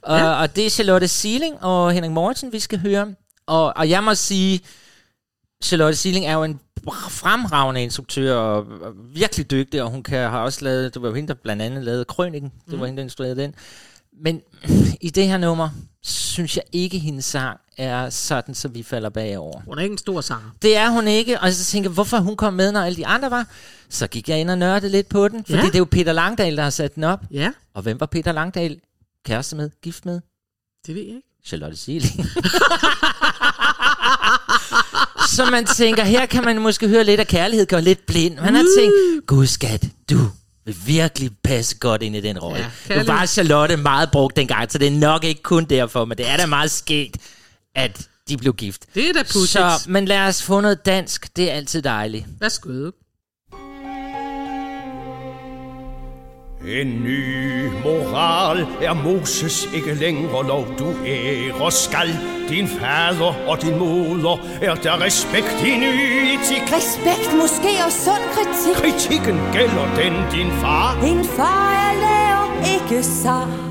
Og, 0.01 0.17
ja. 0.19 0.41
Og 0.41 0.55
det 0.55 0.65
er 0.65 0.69
Charlotte 0.69 1.07
Sealing 1.07 1.63
og 1.63 1.91
Henrik 1.93 2.11
Mortensen, 2.11 2.53
vi 2.53 2.59
skal 2.59 2.79
høre. 2.79 3.13
Og, 3.47 3.73
og 3.77 3.89
jeg 3.89 4.03
må 4.03 4.15
sige, 4.15 4.61
Charlotte 5.63 5.95
Sealing 5.97 6.25
er 6.25 6.33
jo 6.33 6.43
en 6.43 6.59
fremragende 7.09 7.83
instruktør 7.83 8.35
og, 8.35 8.65
virkelig 9.13 9.51
dygtig, 9.51 9.83
og 9.83 9.89
hun 9.89 10.03
kan, 10.03 10.29
har 10.29 10.39
også 10.43 10.65
lavet, 10.65 10.93
det 10.93 11.01
var 11.01 11.07
jo 11.07 11.13
hende, 11.15 11.27
der 11.27 11.33
blandt 11.33 11.61
andet 11.61 11.83
lavede 11.83 12.05
Krøniken, 12.05 12.51
det 12.65 12.73
Mm. 12.73 12.79
var 12.79 12.85
hende, 12.85 12.97
der 12.97 13.03
instruerede 13.03 13.35
den. 13.35 13.55
Men 14.23 14.41
i 15.01 15.09
det 15.09 15.27
her 15.27 15.37
nummer, 15.37 15.69
synes 16.03 16.55
jeg 16.55 16.63
ikke, 16.71 16.99
hendes 16.99 17.25
sang 17.25 17.59
er 17.79 18.09
sådan, 18.09 18.55
så 18.55 18.67
vi 18.67 18.83
falder 18.83 19.09
bagover. 19.09 19.61
Hun 19.65 19.77
er 19.79 19.83
ikke 19.83 19.93
en 19.93 19.97
stor 19.97 20.21
sanger. 20.21 20.49
Det 20.61 20.77
er 20.77 20.89
hun 20.89 21.07
ikke, 21.07 21.39
og 21.39 21.53
så 21.53 21.65
tænker 21.65 21.89
jeg, 21.89 21.93
hvorfor 21.93 22.17
hun 22.17 22.35
kom 22.35 22.53
med, 22.53 22.71
når 22.71 22.81
alle 22.81 22.95
de 22.95 23.07
andre 23.07 23.31
var. 23.31 23.47
Så 23.89 24.07
gik 24.07 24.29
jeg 24.29 24.39
ind 24.39 24.49
og 24.49 24.57
nørdede 24.57 24.91
lidt 24.91 25.09
på 25.09 25.27
den, 25.27 25.45
fordi 25.45 25.59
Ja. 25.59 25.65
det 25.65 25.75
er 25.75 25.79
jo 25.79 25.85
Peter 25.91 26.13
Langdal, 26.13 26.57
der 26.57 26.63
har 26.63 26.69
sat 26.69 26.95
den 26.95 27.03
op. 27.03 27.19
Ja, 27.31 27.51
Og 27.73 27.81
hvem 27.81 27.99
var 27.99 28.05
Peter 28.05 28.31
Langdal 28.31 28.79
kæreste 29.25 29.55
med, 29.55 29.69
gift 29.83 30.05
med? 30.05 30.21
det 30.87 30.95
ved 30.95 31.01
jeg 31.01 31.15
ikke. 31.15 31.27
Charlotte 31.45 31.77
Sealing. 31.77 32.13
så 35.35 35.45
man 35.51 35.65
tænker, 35.65 36.03
her 36.03 36.25
kan 36.25 36.43
man 36.45 36.61
måske 36.61 36.87
høre 36.87 37.03
lidt 37.03 37.19
af 37.19 37.27
kærlighed, 37.27 37.67
gå 37.67 37.77
lidt 37.79 38.05
blind. 38.05 38.35
Man 38.35 38.55
har 38.55 38.65
tænkt, 38.79 38.93
gud 39.27 39.45
skat, 39.47 39.85
du 40.09 40.17
vil 40.65 40.75
virkelig 40.85 41.31
passe 41.43 41.77
godt 41.77 42.01
ind 42.03 42.15
i 42.15 42.21
den 42.21 42.39
rolle. 42.39 42.57
Ja, 42.59 42.63
nu 42.65 42.71
kærlighed. 42.87 43.07
var 43.13 43.25
Charlotte 43.25 43.77
meget 43.77 44.11
brugt 44.11 44.35
dengang, 44.35 44.71
så 44.71 44.77
det 44.77 44.87
er 44.87 44.91
nok 44.91 45.23
ikke 45.23 45.41
kun 45.43 45.65
derfor, 45.65 46.05
men 46.05 46.17
det 46.17 46.29
er 46.29 46.37
da 46.37 46.45
meget 46.45 46.71
sket, 46.71 47.17
at 47.75 48.09
de 48.29 48.37
blev 48.37 48.53
gift. 48.53 48.85
Det 48.95 49.09
er 49.09 49.13
da 49.13 49.23
pudsigt. 49.23 49.51
Så, 49.51 49.85
men 49.87 50.05
lad 50.05 50.27
os 50.27 50.43
få 50.43 50.61
noget 50.61 50.85
dansk, 50.85 51.35
det 51.35 51.51
er 51.51 51.55
altid 51.55 51.81
dejligt. 51.81 52.25
Værsgo. 52.39 52.91
En 56.67 57.03
ny 57.03 57.65
moral 57.83 58.57
er 58.81 58.93
Moses 58.93 59.67
ikke 59.73 59.93
længere 59.93 60.47
lov. 60.47 60.67
Du 60.79 60.93
ærer 61.05 61.69
skal 61.69 62.07
din 62.49 62.67
fader 62.67 63.47
og 63.47 63.61
din 63.61 63.77
moder. 63.77 64.37
Er 64.61 64.75
der 64.75 65.01
respekt 65.01 65.55
i 65.65 65.77
ny 65.77 65.93
etik? 66.33 66.61
Respekt, 66.77 67.37
måske 67.37 67.71
og 67.85 67.91
sund 67.91 68.23
kritik. 68.35 68.75
Kritikken 68.75 69.37
gælder 69.53 69.95
den 69.95 70.13
din 70.31 70.51
far. 70.61 71.01
Din 71.05 71.25
far 71.25 71.89
er 71.89 71.93
lærer, 71.99 72.73
ikke 72.73 73.03
sar. 73.03 73.68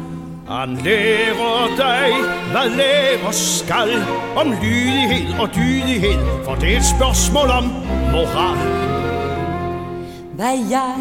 Han 0.51 0.79
lærer 0.85 1.67
dig, 1.77 2.09
hvad 2.51 2.71
lærer 2.77 3.31
skal. 3.31 3.91
Om 4.37 4.53
lydighed 4.63 5.41
og 5.41 5.49
dydighed, 5.55 6.45
for 6.45 6.55
det 6.55 6.73
er 6.73 6.77
et 6.77 6.85
spørgsmål 6.97 7.49
om 7.51 7.65
moral. 8.13 8.59
Hvad 10.35 10.59
jeg 10.71 10.95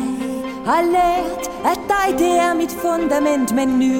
har 0.66 0.82
lært 0.98 1.44
af 1.66 1.78
dig, 1.94 2.20
det 2.20 2.34
er 2.46 2.54
mit 2.54 2.76
fundament 2.82 3.56
med 3.56 3.66
ny 3.66 3.96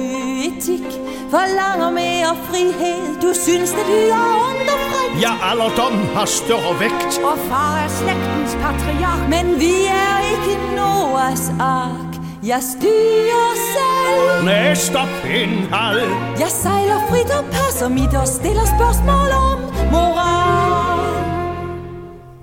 etik. 0.46 0.86
Forlanger 1.30 1.90
mere 1.90 2.30
frihed, 2.48 3.20
du 3.22 3.30
synes 3.44 3.70
det 3.70 3.86
lyder 3.88 4.24
underfrit. 4.48 5.22
Ja, 5.22 5.32
alderdom 5.50 5.94
har 6.16 6.24
større 6.24 6.80
vægt. 6.80 7.12
Og 7.30 7.38
far 7.48 7.74
er 7.84 7.88
slægtens 7.88 8.52
patriark, 8.62 9.28
men 9.28 9.60
vi 9.60 9.74
er 10.04 10.14
ikke 10.32 10.76
Noahs 10.76 11.52
ark. 11.60 12.07
Jeg 12.42 12.62
styrer 12.62 13.54
selv. 13.74 14.44
Næ, 14.44 14.74
stop 14.74 15.08
en 15.24 15.48
halv. 15.72 16.10
Jeg 16.40 16.48
sejler 16.48 17.00
frit 17.10 17.30
og 17.30 17.44
passer 17.44 17.88
mit 17.88 18.14
og 18.14 18.28
stiller 18.28 18.66
spørgsmål 18.76 19.30
om 19.50 19.58
moral. 19.90 20.98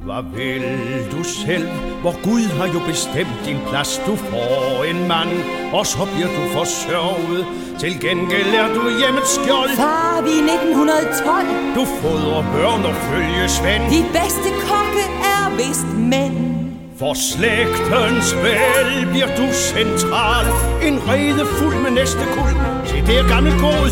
Hvad 0.05 0.23
vil 0.35 0.63
du 1.11 1.23
selv? 1.23 1.67
Hvor 2.01 2.23
Gud 2.23 2.41
har 2.57 2.67
jo 2.73 2.79
bestemt 2.87 3.37
din 3.45 3.57
plads. 3.69 4.01
Du 4.07 4.15
får 4.15 4.83
en 4.83 5.07
mand, 5.07 5.31
og 5.73 5.85
så 5.85 6.07
bliver 6.13 6.27
du 6.27 6.43
forsørget. 6.57 7.45
Til 7.79 7.99
gengæld 7.99 8.53
er 8.61 8.67
du 8.73 8.81
hjemmets 8.99 9.31
skjold. 9.35 9.69
Far, 9.69 10.21
vi 10.21 10.33
er 10.41 10.45
1912. 10.53 11.75
Du 11.75 11.85
fodrer 11.99 12.43
børn 12.53 12.83
og 12.85 12.95
følgesvend. 12.95 13.83
De 13.95 14.01
bedste 14.17 14.49
kokke 14.69 15.05
er 15.35 15.55
vist 15.57 15.87
mænd. 15.97 16.54
For 16.99 17.13
slægtens 17.13 18.35
vel 18.35 19.07
bliver 19.11 19.27
du 19.39 19.47
central. 19.53 20.45
En 20.87 20.97
rede 21.09 21.45
fuld 21.45 21.77
med 21.83 21.91
næste 21.91 22.23
kul. 22.35 22.51
Se, 22.85 22.95
det 23.07 23.19
er 23.19 23.27
gammel 23.27 23.53
god 23.67 23.89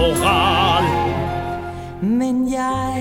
moral. 0.00 0.84
Men 2.02 2.52
jeg 2.52 2.94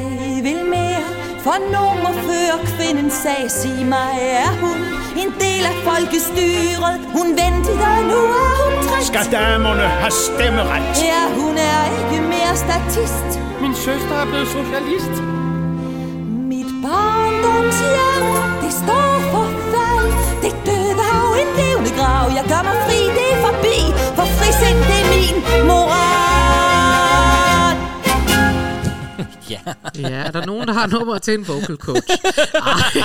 vil 0.43 0.61
mere 0.75 1.03
For 1.39 1.57
nummer 1.75 2.13
før 2.27 2.51
kvindens 2.65 3.13
sag 3.13 3.51
Sig 3.51 3.85
mig, 3.85 4.13
er 4.21 4.51
hun 4.63 4.77
en 5.23 5.31
del 5.45 5.63
af 5.71 5.77
folkestyret? 5.89 6.95
Hun 7.17 7.27
ventede, 7.41 7.83
og 7.97 8.03
nu 8.11 8.19
er 8.43 8.53
hun 8.61 8.73
trist 8.87 9.07
Skal 9.07 9.31
damerne 9.31 9.87
have 10.03 10.11
stemmeret? 10.11 10.83
Ja, 11.11 11.23
hun 11.41 11.53
er 11.71 11.81
ikke 11.99 12.21
mere 12.33 12.53
statist. 12.65 13.29
Min 13.61 13.75
søster 13.75 14.15
er 14.23 14.25
blevet 14.25 14.47
socialist 14.47 15.40
Jeg 22.41 22.49
gør 22.49 22.63
mig 22.63 22.77
fri, 22.85 22.99
det 23.17 23.27
er 23.33 23.39
forbi 23.47 23.77
For 24.15 24.25
frisind, 24.37 24.77
det 24.77 24.99
er 25.01 25.07
min 25.13 25.67
moral 25.67 26.31
ja. 29.53 29.59
Ja, 30.09 30.09
er 30.09 30.31
der 30.31 30.45
nogen, 30.45 30.67
der 30.67 30.73
har 30.73 30.87
nummer 30.87 31.17
til 31.17 31.33
en 31.33 31.47
vocal 31.47 31.75
coach? 31.75 32.07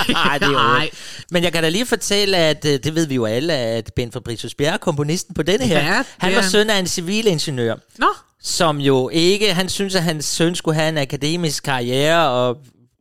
Nej, 0.09 0.39
det 0.39 0.49
er 0.49 0.83
jo. 0.83 0.89
Men 1.31 1.43
jeg 1.43 1.53
kan 1.53 1.63
da 1.63 1.69
lige 1.69 1.87
fortælle, 1.87 2.37
at 2.37 2.65
øh, 2.65 2.79
det 2.85 2.95
ved 2.95 3.07
vi 3.07 3.15
jo 3.15 3.25
alle, 3.25 3.53
at 3.53 3.91
Ben 3.97 4.13
Fabricius 4.13 4.55
Bjerre 4.55 4.75
er 4.75 4.79
komponisten 4.79 5.35
på 5.35 5.43
denne 5.43 5.67
her. 5.67 5.79
Ja, 5.79 5.99
det 5.99 6.07
han 6.19 6.35
var 6.35 6.43
søn 6.43 6.71
af 6.71 6.79
en 6.79 6.87
civilingeniør. 6.87 7.75
Nå. 7.99 8.09
Som 8.43 8.81
jo 8.81 9.09
ikke, 9.09 9.55
han 9.55 9.69
synes, 9.69 9.95
at 9.95 10.03
hans 10.03 10.25
søn 10.25 10.55
skulle 10.55 10.75
have 10.75 10.89
en 10.89 10.99
akademisk 10.99 11.63
karriere, 11.63 12.31
og 12.31 12.57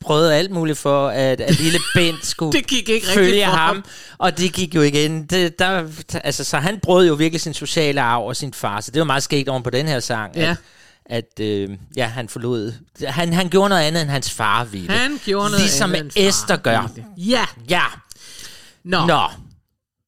prøvede 0.05 0.35
alt 0.35 0.51
muligt 0.51 0.77
for, 0.77 1.07
at, 1.09 1.41
at 1.41 1.59
lille 1.59 1.79
Bent 1.95 2.25
skulle 2.25 2.51
Det 2.53 2.67
gik 2.67 2.89
ikke 2.89 3.07
følge 3.07 3.45
for 3.45 3.51
ham. 3.51 3.75
ham. 3.75 3.85
Og 4.17 4.37
det 4.37 4.53
gik 4.53 4.75
jo 4.75 4.81
igen. 4.81 5.25
Det, 5.25 5.59
der, 5.59 5.87
altså, 6.23 6.43
så 6.43 6.57
han 6.57 6.79
brød 6.79 7.07
jo 7.07 7.13
virkelig 7.13 7.41
sin 7.41 7.53
sociale 7.53 8.01
arv 8.01 8.23
og 8.27 8.35
sin 8.35 8.53
far. 8.53 8.81
Så 8.81 8.91
det 8.91 8.99
var 8.99 9.05
meget 9.05 9.23
sket 9.23 9.49
oven 9.49 9.63
på 9.63 9.69
den 9.69 9.87
her 9.87 9.99
sang. 9.99 10.35
Ja. 10.35 10.55
At, 11.05 11.25
at 11.39 11.45
øh, 11.45 11.69
ja, 11.95 12.05
han 12.05 12.29
forlod. 12.29 12.73
Han, 13.07 13.33
han 13.33 13.49
gjorde 13.49 13.69
noget 13.69 13.83
andet, 13.83 14.01
end 14.01 14.09
hans 14.09 14.31
far 14.31 14.63
ville. 14.63 14.91
Han 14.91 15.19
gjorde 15.25 15.49
noget 15.49 15.61
ligesom 15.61 15.95
andet, 15.95 16.13
far 16.13 16.21
Esther 16.21 16.55
gør. 16.57 16.89
Ja. 17.17 17.45
Ja. 17.69 17.83
Nå. 18.83 19.05
Nå. 19.05 19.21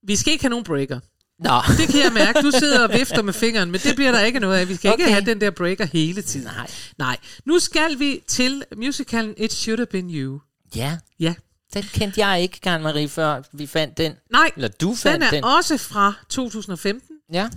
Vi 0.08 0.16
skal 0.16 0.34
ikke 0.34 0.44
have 0.44 0.50
nogen 0.50 0.66
breaker. 0.66 1.00
Nå. 1.40 1.52
Det 1.78 1.88
kan 1.90 2.00
jeg 2.04 2.12
mærke. 2.14 2.42
Du 2.42 2.52
sidder 2.52 2.88
og 2.88 2.94
vifter 2.94 3.22
med 3.22 3.34
fingeren, 3.34 3.72
men 3.72 3.80
det 3.82 3.96
bliver 3.96 4.12
der 4.12 4.20
ikke 4.22 4.40
noget 4.40 4.58
af. 4.58 4.70
Vi 4.70 4.76
skal 4.76 4.90
okay. 4.94 5.00
ikke 5.00 5.12
have 5.14 5.26
den 5.26 5.42
der 5.42 5.52
breaker 5.52 5.86
hele 5.86 6.22
tiden. 6.22 6.46
Nej. 6.56 6.68
Nej. 6.98 7.18
Nu 7.46 7.60
skal 7.60 8.00
vi 8.00 8.24
til 8.28 8.64
musicalen 8.78 9.34
It 9.38 9.54
Should 9.54 9.80
Have 9.80 9.86
Been 9.86 10.10
You. 10.10 10.40
Ja. 10.76 10.98
Ja. 11.20 11.34
Den 11.74 11.84
kendte 11.84 12.26
jeg 12.28 12.42
ikke, 12.42 12.60
Karen 12.60 12.84
Marie, 12.84 13.10
før 13.10 13.42
vi 13.54 13.68
fandt 13.68 13.98
den. 13.98 14.14
Nej, 14.32 14.52
Eller 14.56 14.68
du 14.68 14.96
fandt 14.96 15.16
den 15.16 15.24
er 15.24 15.30
den. 15.32 15.44
også 15.44 15.78
fra 15.78 16.14
2015. 16.30 17.16
Ja. 17.34 17.50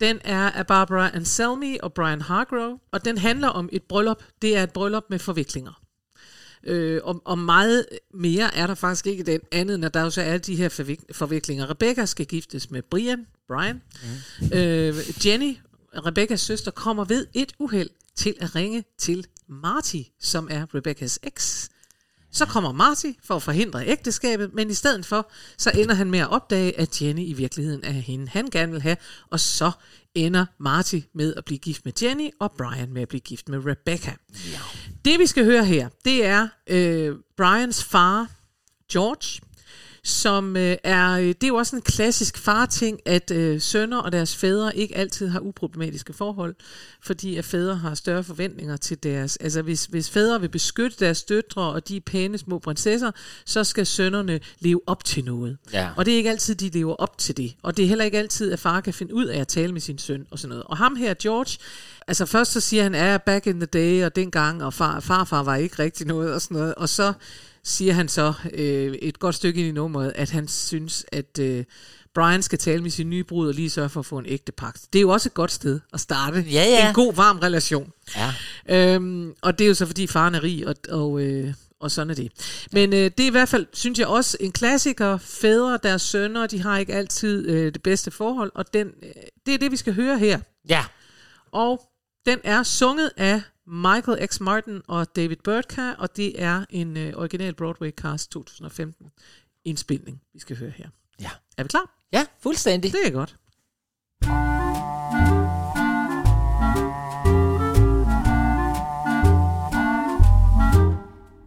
Den 0.00 0.18
er 0.24 0.50
af 0.50 0.66
Barbara 0.66 1.10
Anselmi 1.14 1.78
og 1.82 1.92
Brian 1.92 2.20
Hargrove, 2.20 2.78
og 2.92 3.04
den 3.04 3.18
handler 3.18 3.48
om 3.48 3.68
et 3.72 3.82
bryllup. 3.88 4.22
Det 4.42 4.56
er 4.56 4.62
et 4.62 4.70
bryllup 4.70 5.04
med 5.10 5.18
forviklinger. 5.18 5.80
Øh, 6.64 7.00
og, 7.04 7.22
og 7.24 7.38
meget 7.38 7.86
mere 8.14 8.54
er 8.54 8.66
der 8.66 8.74
faktisk 8.74 9.06
ikke 9.06 9.22
den 9.22 9.40
andet, 9.52 9.84
at 9.84 9.94
der 9.94 10.02
jo 10.02 10.10
så 10.10 10.22
er 10.22 10.38
de 10.38 10.56
her 10.56 10.68
forvik- 10.68 11.04
forviklinger. 11.12 11.70
Rebecca 11.70 12.06
skal 12.06 12.26
giftes 12.26 12.70
med 12.70 12.82
Brian, 12.82 13.26
Brian. 13.48 13.82
Mm. 14.42 14.58
Øh, 14.58 15.26
Jenny, 15.26 15.56
Rebeccas 16.06 16.40
søster, 16.40 16.70
kommer 16.70 17.04
ved 17.04 17.26
et 17.34 17.52
uheld 17.58 17.90
til 18.16 18.34
at 18.40 18.54
ringe 18.54 18.84
til 18.98 19.26
Marty, 19.48 20.02
som 20.20 20.48
er 20.50 20.74
Rebeccas 20.74 21.18
eks. 21.22 21.70
Så 22.32 22.46
kommer 22.46 22.72
Marty 22.72 23.10
for 23.24 23.36
at 23.36 23.42
forhindre 23.42 23.86
ægteskabet, 23.86 24.54
men 24.54 24.70
i 24.70 24.74
stedet 24.74 25.06
for, 25.06 25.30
så 25.58 25.70
ender 25.74 25.94
han 25.94 26.10
med 26.10 26.18
at 26.18 26.30
opdage, 26.30 26.80
at 26.80 27.02
Jenny 27.02 27.22
i 27.22 27.32
virkeligheden 27.32 27.84
er 27.84 27.90
hende, 27.90 28.28
han 28.28 28.46
gerne 28.46 28.72
vil 28.72 28.82
have, 28.82 28.96
og 29.30 29.40
så 29.40 29.70
ender 30.14 30.46
Marty 30.58 31.00
med 31.14 31.34
at 31.36 31.44
blive 31.44 31.58
gift 31.58 31.84
med 31.84 31.92
Jenny, 32.02 32.30
og 32.40 32.52
Brian 32.58 32.92
med 32.92 33.02
at 33.02 33.08
blive 33.08 33.20
gift 33.20 33.48
med 33.48 33.66
Rebecca. 33.66 34.16
Ja. 34.52 34.58
Det 35.04 35.18
vi 35.18 35.26
skal 35.26 35.44
høre 35.44 35.64
her, 35.64 35.88
det 36.04 36.26
er 36.26 36.48
øh, 36.66 37.16
Brians 37.36 37.84
far, 37.84 38.30
George, 38.92 39.40
som 40.04 40.56
øh, 40.56 40.76
er, 40.84 41.12
øh, 41.12 41.26
det 41.26 41.44
er 41.44 41.48
jo 41.48 41.54
også 41.54 41.76
en 41.76 41.82
klassisk 41.82 42.38
farting, 42.38 43.00
at 43.06 43.30
øh, 43.30 43.60
sønner 43.60 43.98
og 43.98 44.12
deres 44.12 44.36
fædre 44.36 44.76
ikke 44.76 44.96
altid 44.96 45.28
har 45.28 45.40
uproblematiske 45.40 46.12
forhold, 46.12 46.54
fordi 47.02 47.36
at 47.36 47.44
fædre 47.44 47.76
har 47.76 47.94
større 47.94 48.24
forventninger 48.24 48.76
til 48.76 49.02
deres, 49.02 49.36
altså 49.36 49.62
hvis, 49.62 49.84
hvis 49.84 50.10
fædre 50.10 50.40
vil 50.40 50.48
beskytte 50.48 50.96
deres 51.00 51.22
døtre, 51.22 51.62
og 51.62 51.88
de 51.88 51.96
er 51.96 52.00
pæne 52.06 52.38
små 52.38 52.58
prinsesser, 52.58 53.10
så 53.44 53.64
skal 53.64 53.86
sønnerne 53.86 54.40
leve 54.58 54.80
op 54.86 55.04
til 55.04 55.24
noget. 55.24 55.56
Ja. 55.72 55.90
Og 55.96 56.06
det 56.06 56.12
er 56.12 56.16
ikke 56.16 56.30
altid, 56.30 56.54
de 56.54 56.68
lever 56.68 56.94
op 56.94 57.18
til 57.18 57.36
det. 57.36 57.54
Og 57.62 57.76
det 57.76 57.82
er 57.82 57.88
heller 57.88 58.04
ikke 58.04 58.18
altid, 58.18 58.52
at 58.52 58.58
far 58.58 58.80
kan 58.80 58.94
finde 58.94 59.14
ud 59.14 59.24
af 59.24 59.40
at 59.40 59.48
tale 59.48 59.72
med 59.72 59.80
sin 59.80 59.98
søn 59.98 60.26
og 60.30 60.38
sådan 60.38 60.48
noget. 60.48 60.64
Og 60.64 60.76
ham 60.76 60.96
her, 60.96 61.14
George, 61.22 61.58
altså 62.06 62.26
først 62.26 62.52
så 62.52 62.60
siger 62.60 62.82
han, 62.82 62.94
ja, 62.94 63.18
back 63.18 63.46
in 63.46 63.60
the 63.60 63.66
day, 63.66 64.04
og 64.04 64.16
dengang, 64.16 64.64
og 64.64 64.74
far, 64.74 65.00
farfar 65.00 65.42
var 65.42 65.56
ikke 65.56 65.82
rigtig 65.82 66.06
noget 66.06 66.34
og 66.34 66.42
sådan 66.42 66.56
noget. 66.56 66.74
Og 66.74 66.88
så 66.88 67.12
siger 67.64 67.92
han 67.92 68.08
så 68.08 68.32
øh, 68.52 68.94
et 69.02 69.18
godt 69.18 69.34
stykke 69.34 69.60
ind 69.60 69.68
i 69.68 69.72
nummeret, 69.72 70.12
at 70.14 70.30
han 70.30 70.48
synes, 70.48 71.06
at 71.12 71.38
øh, 71.38 71.64
Brian 72.14 72.42
skal 72.42 72.58
tale 72.58 72.82
med 72.82 72.90
sin 72.90 73.10
nye 73.10 73.24
brud 73.24 73.48
og 73.48 73.54
lige 73.54 73.70
sørge 73.70 73.88
for 73.88 74.00
at 74.00 74.06
få 74.06 74.18
en 74.18 74.26
ægte 74.26 74.52
pagt. 74.52 74.86
Det 74.92 74.98
er 74.98 75.02
jo 75.02 75.08
også 75.10 75.28
et 75.28 75.34
godt 75.34 75.52
sted 75.52 75.80
at 75.92 76.00
starte 76.00 76.40
Ja, 76.40 76.64
ja. 76.64 76.88
en 76.88 76.94
god, 76.94 77.14
varm 77.14 77.38
relation. 77.38 77.92
Ja. 78.16 78.34
Øhm, 78.94 79.34
og 79.42 79.58
det 79.58 79.64
er 79.64 79.68
jo 79.68 79.74
så, 79.74 79.86
fordi 79.86 80.06
faren 80.06 80.34
er 80.34 80.42
rig, 80.42 80.66
og, 80.66 80.74
og, 80.88 81.20
øh, 81.20 81.54
og 81.80 81.90
sådan 81.90 82.10
er 82.10 82.14
det. 82.14 82.32
Men 82.72 82.92
øh, 82.92 82.98
det 82.98 83.20
er 83.20 83.26
i 83.26 83.30
hvert 83.30 83.48
fald, 83.48 83.66
synes 83.72 83.98
jeg 83.98 84.06
også, 84.06 84.36
en 84.40 84.52
klassiker. 84.52 85.18
Fædre, 85.18 85.78
deres 85.82 86.02
sønner, 86.02 86.46
de 86.46 86.62
har 86.62 86.78
ikke 86.78 86.94
altid 86.94 87.48
øh, 87.48 87.74
det 87.74 87.82
bedste 87.82 88.10
forhold, 88.10 88.52
og 88.54 88.74
den, 88.74 88.86
øh, 89.02 89.10
det 89.46 89.54
er 89.54 89.58
det, 89.58 89.70
vi 89.70 89.76
skal 89.76 89.94
høre 89.94 90.18
her. 90.18 90.40
Ja. 90.68 90.84
Og 91.52 91.80
den 92.26 92.38
er 92.44 92.62
sunget 92.62 93.10
af 93.16 93.42
Michael 93.72 94.28
X. 94.28 94.40
Martin 94.40 94.82
og 94.88 95.16
David 95.16 95.36
Burtka, 95.44 95.92
og 95.98 96.16
det 96.16 96.42
er 96.42 96.64
en 96.70 96.96
øh, 96.96 97.12
original 97.16 97.54
Broadway 97.54 97.90
cast 97.90 98.30
2015 98.30 99.10
indspilning, 99.64 100.22
vi 100.32 100.38
skal 100.38 100.56
høre 100.56 100.70
her. 100.70 100.88
Ja. 101.20 101.30
Er 101.58 101.62
vi 101.62 101.68
klar? 101.68 101.98
Ja, 102.12 102.26
fuldstændig. 102.42 102.92
Det 102.92 103.06
er 103.06 103.10
godt. 103.10 103.36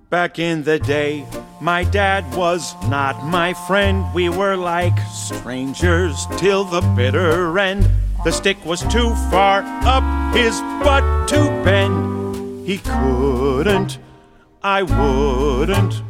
Back 0.09 0.39
in 0.39 0.63
the 0.63 0.78
day, 0.78 1.26
my 1.61 1.84
dad 1.93 2.24
was 2.38 2.76
not 2.89 3.15
my 3.26 3.53
friend. 3.67 4.05
We 4.15 4.30
were 4.30 4.55
like 4.55 4.97
strangers 5.28 6.28
till 6.38 6.63
the 6.71 6.82
bitter 6.95 7.57
end. 7.57 7.84
The 8.24 8.32
stick 8.32 8.63
was 8.65 8.82
too 8.84 9.13
far 9.30 9.63
up 9.84 10.34
his 10.34 10.61
butt 10.82 11.28
to 11.28 11.39
bend. 11.65 12.65
He 12.65 12.78
couldn't, 12.78 13.99
I 14.61 14.84
wouldn't. 14.84 16.01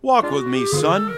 Walk 0.00 0.30
with 0.30 0.44
me, 0.46 0.64
son. 0.66 1.12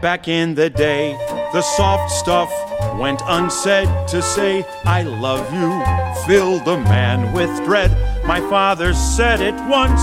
Back 0.00 0.28
in 0.28 0.54
the 0.54 0.70
day, 0.70 1.12
the 1.52 1.60
soft 1.60 2.10
stuff 2.10 2.50
went 2.98 3.20
unsaid 3.26 3.88
to 4.08 4.22
say, 4.22 4.64
I 4.86 5.02
love 5.02 5.52
you, 5.52 6.24
filled 6.26 6.64
the 6.64 6.78
man 6.78 7.34
with 7.34 7.54
dread. 7.66 7.90
My 8.26 8.40
father 8.48 8.94
said 8.94 9.42
it 9.42 9.54
once 9.68 10.00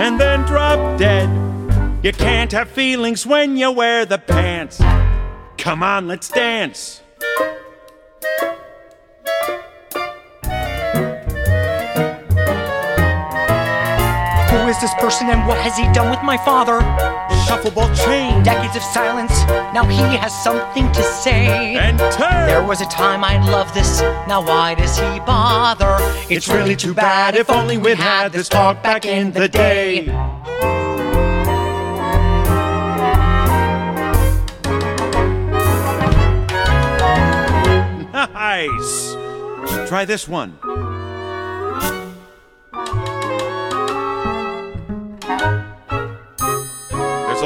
and 0.00 0.20
then 0.20 0.42
dropped 0.46 1.00
dead. 1.00 1.28
You 2.04 2.12
can't 2.12 2.52
have 2.52 2.70
feelings 2.70 3.26
when 3.26 3.56
you 3.56 3.72
wear 3.72 4.06
the 4.06 4.18
pants. 4.18 4.80
Come 5.56 5.82
on, 5.82 6.06
let's 6.06 6.28
dance. 6.28 7.02
Is 14.78 14.82
this 14.82 14.94
person 15.00 15.28
and 15.28 15.46
what 15.46 15.58
has 15.58 15.76
he 15.76 15.90
done 15.92 16.08
with 16.10 16.22
my 16.22 16.36
father? 16.36 16.78
Shuffleball 17.46 17.90
chain. 18.04 18.42
Decades 18.44 18.76
of 18.76 18.82
silence. 18.82 19.32
Now 19.74 19.84
he 19.84 20.16
has 20.16 20.32
something 20.44 20.90
to 20.92 21.02
say. 21.02 21.76
And 21.76 21.98
turn. 22.12 22.46
There 22.46 22.62
was 22.62 22.80
a 22.80 22.86
time 22.86 23.24
I'd 23.24 23.44
love 23.50 23.72
this. 23.74 24.00
Now 24.28 24.40
why 24.40 24.74
does 24.74 24.96
he 24.96 25.20
bother? 25.20 25.96
It's 26.30 26.48
really 26.48 26.76
too 26.76 26.94
bad 26.94 27.34
if 27.34 27.50
only 27.50 27.76
we'd 27.76 27.98
had 27.98 28.30
this 28.32 28.48
talk 28.48 28.82
back 28.82 29.04
in 29.04 29.32
the 29.32 29.48
day. 29.48 30.06
Nice. 38.32 39.14
Try 39.88 40.04
this 40.04 40.28
one. 40.28 40.56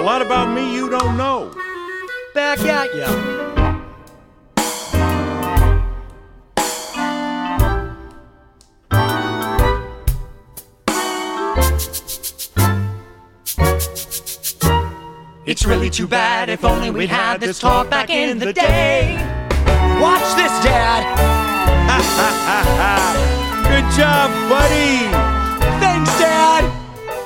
A 0.02 0.04
lot 0.04 0.20
about 0.20 0.52
me 0.52 0.74
you 0.74 0.90
don't 0.90 1.16
know. 1.16 1.54
Back 2.34 2.58
at 2.64 2.92
ya. 2.92 3.06
It's 15.46 15.64
really 15.64 15.88
too 15.88 16.08
bad 16.08 16.48
if 16.48 16.64
only 16.64 16.90
we 16.90 17.06
had 17.06 17.40
this 17.40 17.60
talk 17.60 17.88
back 17.88 18.10
in 18.10 18.40
the 18.40 18.52
day. 18.52 19.14
Watch 20.00 20.34
this, 20.34 20.50
Dad. 20.64 21.02
Good 23.70 23.96
job, 23.96 24.30
buddy. 24.48 24.98
Thanks, 25.78 26.10
Dad. 26.18 26.64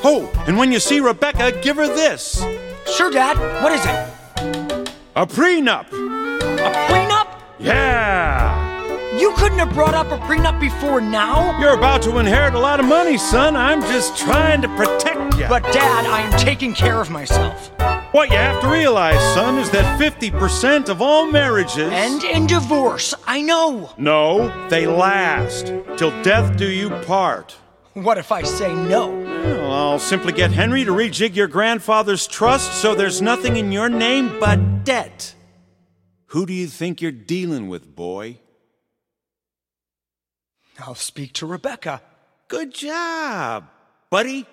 Oh, 0.04 0.30
and 0.46 0.58
when 0.58 0.72
you 0.72 0.78
see 0.78 1.00
Rebecca, 1.00 1.58
give 1.62 1.76
her 1.76 1.86
this 1.86 2.44
Sure, 2.86 3.10
Dad. 3.10 3.36
What 3.62 3.72
is 3.72 3.84
it? 3.84 4.86
a 5.16 5.26
prenup. 5.26 5.86
A 5.88 6.70
prenup? 6.88 7.40
Yeah. 7.58 9.18
You 9.18 9.32
couldn't 9.36 9.58
have 9.58 9.72
brought 9.72 9.94
up 9.94 10.08
a 10.08 10.18
prenup 10.26 10.60
before 10.60 11.00
now? 11.00 11.58
You're 11.58 11.74
about 11.74 12.02
to 12.02 12.18
inherit 12.18 12.54
a 12.54 12.58
lot 12.58 12.80
of 12.80 12.86
money, 12.86 13.16
son. 13.16 13.56
I'm 13.56 13.80
just 13.80 14.16
trying 14.18 14.60
to 14.60 14.68
protect 14.76 15.38
you. 15.38 15.46
But, 15.48 15.62
Dad, 15.72 16.04
I 16.06 16.20
am 16.20 16.38
taking 16.38 16.74
care 16.74 17.00
of 17.00 17.10
myself. 17.10 17.70
What 18.12 18.30
you 18.30 18.36
have 18.36 18.60
to 18.62 18.68
realize, 18.68 19.20
son, 19.34 19.58
is 19.58 19.70
that 19.70 19.98
50% 19.98 20.88
of 20.88 21.00
all 21.00 21.30
marriages. 21.30 21.90
End 21.90 22.24
in 22.24 22.46
divorce, 22.46 23.14
I 23.26 23.40
know. 23.40 23.90
No, 23.96 24.68
they 24.68 24.86
last. 24.86 25.72
Till 25.96 26.10
death 26.22 26.56
do 26.56 26.68
you 26.68 26.90
part. 27.06 27.56
What 27.94 28.18
if 28.18 28.30
I 28.30 28.42
say 28.42 28.74
no? 28.74 29.10
I'll 29.76 29.98
simply 29.98 30.32
get 30.32 30.52
Henry 30.52 30.84
to 30.84 30.90
rejig 30.90 31.34
your 31.34 31.48
grandfather's 31.48 32.26
trust 32.26 32.80
so 32.80 32.94
there's 32.94 33.20
nothing 33.20 33.58
in 33.58 33.72
your 33.72 33.90
name 33.90 34.40
but 34.40 34.84
debt. 34.84 35.34
Who 36.28 36.46
do 36.46 36.54
you 36.54 36.66
think 36.66 37.02
you're 37.02 37.12
dealing 37.12 37.68
with, 37.68 37.94
boy? 37.94 38.38
I'll 40.80 40.94
speak 40.94 41.34
to 41.34 41.46
Rebecca. 41.46 42.00
Good 42.48 42.72
job, 42.72 43.68
buddy. 44.08 44.46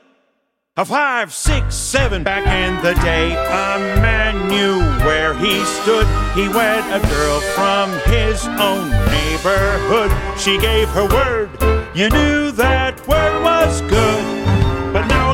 A 0.76 0.84
five, 0.84 1.32
six, 1.32 1.76
seven 1.76 2.24
back 2.24 2.46
in 2.46 2.84
the 2.84 2.94
day, 3.02 3.32
a 3.32 4.02
man 4.02 4.50
knew 4.50 4.80
where 5.06 5.34
he 5.36 5.64
stood. 5.64 6.08
He 6.36 6.50
wed 6.50 6.84
a 6.92 7.06
girl 7.08 7.40
from 7.56 7.92
his 8.12 8.46
own 8.60 8.90
neighborhood. 8.90 10.12
She 10.38 10.58
gave 10.58 10.90
her 10.90 11.08
word. 11.08 11.50
You 11.96 12.10
knew 12.10 12.52
that 12.52 13.08
word 13.08 13.44
was 13.44 13.82
good. 13.82 14.23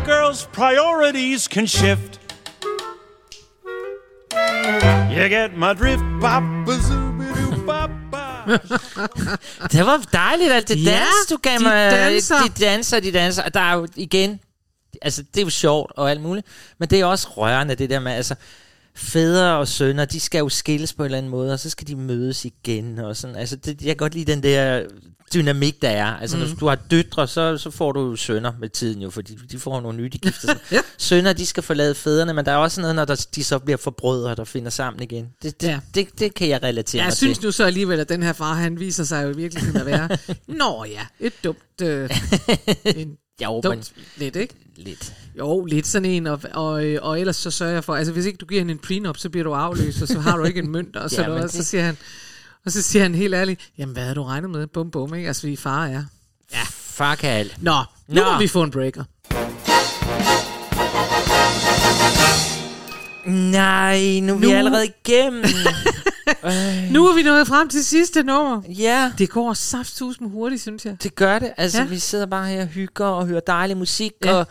Girl's 0.09 0.45
priorities 0.59 1.47
can 1.47 1.67
shift. 1.67 2.19
You 5.11 5.29
get 5.29 5.49
my 5.57 5.73
drift, 5.73 6.03
papa 6.21 6.71
zoobidoo 6.87 7.65
papa. 7.65 8.25
Det 9.71 9.85
var 9.85 9.97
dejligt, 10.13 10.51
alt 10.51 10.67
det 10.67 10.83
Ja, 10.85 10.91
dans, 10.91 11.27
du 11.29 11.37
gav 11.37 11.57
de 11.57 11.63
mig. 11.63 11.91
danser. 11.91 12.35
De 12.43 12.65
danser, 12.65 12.99
de 12.99 13.11
danser. 13.11 13.43
Og 13.43 13.53
der 13.53 13.59
er 13.59 13.73
jo 13.73 13.87
igen, 13.95 14.39
altså 15.01 15.23
det 15.23 15.37
er 15.37 15.43
jo 15.43 15.49
sjovt 15.49 15.91
og 15.95 16.11
alt 16.11 16.21
muligt, 16.21 16.47
men 16.77 16.89
det 16.89 16.99
er 16.99 17.05
også 17.05 17.27
rørende, 17.29 17.75
det 17.75 17.89
der 17.89 17.99
med, 17.99 18.11
altså, 18.11 18.35
fædre 18.99 19.57
og 19.57 19.67
sønner, 19.67 20.05
de 20.05 20.19
skal 20.19 20.39
jo 20.39 20.49
skilles 20.49 20.93
på 20.93 21.03
en 21.03 21.05
eller 21.05 21.17
anden 21.17 21.29
måde, 21.31 21.53
og 21.53 21.59
så 21.59 21.69
skal 21.69 21.87
de 21.87 21.95
mødes 21.95 22.45
igen, 22.45 22.99
og 22.99 23.17
sådan, 23.17 23.35
altså, 23.35 23.55
det, 23.55 23.81
jeg 23.81 23.87
kan 23.87 23.97
godt 23.97 24.13
lide 24.13 24.31
den 24.31 24.43
der 24.43 24.83
dynamik, 25.33 25.81
der 25.81 25.89
er. 25.89 26.05
Altså, 26.05 26.37
mm. 26.37 26.43
når 26.43 26.55
du 26.55 26.67
har 26.67 26.75
døtre, 26.75 27.27
så, 27.27 27.57
så 27.57 27.71
får 27.71 27.91
du 27.91 27.99
jo 28.09 28.15
sønner 28.15 28.51
med 28.59 28.69
tiden 28.69 29.01
jo, 29.01 29.09
fordi 29.09 29.35
de 29.51 29.59
får 29.59 29.81
nogle 29.81 29.97
nye, 29.97 30.09
de 30.09 30.17
gifter 30.17 30.53
ja. 30.71 30.79
Sønner, 30.97 31.33
de 31.33 31.45
skal 31.45 31.63
forlade 31.63 31.95
fædrene, 31.95 32.33
men 32.33 32.45
der 32.45 32.51
er 32.51 32.55
også 32.55 32.81
noget, 32.81 32.95
når 32.95 33.05
der, 33.05 33.25
de 33.35 33.43
så 33.43 33.59
bliver 33.59 33.77
forbrødre, 33.77 34.35
der 34.35 34.43
finder 34.43 34.69
sammen 34.69 35.03
igen. 35.03 35.27
Det, 35.43 35.61
det, 35.61 35.67
Ja. 35.67 35.71
ja. 35.71 35.79
det, 35.95 36.19
det 36.19 36.33
kan 36.33 36.49
jeg 36.49 36.63
relatere 36.63 36.99
Jeg 37.01 37.07
mig 37.07 37.17
synes 37.17 37.37
til. 37.37 37.45
nu 37.45 37.51
så 37.51 37.63
alligevel, 37.63 37.99
at 37.99 38.09
den 38.09 38.23
her 38.23 38.33
far, 38.33 38.53
han 38.53 38.79
viser 38.79 39.03
sig 39.03 39.23
jo 39.23 39.29
virkelig 39.29 39.75
at 39.75 39.85
være, 39.85 40.09
nå 40.47 40.83
ja, 40.85 41.05
et 41.19 41.33
dumt, 41.43 41.81
øh, 41.81 42.09
en 42.95 43.17
jo, 43.41 43.61
dumt, 43.63 43.91
lidt, 44.17 44.35
ikke? 44.35 44.53
Lidt. 44.75 45.13
Jo, 45.37 45.65
lidt 45.65 45.87
sådan 45.87 46.05
en, 46.05 46.27
og, 46.27 46.41
og, 46.53 46.83
og 47.01 47.19
ellers 47.19 47.35
så 47.35 47.51
sørger 47.51 47.73
jeg 47.73 47.83
for, 47.83 47.95
altså 47.95 48.13
hvis 48.13 48.25
ikke 48.25 48.37
du 48.37 48.45
giver 48.45 48.61
hende 48.61 48.71
en 48.71 48.79
prenup, 48.79 49.17
så 49.17 49.29
bliver 49.29 49.43
du 49.43 49.53
afløst, 49.53 50.01
og 50.01 50.07
så 50.07 50.19
har 50.19 50.37
du 50.37 50.43
ikke 50.43 50.59
en 50.59 50.71
mønt, 50.71 50.95
og 50.95 51.09
så, 51.11 51.21
Ja, 51.21 51.27
men 51.27 51.35
noget, 51.37 51.51
så 51.51 51.63
siger 51.63 51.83
han, 51.83 51.97
og 52.65 52.71
så 52.71 52.81
siger 52.81 53.03
han 53.03 53.15
helt 53.15 53.33
ærligt, 53.33 53.61
jamen 53.77 53.93
hvad 53.93 54.03
havde 54.03 54.15
du 54.15 54.23
regnet 54.23 54.49
med? 54.49 54.67
Bum 54.67 54.91
bum, 54.91 55.13
ikke? 55.13 55.27
Altså 55.27 55.47
vi 55.47 55.55
far 55.55 55.85
er. 55.85 56.03
Ja, 56.53 56.61
far 56.69 57.15
kan 57.15 57.29
alt. 57.29 57.63
Nå, 57.63 57.77
nu 58.07 58.21
Nå. 58.21 58.31
må 58.31 58.39
vi 58.39 58.47
få 58.47 58.63
en 58.63 58.71
breaker. 58.71 59.03
Nej, 63.25 64.19
nu 64.19 64.33
er 64.33 64.37
vi 64.37 64.51
allerede 64.51 64.85
igennem. 65.05 65.43
Nu 66.91 67.07
er 67.07 67.15
vi 67.15 67.23
nået 67.23 67.47
frem 67.47 67.69
til 67.69 67.85
sidste 67.85 68.23
nummer. 68.23 68.61
Ja. 68.69 69.11
Det 69.17 69.29
går 69.29 69.53
saftsus 69.53 70.21
med 70.21 70.29
hurtigt, 70.29 70.61
synes 70.61 70.85
jeg. 70.85 71.03
Det 71.03 71.15
gør 71.15 71.39
det. 71.39 71.51
Altså, 71.57 71.77
Ja. 71.81 71.83
vi 71.87 71.99
sidder 71.99 72.25
bare 72.25 72.47
her 72.47 72.61
og 72.61 72.67
hygger 72.67 73.05
og 73.05 73.27
hører 73.27 73.39
dejlig 73.47 73.77
musik. 73.77 74.11
Ja. 74.25 74.33
Og, 74.33 74.47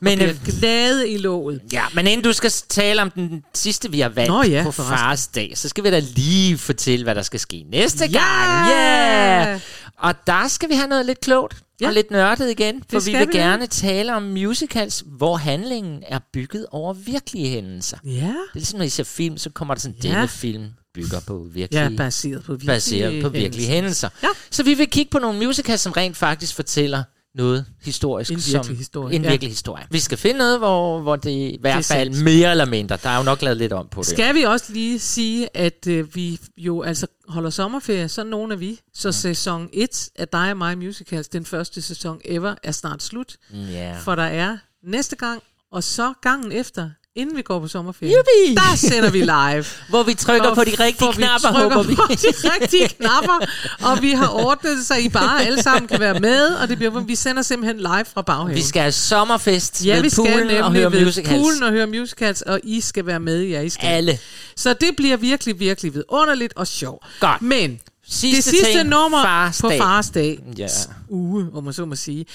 men, 0.00 0.20
og 0.20 0.26
øh, 0.26 0.36
glade 0.44 1.08
i 1.08 1.16
låget. 1.18 1.60
ja, 1.72 1.82
men 1.94 2.06
inden 2.06 2.24
du 2.24 2.32
skal 2.32 2.50
tale 2.68 3.02
om 3.02 3.10
den 3.10 3.44
sidste, 3.54 3.90
vi 3.90 4.00
har 4.00 4.08
valgt 4.08 4.30
Nå 4.30 4.42
ja, 4.42 4.62
på 4.64 4.70
fars 4.72 5.26
dag, 5.26 5.52
så 5.54 5.68
skal 5.68 5.84
vi 5.84 5.90
da 5.90 5.98
lige 5.98 6.58
fortælle, 6.58 7.02
hvad 7.04 7.14
der 7.14 7.22
skal 7.22 7.40
ske 7.40 7.64
næste 7.70 8.04
Ja! 8.06 8.18
gang. 8.18 8.68
Ja! 8.70 9.60
Og 9.98 10.14
der 10.26 10.48
skal 10.48 10.68
vi 10.68 10.74
have 10.74 10.88
noget 10.88 11.06
lidt 11.06 11.20
klogt 11.20 11.56
Ja. 11.80 11.86
og 11.86 11.92
lidt 11.92 12.10
nørdet 12.10 12.50
igen, 12.50 12.82
for 12.90 13.00
vi 13.00 13.12
vil 13.18 13.28
vi, 13.28 13.32
gerne 13.38 13.66
tale 13.66 14.14
om 14.14 14.22
musicals, 14.22 15.04
hvor 15.06 15.36
handlingen 15.36 16.02
er 16.08 16.18
bygget 16.32 16.66
over 16.70 16.92
virkelige 16.92 17.48
hændelser. 17.48 17.96
Ja. 18.04 18.10
Det 18.10 18.24
er 18.26 18.32
ligesom, 18.54 18.78
når 18.78 18.84
I 18.84 18.88
ser 18.88 19.04
film, 19.04 19.38
så 19.38 19.50
kommer 19.50 19.74
der 19.74 19.80
sådan, 19.80 19.96
Ja. 20.04 20.08
denne 20.08 20.28
film 20.28 20.64
bygger 20.94 21.20
på 21.26 21.46
virkelige... 21.52 21.82
Ja, 21.82 21.88
baseret 21.96 22.44
på 22.44 22.52
virkelige 22.52 22.68
baseret 22.74 23.22
på 23.22 23.28
virkelige 23.28 23.66
hændelser. 23.68 24.08
hændelser. 24.08 24.08
Ja. 24.22 24.28
Så 24.50 24.62
vi 24.62 24.74
vil 24.74 24.90
kigge 24.90 25.10
på 25.10 25.18
nogle 25.18 25.46
musicals, 25.46 25.80
som 25.80 25.92
rent 25.92 26.16
faktisk 26.16 26.54
fortæller 26.54 27.02
noget 27.34 27.66
historisk. 27.82 28.30
En 28.30 28.36
virkelig 28.36 28.64
som, 28.64 28.76
historie, 28.76 29.16
En 29.16 29.22
ja. 29.22 29.30
virkelig 29.30 29.50
historie. 29.50 29.86
Vi 29.90 29.98
skal 29.98 30.18
finde 30.18 30.38
noget, 30.38 30.58
hvor, 30.58 31.00
hvor 31.00 31.16
det 31.16 31.30
i 31.30 31.58
hvert 31.60 31.76
Det 31.78 31.90
er 31.90 31.94
fald 31.94 32.12
sandt. 32.14 32.24
mere 32.24 32.50
eller 32.50 32.64
mindre. 32.64 32.98
Der 33.02 33.08
er 33.08 33.16
jo 33.16 33.22
nok 33.22 33.42
lavet 33.42 33.56
lidt 33.56 33.72
om 33.72 33.88
på 33.90 34.00
det. 34.00 34.08
Skal 34.08 34.34
vi 34.34 34.42
også 34.42 34.72
lige 34.72 34.98
sige, 34.98 35.56
at 35.56 35.86
øh, 35.86 36.14
vi 36.14 36.40
jo 36.56 36.82
altså 36.82 37.06
holder 37.28 37.50
sommerferie, 37.50 38.08
sådan 38.08 38.30
nogle 38.30 38.54
af 38.54 38.60
vi. 38.60 38.80
Så 38.94 39.12
sæson 39.12 39.68
1 39.72 40.08
af 40.16 40.28
Dig 40.28 40.50
og 40.50 40.56
mig 40.56 40.78
Musicals, 40.78 41.28
den 41.28 41.44
første 41.44 41.82
sæson 41.82 42.20
ever, 42.24 42.54
er 42.62 42.72
snart 42.72 43.02
slut. 43.02 43.36
Ja. 43.52 43.96
For 43.98 44.14
der 44.14 44.22
er 44.22 44.58
næste 44.84 45.16
gang, 45.16 45.42
og 45.72 45.84
så 45.84 46.12
gangen 46.22 46.52
efter, 46.52 46.90
inden 47.18 47.36
vi 47.36 47.42
går 47.42 47.60
på 47.60 47.68
sommerferie, 47.68 48.12
Jubi! 48.12 48.54
der 48.54 48.76
sender 48.76 49.10
vi 49.10 49.20
live. 49.20 49.64
Hvor 49.88 50.02
vi 50.02 50.14
trykker 50.14 50.48
Og 50.48 50.56
på 50.56 50.64
de 50.64 50.70
rigtige 50.70 51.12
knapper, 51.12 51.52
vi 51.52 51.62
håber 51.62 51.82
vi. 51.82 51.94
på 51.94 52.02
de 52.08 52.50
rigtige 52.54 52.88
knapper, 52.88 53.46
og 53.82 54.02
vi 54.02 54.10
har 54.10 54.28
ordnet 54.28 54.86
så 54.86 54.94
I 54.94 55.08
bare 55.08 55.44
alle 55.46 55.62
sammen 55.62 55.88
kan 55.88 56.00
være 56.00 56.20
med, 56.20 56.46
og 56.54 56.68
det 56.68 56.78
bliver, 56.78 57.00
vi 57.00 57.14
sender 57.14 57.42
simpelthen 57.42 57.76
live 57.78 58.04
fra 58.14 58.22
baghaven. 58.22 58.54
Vi 58.54 58.62
skal 58.62 58.82
have 58.82 58.92
sommerfest 58.92 59.86
Ja, 59.86 59.94
ved 59.94 60.02
vi 60.02 60.10
skal 60.10 60.24
poolen 60.24 60.62
og 60.62 60.72
høre 60.72 60.92
ved 60.92 61.04
musicals. 61.04 61.38
poolen 61.40 61.62
og 61.62 61.70
høre 61.70 61.86
musicals, 61.86 62.42
og 62.42 62.60
I 62.64 62.80
skal 62.80 63.06
være 63.06 63.20
med, 63.20 63.42
ja, 63.42 63.60
I 63.60 63.68
skal. 63.68 63.86
Alle. 63.88 64.18
Så 64.56 64.72
det 64.72 64.90
bliver 64.96 65.16
virkelig, 65.16 65.60
virkelig 65.60 65.94
vidunderligt 65.94 66.52
og 66.56 66.66
sjovt. 66.66 67.06
Godt. 67.20 67.42
Men 67.42 67.80
Sidste 68.10 68.36
det 68.36 68.44
sidste 68.44 68.78
ting, 68.78 68.88
nummer 68.88 69.22
fars 69.22 69.60
på 69.60 69.70
fars 69.78 70.10
dag, 70.10 70.38
Ja. 70.58 70.66
uge, 71.08 71.46
om 71.54 71.64
man 71.64 71.72
så 71.72 71.84
må 71.84 71.96
sige, 71.96 72.26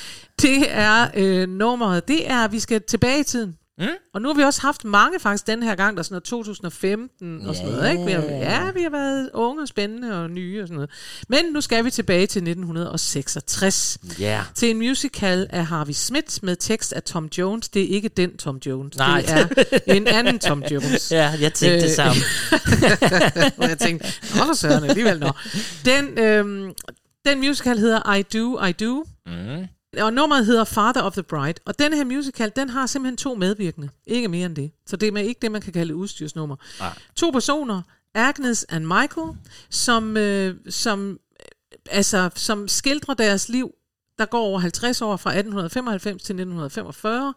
det 0.42 0.66
er 0.70 1.08
øh, 1.16 1.50
nummeret, 1.50 2.08
det 2.08 2.32
er, 2.32 2.44
at 2.44 2.52
vi 2.52 2.60
skal 2.60 2.82
tilbage 2.90 3.20
i 3.20 3.24
tiden. 3.24 3.54
Mm? 3.78 3.88
Og 4.14 4.22
nu 4.22 4.28
har 4.30 4.36
vi 4.36 4.42
også 4.42 4.62
haft 4.62 4.86
mange 4.86 5.20
faktisk 5.20 5.48
den 5.48 5.64
her 5.64 5.76
gang, 5.76 5.98
der 5.98 6.02
er 6.02 6.04
sådan 6.04 6.14
noget 6.14 6.24
2015 6.24 7.46
og 7.48 7.56
sådan 7.56 7.72
noget. 7.72 7.92
Ikke? 7.92 8.06
Vi 8.06 8.12
har, 8.12 8.22
ja, 8.22 8.72
vi 8.72 8.82
har 8.82 8.90
været 8.90 9.30
unge 9.34 9.62
og 9.62 9.68
spændende 9.68 10.24
og 10.24 10.30
nye 10.32 10.62
og 10.62 10.68
sådan 10.68 10.76
noget. 10.76 10.90
Men 11.30 11.46
nu 11.54 11.62
skal 11.62 11.86
vi 11.86 11.92
tilbage 11.92 12.28
til 12.28 12.40
1966. 12.40 13.98
Ja. 14.20 14.44
Til 14.56 14.70
en 14.70 14.78
musical 14.78 15.48
af 15.50 15.66
Harvey 15.66 15.94
Smith 15.94 16.40
med 16.44 16.56
tekst 16.56 16.94
af 16.94 17.04
Tom 17.04 17.26
Jones. 17.38 17.70
Det 17.70 17.84
er 17.84 17.88
ikke 17.88 18.10
den 18.10 18.38
Tom 18.38 18.58
Jones. 18.66 18.98
Nej. 18.98 19.22
Det 19.52 19.82
er 19.88 19.94
en 19.94 20.08
anden 20.08 20.40
Tom 20.40 20.64
Jones. 20.72 21.12
Ja, 21.12 21.34
jeg 21.42 21.54
tænkte 21.54 21.78
det 21.78 21.84
Øh, 21.84 21.90
samme. 21.90 22.22
og 23.58 23.70
jeg 23.70 23.78
tænkte, 23.80 24.08
nå 24.38 24.46
for 24.46 24.54
søren 24.54 24.84
alligevel, 24.84 25.20
nå. 25.20 25.32
Den, 25.86 26.20
øhm, 26.20 26.74
den 27.26 27.40
musical 27.40 27.78
hedder 27.78 28.14
I 28.14 28.22
Do, 28.22 28.66
I 28.66 28.72
Do. 28.72 29.04
Mm. 29.26 29.68
Og 29.98 30.14
nummeret 30.14 30.46
hedder 30.46 30.64
Father 30.64 31.02
of 31.02 31.14
the 31.14 31.24
Bride. 31.24 31.54
Og 31.66 31.80
den 31.80 31.94
her 31.94 32.04
musical, 32.04 32.52
den 32.56 32.70
har 32.70 32.86
simpelthen 32.86 33.18
to 33.18 33.36
medvirkende. 33.36 33.90
Ikke 34.06 34.28
mere 34.28 34.46
end 34.46 34.56
det. 34.56 34.72
Så 34.86 34.96
det 34.96 35.18
er 35.18 35.22
ikke 35.22 35.40
det, 35.42 35.52
man 35.52 35.62
kan 35.62 35.74
kalde 35.74 35.96
udstyrsnummer. 35.96 36.56
Nej. 36.80 36.98
To 37.16 37.30
personer, 37.30 37.82
Agnes 38.14 38.66
and 38.70 38.86
Michael, 38.86 39.38
som, 39.70 40.18
øh, 40.18 40.56
som, 40.70 41.10
øh, 41.12 41.46
altså, 41.90 42.30
som 42.36 42.68
skildrer 42.68 43.14
deres 43.14 43.50
liv, 43.50 43.72
der 44.18 44.26
går 44.26 44.40
over 44.40 44.60
50 44.60 45.02
år 45.02 45.18
fra 45.18 45.30
1895 45.30 46.24
til 46.24 46.34
1945. 46.34 47.34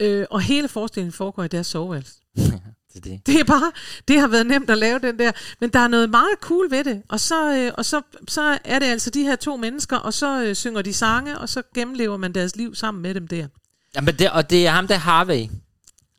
Øh, 0.00 0.26
og 0.30 0.40
hele 0.40 0.68
forestillingen 0.68 1.12
foregår 1.12 1.42
i 1.44 1.48
deres 1.48 1.66
soveværelse. 1.66 2.20
Det 2.94 3.06
er 3.06 3.10
det. 3.10 3.26
Det 3.26 3.40
er 3.40 3.44
bare, 3.44 3.72
det 4.08 4.20
har 4.20 4.28
været 4.28 4.46
nemt 4.46 4.70
at 4.70 4.78
lave 4.78 4.98
den 4.98 5.18
der, 5.18 5.32
men 5.60 5.70
der 5.70 5.78
er 5.78 5.88
noget 5.88 6.10
meget 6.10 6.38
cool 6.40 6.70
ved 6.70 6.84
det. 6.84 7.02
Og 7.08 7.20
så, 7.20 7.56
øh, 7.56 7.72
og 7.78 7.84
så, 7.84 8.00
så 8.28 8.58
er 8.64 8.78
det 8.78 8.86
altså 8.86 9.10
de 9.10 9.22
her 9.22 9.36
to 9.36 9.56
mennesker, 9.56 9.96
og 9.96 10.14
så 10.14 10.44
øh, 10.44 10.54
synger 10.54 10.82
de 10.82 10.92
sange, 10.92 11.38
og 11.38 11.48
så 11.48 11.62
gennemlever 11.74 12.16
man 12.16 12.32
deres 12.32 12.56
liv 12.56 12.74
sammen 12.74 13.02
med 13.02 13.14
dem 13.14 13.28
der. 13.28 13.46
Jamen 13.94 14.14
det, 14.18 14.30
og 14.30 14.50
det 14.50 14.66
er 14.66 14.70
ham, 14.70 14.86
der 14.86 14.96
Harvey. 14.96 15.46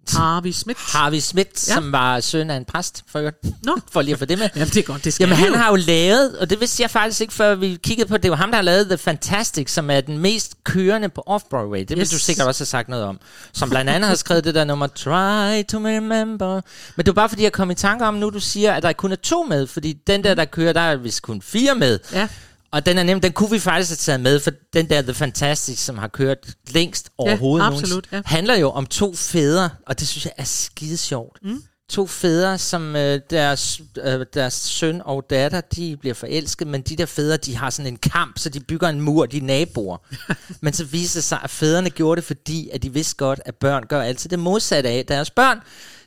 Harvey 0.09 0.51
Smith. 0.51 0.79
Harvey 0.79 1.19
Smith, 1.19 1.49
Ja. 1.67 1.73
som 1.73 1.91
var 1.91 2.19
søn 2.19 2.49
af 2.49 2.55
en 2.57 2.65
præst, 2.65 3.03
for. 3.11 3.31
Nå. 3.63 3.75
for 3.93 4.01
lige 4.01 4.13
at 4.13 4.19
få 4.19 4.25
det 4.25 4.39
med. 4.39 4.49
Jamen, 4.55 4.67
det 4.67 4.77
er 4.77 4.83
godt, 4.83 5.03
det 5.05 5.13
skal 5.13 5.23
Jamen, 5.23 5.37
han 5.37 5.47
jo. 5.47 5.55
har 5.57 5.69
jo 5.69 5.75
lavet, 5.75 6.37
og 6.37 6.49
det 6.49 6.59
vidste 6.59 6.81
jeg 6.83 6.89
faktisk 6.91 7.21
ikke, 7.21 7.33
før 7.33 7.55
vi 7.55 7.77
kiggede 7.83 8.07
på 8.09 8.13
det, 8.17 8.23
det 8.23 8.31
var 8.31 8.37
ham, 8.37 8.49
der 8.49 8.55
har 8.55 8.61
lavet 8.63 8.87
The 8.87 8.97
Fantastic, 8.97 9.71
som 9.71 9.89
er 9.89 10.01
den 10.01 10.17
mest 10.17 10.55
kørende 10.63 11.09
på 11.09 11.23
Off-Broadway. 11.29 11.79
Det 11.79 11.89
vil 11.89 11.99
Yes. 11.99 12.09
du 12.09 12.19
sikkert 12.19 12.47
også 12.47 12.61
have 12.61 12.65
sagt 12.67 12.89
noget 12.89 13.05
om. 13.05 13.19
Som 13.53 13.69
blandt 13.69 13.89
andet 13.91 14.07
har 14.07 14.15
skrevet 14.15 14.43
det 14.43 14.55
der 14.55 14.63
nummer, 14.63 14.87
Try 14.87 15.63
to 15.69 15.77
remember. 15.77 16.53
Men 16.95 17.05
det 17.05 17.07
var 17.07 17.13
bare 17.13 17.29
fordi, 17.29 17.43
jeg 17.43 17.51
kom 17.51 17.71
i 17.71 17.75
tanke 17.75 18.05
om, 18.05 18.13
nu 18.13 18.29
du 18.29 18.39
siger, 18.39 18.73
at 18.73 18.83
der 18.83 18.93
kun 18.93 19.11
er 19.11 19.15
to 19.15 19.43
med, 19.43 19.67
fordi 19.67 19.93
den 20.07 20.23
der, 20.23 20.33
der 20.33 20.45
kører, 20.45 20.73
der 20.73 20.81
er 20.81 20.95
vist 20.95 21.21
kun 21.21 21.41
fire 21.41 21.75
med. 21.75 21.99
Ja. 22.13 22.27
Og 22.71 22.85
den 22.85 22.97
er 22.97 23.03
nem, 23.03 23.21
den 23.21 23.31
kunne 23.31 23.49
vi 23.49 23.59
faktisk 23.59 23.91
have 23.91 23.95
taget 23.95 24.19
med, 24.19 24.39
for 24.39 24.51
den 24.73 24.89
der 24.89 25.01
The 25.01 25.13
Fantastic, 25.13 25.79
som 25.79 25.97
har 25.97 26.07
kørt 26.07 26.37
længst 26.69 27.09
overhovedet 27.17 27.65
absolut, 27.65 27.89
nogensinde, 27.89 28.17
ja. 28.17 28.21
handler 28.25 28.55
jo 28.55 28.69
om 28.69 28.85
to 28.85 29.15
fædre, 29.15 29.69
og 29.87 29.99
det 29.99 30.07
synes 30.07 30.25
jeg 30.25 30.33
er 30.37 30.43
skide 30.43 30.97
sjovt. 30.97 31.39
Mm. 31.43 31.63
To 31.89 32.07
fædre, 32.07 32.57
som 32.57 32.95
øh, 32.95 33.19
deres, 33.29 33.81
øh, 34.03 34.25
deres 34.33 34.53
søn 34.53 35.01
og 35.05 35.25
datter, 35.29 35.61
de 35.61 35.97
bliver 35.97 36.13
forelsket, 36.13 36.67
men 36.67 36.81
de 36.81 36.95
der 36.95 37.05
fædre, 37.05 37.37
de 37.37 37.55
har 37.55 37.69
sådan 37.69 37.93
en 37.93 37.97
kamp, 37.97 38.39
så 38.39 38.49
de 38.49 38.59
bygger 38.59 38.89
en 38.89 39.01
mur, 39.01 39.25
de 39.25 39.37
er 39.37 39.41
naboer. 39.41 39.97
men 40.61 40.73
så 40.73 40.85
viser 40.85 41.17
det 41.17 41.23
sig, 41.23 41.39
at 41.43 41.49
fædrene 41.49 41.89
gjorde 41.89 42.21
det, 42.21 42.27
fordi 42.27 42.69
at 42.69 42.83
de 42.83 42.93
vidste 42.93 43.15
godt, 43.15 43.41
at 43.45 43.55
børn 43.55 43.83
gør 43.83 44.01
altid 44.01 44.29
det 44.29 44.39
modsatte 44.39 44.89
af 44.89 45.05
deres 45.05 45.31
børn. 45.31 45.59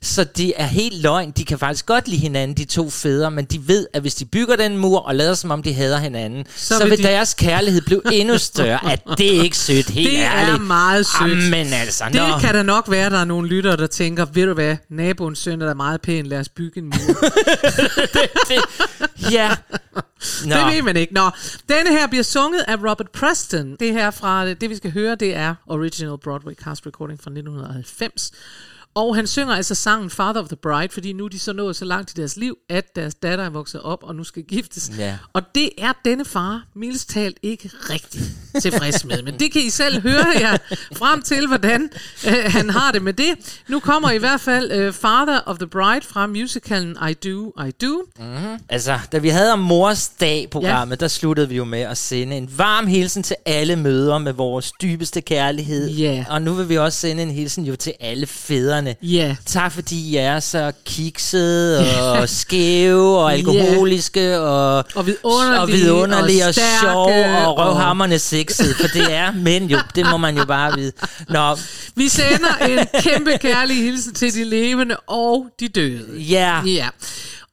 Så 0.05 0.25
de 0.25 0.55
er 0.55 0.67
helt 0.67 1.03
løgn. 1.03 1.31
De 1.31 1.45
kan 1.45 1.59
faktisk 1.59 1.87
godt 1.87 2.09
lide 2.09 2.21
hinanden, 2.21 2.57
de 2.57 2.65
to 2.65 2.91
fædre, 2.91 3.31
men 3.31 3.45
de 3.45 3.69
ved, 3.69 3.87
at 3.93 4.01
hvis 4.01 4.15
de 4.15 4.25
bygger 4.25 4.57
den 4.57 4.79
mur 4.79 4.99
og 5.01 5.15
lader 5.15 5.35
som 5.35 5.51
om 5.51 5.63
de 5.63 5.73
hader 5.75 5.99
hinanden, 5.99 6.45
så, 6.57 6.79
så 6.79 6.89
vil 6.89 6.99
de- 6.99 7.03
deres 7.03 7.35
kærlighed 7.35 7.81
blive 7.83 8.03
endnu 8.21 8.39
større. 8.39 8.93
At 8.93 9.01
det 9.19 9.37
er 9.39 9.43
ikke 9.43 9.57
sødt, 9.59 9.91
helt 9.91 10.11
det 10.11 10.19
ærligt. 10.19 10.55
er 10.55 10.59
meget 10.59 11.07
sødt. 11.07 11.51
Men 11.51 11.73
altså, 11.73 12.05
det 12.05 12.15
nå. 12.15 12.39
kan 12.41 12.55
da 12.55 12.63
nok 12.63 12.91
være, 12.91 13.07
at 13.07 13.13
der 13.13 13.19
er 13.19 13.25
nogle 13.25 13.49
lyttere, 13.49 13.77
der 13.77 13.87
tænker, 13.87 14.25
ved 14.25 14.47
du 14.47 14.55
hvad, 14.55 14.77
naboens 14.91 15.39
søn 15.39 15.63
er 15.63 15.67
da 15.67 15.75
meget 15.75 16.01
pæn, 16.01 16.27
lad 16.27 16.39
os 16.41 16.49
bygge 16.49 16.79
en 16.79 16.85
mur. 16.87 17.25
Ja. 19.31 19.51
Nå. 20.45 20.57
Det 20.57 20.75
ved 20.75 20.83
man 20.83 20.97
ikke. 20.97 21.15
Nå, 21.15 21.31
denne 21.69 21.91
her 21.91 22.07
bliver 22.07 22.23
sunget 22.23 22.65
af 22.69 22.77
Robert 22.77 23.11
Preston. 23.15 23.77
Det 23.81 23.93
her 23.93 24.11
fra, 24.11 24.49
det 24.55 24.71
vi 24.71 24.77
skal 24.77 24.93
høre, 24.93 25.15
det 25.15 25.35
er 25.37 25.55
Original 25.67 26.17
Broadway 26.25 26.53
Cast 26.65 26.87
Recording 26.87 27.21
fra 27.23 27.31
1990. 27.31 28.31
Og 28.95 29.17
han 29.17 29.27
synger 29.27 29.55
altså 29.55 29.75
sangen 29.75 30.11
Father 30.11 30.41
of 30.43 30.49
the 30.49 30.57
Bride, 30.57 30.89
fordi 30.93 31.13
nu 31.13 31.25
er 31.25 31.29
de 31.29 31.39
så 31.39 31.53
nået 31.53 31.77
så 31.77 31.85
langt 31.85 32.11
i 32.11 32.15
deres 32.21 32.37
liv, 32.37 32.57
at 32.69 32.97
deres 32.97 33.15
datter 33.15 33.45
er 33.45 33.51
vokset 33.51 33.83
op 33.83 34.03
og 34.03 34.15
nu 34.15 34.25
skal 34.25 34.43
giftes. 34.43 34.91
Ja. 34.99 35.17
Og 35.33 35.43
det 35.55 35.71
er 35.79 35.93
denne 36.05 36.25
far, 36.25 36.63
mildest 36.77 37.11
talt, 37.11 37.39
ikke 37.43 37.71
rigtig 37.91 38.21
tilfreds 38.61 39.05
med. 39.05 39.23
Men 39.23 39.39
det 39.39 39.53
kan 39.53 39.63
I 39.63 39.71
selv 39.71 40.03
høre 40.03 40.27
jer 40.41 40.57
frem 40.97 41.23
til, 41.23 41.47
hvordan 41.47 41.91
øh, 42.27 42.45
han 42.47 42.71
har 42.71 42.93
det 42.93 43.03
med 43.03 43.13
det. 43.13 43.63
Nu 43.69 43.81
kommer 43.81 44.11
i 44.11 44.19
hvert 44.19 44.41
fald 44.41 44.73
øh, 44.73 44.93
Father 44.93 45.41
of 45.47 45.59
the 45.59 45.67
Bride 45.67 46.07
fra 46.07 46.27
musicalen 46.27 46.97
I 47.11 47.15
Do, 47.15 47.53
I 47.67 47.71
Do. 47.83 48.03
Mm-hmm. 48.19 48.59
Altså, 48.69 48.99
da 49.13 49.19
vi 49.19 49.29
havde 49.29 49.53
om 49.53 49.59
mors 49.59 50.09
dag-programmet, 50.09 50.97
ja. 50.97 51.01
der 51.01 51.09
sluttede 51.09 51.49
vi 51.49 51.57
jo 51.57 51.65
med 51.65 51.81
at 51.81 51.99
sende 51.99 52.37
en 52.37 52.51
varm 52.57 52.87
hilsen 52.87 53.23
til 53.23 53.37
alle 53.47 53.77
mødre 53.77 54.21
med 54.21 54.33
vores 54.33 54.73
dybeste 54.83 55.21
kærlighed. 55.21 55.91
Ja. 55.91 56.25
Og 56.29 56.43
nu 56.43 56.55
vil 56.55 56.69
vi 56.69 56.79
også 56.79 56.99
sende 56.99 57.23
en 57.23 57.31
hilsen 57.31 57.65
jo 57.65 57.77
til 57.77 57.93
alle 58.01 58.27
fædrene. 58.27 58.84
Ja. 59.03 59.37
Tak 59.47 59.73
fordi 59.73 60.11
I 60.11 60.17
er 60.17 60.41
så 60.41 60.73
kiksede 60.85 61.81
og 62.13 62.29
skæve 62.29 63.19
og 63.19 63.33
alkoholiske 63.39 64.41
og, 64.41 64.85
og 64.95 65.07
vidunderlige 65.07 65.61
og, 65.61 65.69
vidunderlige 65.69 66.43
og, 66.45 66.49
og 66.49 66.55
sjove 66.55 67.37
og 67.47 67.59
røvhammerne 67.59 68.19
sexede, 68.19 68.75
for 68.75 68.89
det 68.89 69.13
er 69.15 69.33
mænd 69.49 69.71
jo, 69.71 69.79
det 69.95 70.07
må 70.11 70.17
man 70.17 70.37
jo 70.39 70.45
bare 70.45 70.77
vide. 70.77 70.93
Nå, 71.29 71.57
Vi 71.95 72.09
sender 72.09 72.57
en 72.69 72.87
kæmpe 73.03 73.39
kærlig 73.41 73.77
hilsen 73.77 74.15
til 74.15 74.35
de 74.35 74.45
levende 74.45 74.97
og 74.97 75.47
de 75.61 75.69
døde. 75.69 76.19
Ja. 76.21 76.61
ja. 76.67 76.89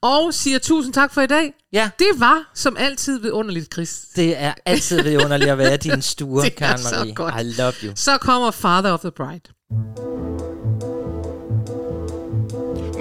Og 0.04 0.34
siger 0.34 0.60
tusind 0.60 0.94
tak 0.94 1.14
for 1.14 1.22
i 1.22 1.28
dag. 1.28 1.54
Ja. 1.74 1.90
Det 2.00 2.08
var 2.18 2.52
som 2.56 2.76
altid 2.80 3.20
vidunderligt, 3.20 3.74
Chris. 3.74 4.00
det 4.16 4.34
er 4.38 4.54
altid 4.66 5.02
vidunderligt 5.02 5.52
at 5.52 5.58
være 5.58 5.78
din 5.78 6.02
stue, 6.02 6.50
Karen 6.50 6.78
så 6.78 6.96
Marie. 6.96 7.14
godt. 7.14 7.34
I 7.42 7.62
love 7.62 7.74
you. 7.84 7.92
Så 7.96 8.18
kommer 8.18 8.52
Father 8.52 8.92
of 8.92 9.00
the 9.00 9.12
Bride. 9.12 10.31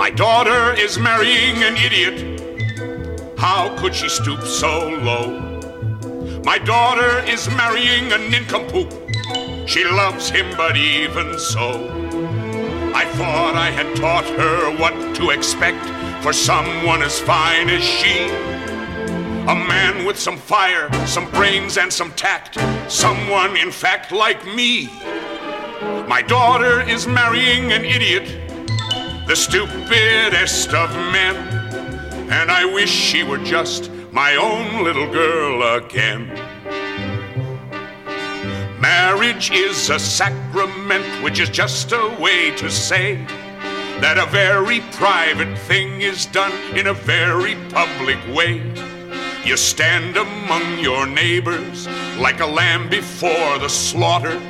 My 0.01 0.09
daughter 0.09 0.73
is 0.81 0.99
marrying 0.99 1.63
an 1.63 1.77
idiot. 1.77 2.41
How 3.39 3.77
could 3.77 3.95
she 3.95 4.09
stoop 4.09 4.41
so 4.45 4.89
low? 4.89 6.41
My 6.43 6.57
daughter 6.57 7.19
is 7.29 7.51
marrying 7.51 8.11
a 8.11 8.17
nincompoop. 8.17 8.91
She 9.69 9.85
loves 9.85 10.31
him, 10.31 10.57
but 10.57 10.79
even 10.79 11.39
so. 11.39 11.87
I 12.95 13.05
thought 13.19 13.57
I 13.57 13.71
had 13.71 13.95
taught 13.95 14.25
her 14.25 14.75
what 14.79 15.15
to 15.17 15.29
expect 15.33 15.85
for 16.23 16.33
someone 16.33 17.03
as 17.03 17.21
fine 17.21 17.69
as 17.69 17.85
she. 17.85 18.25
A 19.51 19.55
man 19.55 20.07
with 20.07 20.19
some 20.19 20.39
fire, 20.39 20.91
some 21.07 21.31
brains, 21.33 21.77
and 21.77 21.93
some 21.93 22.13
tact. 22.13 22.57
Someone, 22.91 23.55
in 23.55 23.71
fact, 23.71 24.13
like 24.13 24.47
me. 24.47 24.87
My 26.09 26.23
daughter 26.27 26.81
is 26.89 27.07
marrying 27.07 27.73
an 27.73 27.85
idiot, 27.85 28.50
the 29.31 29.37
stupidest 29.37 30.75
of 30.75 30.91
men. 31.13 31.37
And 32.33 32.51
I 32.51 32.65
wish 32.65 32.91
she 32.91 33.23
were 33.23 33.39
just 33.39 33.89
my 34.11 34.35
own 34.35 34.83
little 34.83 35.07
girl 35.07 35.77
again. 35.77 36.27
Marriage 38.81 39.53
is 39.53 39.89
a 39.89 40.01
sacrament, 40.01 41.07
which 41.23 41.39
is 41.39 41.49
just 41.49 41.93
a 41.93 42.17
way 42.19 42.51
to 42.57 42.69
say 42.69 43.25
that 44.01 44.19
a 44.19 44.27
very 44.33 44.81
private 44.95 45.57
thing 45.59 46.03
is 46.03 46.27
done 46.27 46.53
in 46.77 46.89
a 46.89 46.95
very 46.95 47.55
public 47.69 48.19
way. 48.35 48.57
You 49.45 49.57
stand 49.57 50.17
among 50.17 50.81
your 50.81 51.07
neighbors 51.07 51.87
like 52.19 52.41
a 52.41 52.47
lamb 52.47 52.89
before 52.89 53.61
the 53.61 53.69
slaughter 53.69 54.41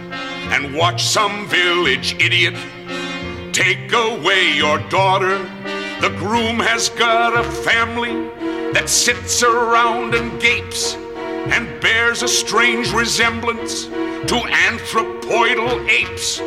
and 0.55 0.75
watch 0.75 1.05
some 1.05 1.47
village 1.49 2.15
idiot 2.19 2.55
take 3.53 3.93
away 3.93 4.53
your 4.55 4.79
daughter. 4.89 5.39
The 6.01 6.15
groom 6.19 6.59
has 6.61 6.89
got 6.89 7.39
a 7.39 7.45
family 7.63 8.13
that 8.73 8.89
sits 8.89 9.43
around 9.43 10.15
and 10.15 10.41
gapes 10.41 10.95
and 10.95 11.81
bears 11.81 12.23
a 12.23 12.29
strange 12.29 12.93
resemblance 12.93 13.85
to 13.85 14.37
anthropoidal 14.69 15.89
apes. 15.89 16.41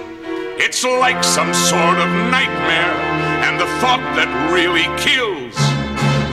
It's 0.55 0.83
like 0.83 1.23
some 1.23 1.53
sort 1.53 1.97
of 1.97 2.07
nightmare, 2.31 2.95
and 3.43 3.59
the 3.59 3.65
thought 3.81 4.03
that 4.15 4.29
really 4.53 4.87
kills. 5.01 5.57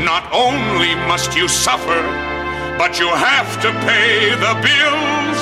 Not 0.05 0.31
only 0.33 0.95
must 1.09 1.37
you 1.37 1.49
suffer, 1.49 2.01
but 2.79 2.99
you 3.01 3.09
have 3.09 3.61
to 3.63 3.71
pay 3.85 4.31
the 4.37 4.55
bills. 4.63 5.41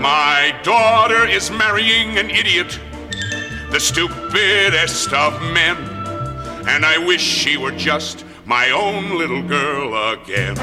My 0.00 0.58
daughter 0.62 1.26
is 1.26 1.50
marrying 1.50 2.16
an 2.16 2.30
idiot, 2.30 2.78
the 3.72 3.80
stupidest 3.80 5.12
of 5.12 5.32
men, 5.42 5.76
and 6.68 6.84
I 6.84 7.06
wish 7.08 7.20
she 7.22 7.56
were 7.58 7.74
just 7.78 8.26
my 8.44 8.70
own 8.70 9.18
little 9.18 9.42
girl 9.42 9.94
again. 10.14 10.56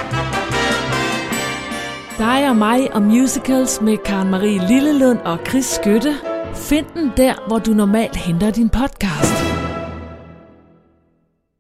Dig 2.18 2.50
og 2.50 2.56
mig 2.56 2.94
og 2.94 3.02
musicals 3.02 3.82
med 3.82 3.98
Karen 3.98 4.30
Marie 4.30 4.68
Lillelund 4.68 5.20
og 5.20 5.40
Chris 5.48 5.66
Skytte. 5.66 6.16
Find 6.56 6.86
den 6.94 7.12
der, 7.18 7.34
hvor 7.48 7.60
du 7.60 7.72
normalt 7.72 8.16
henter 8.16 8.52
din 8.52 8.70
podcast. 8.70 9.63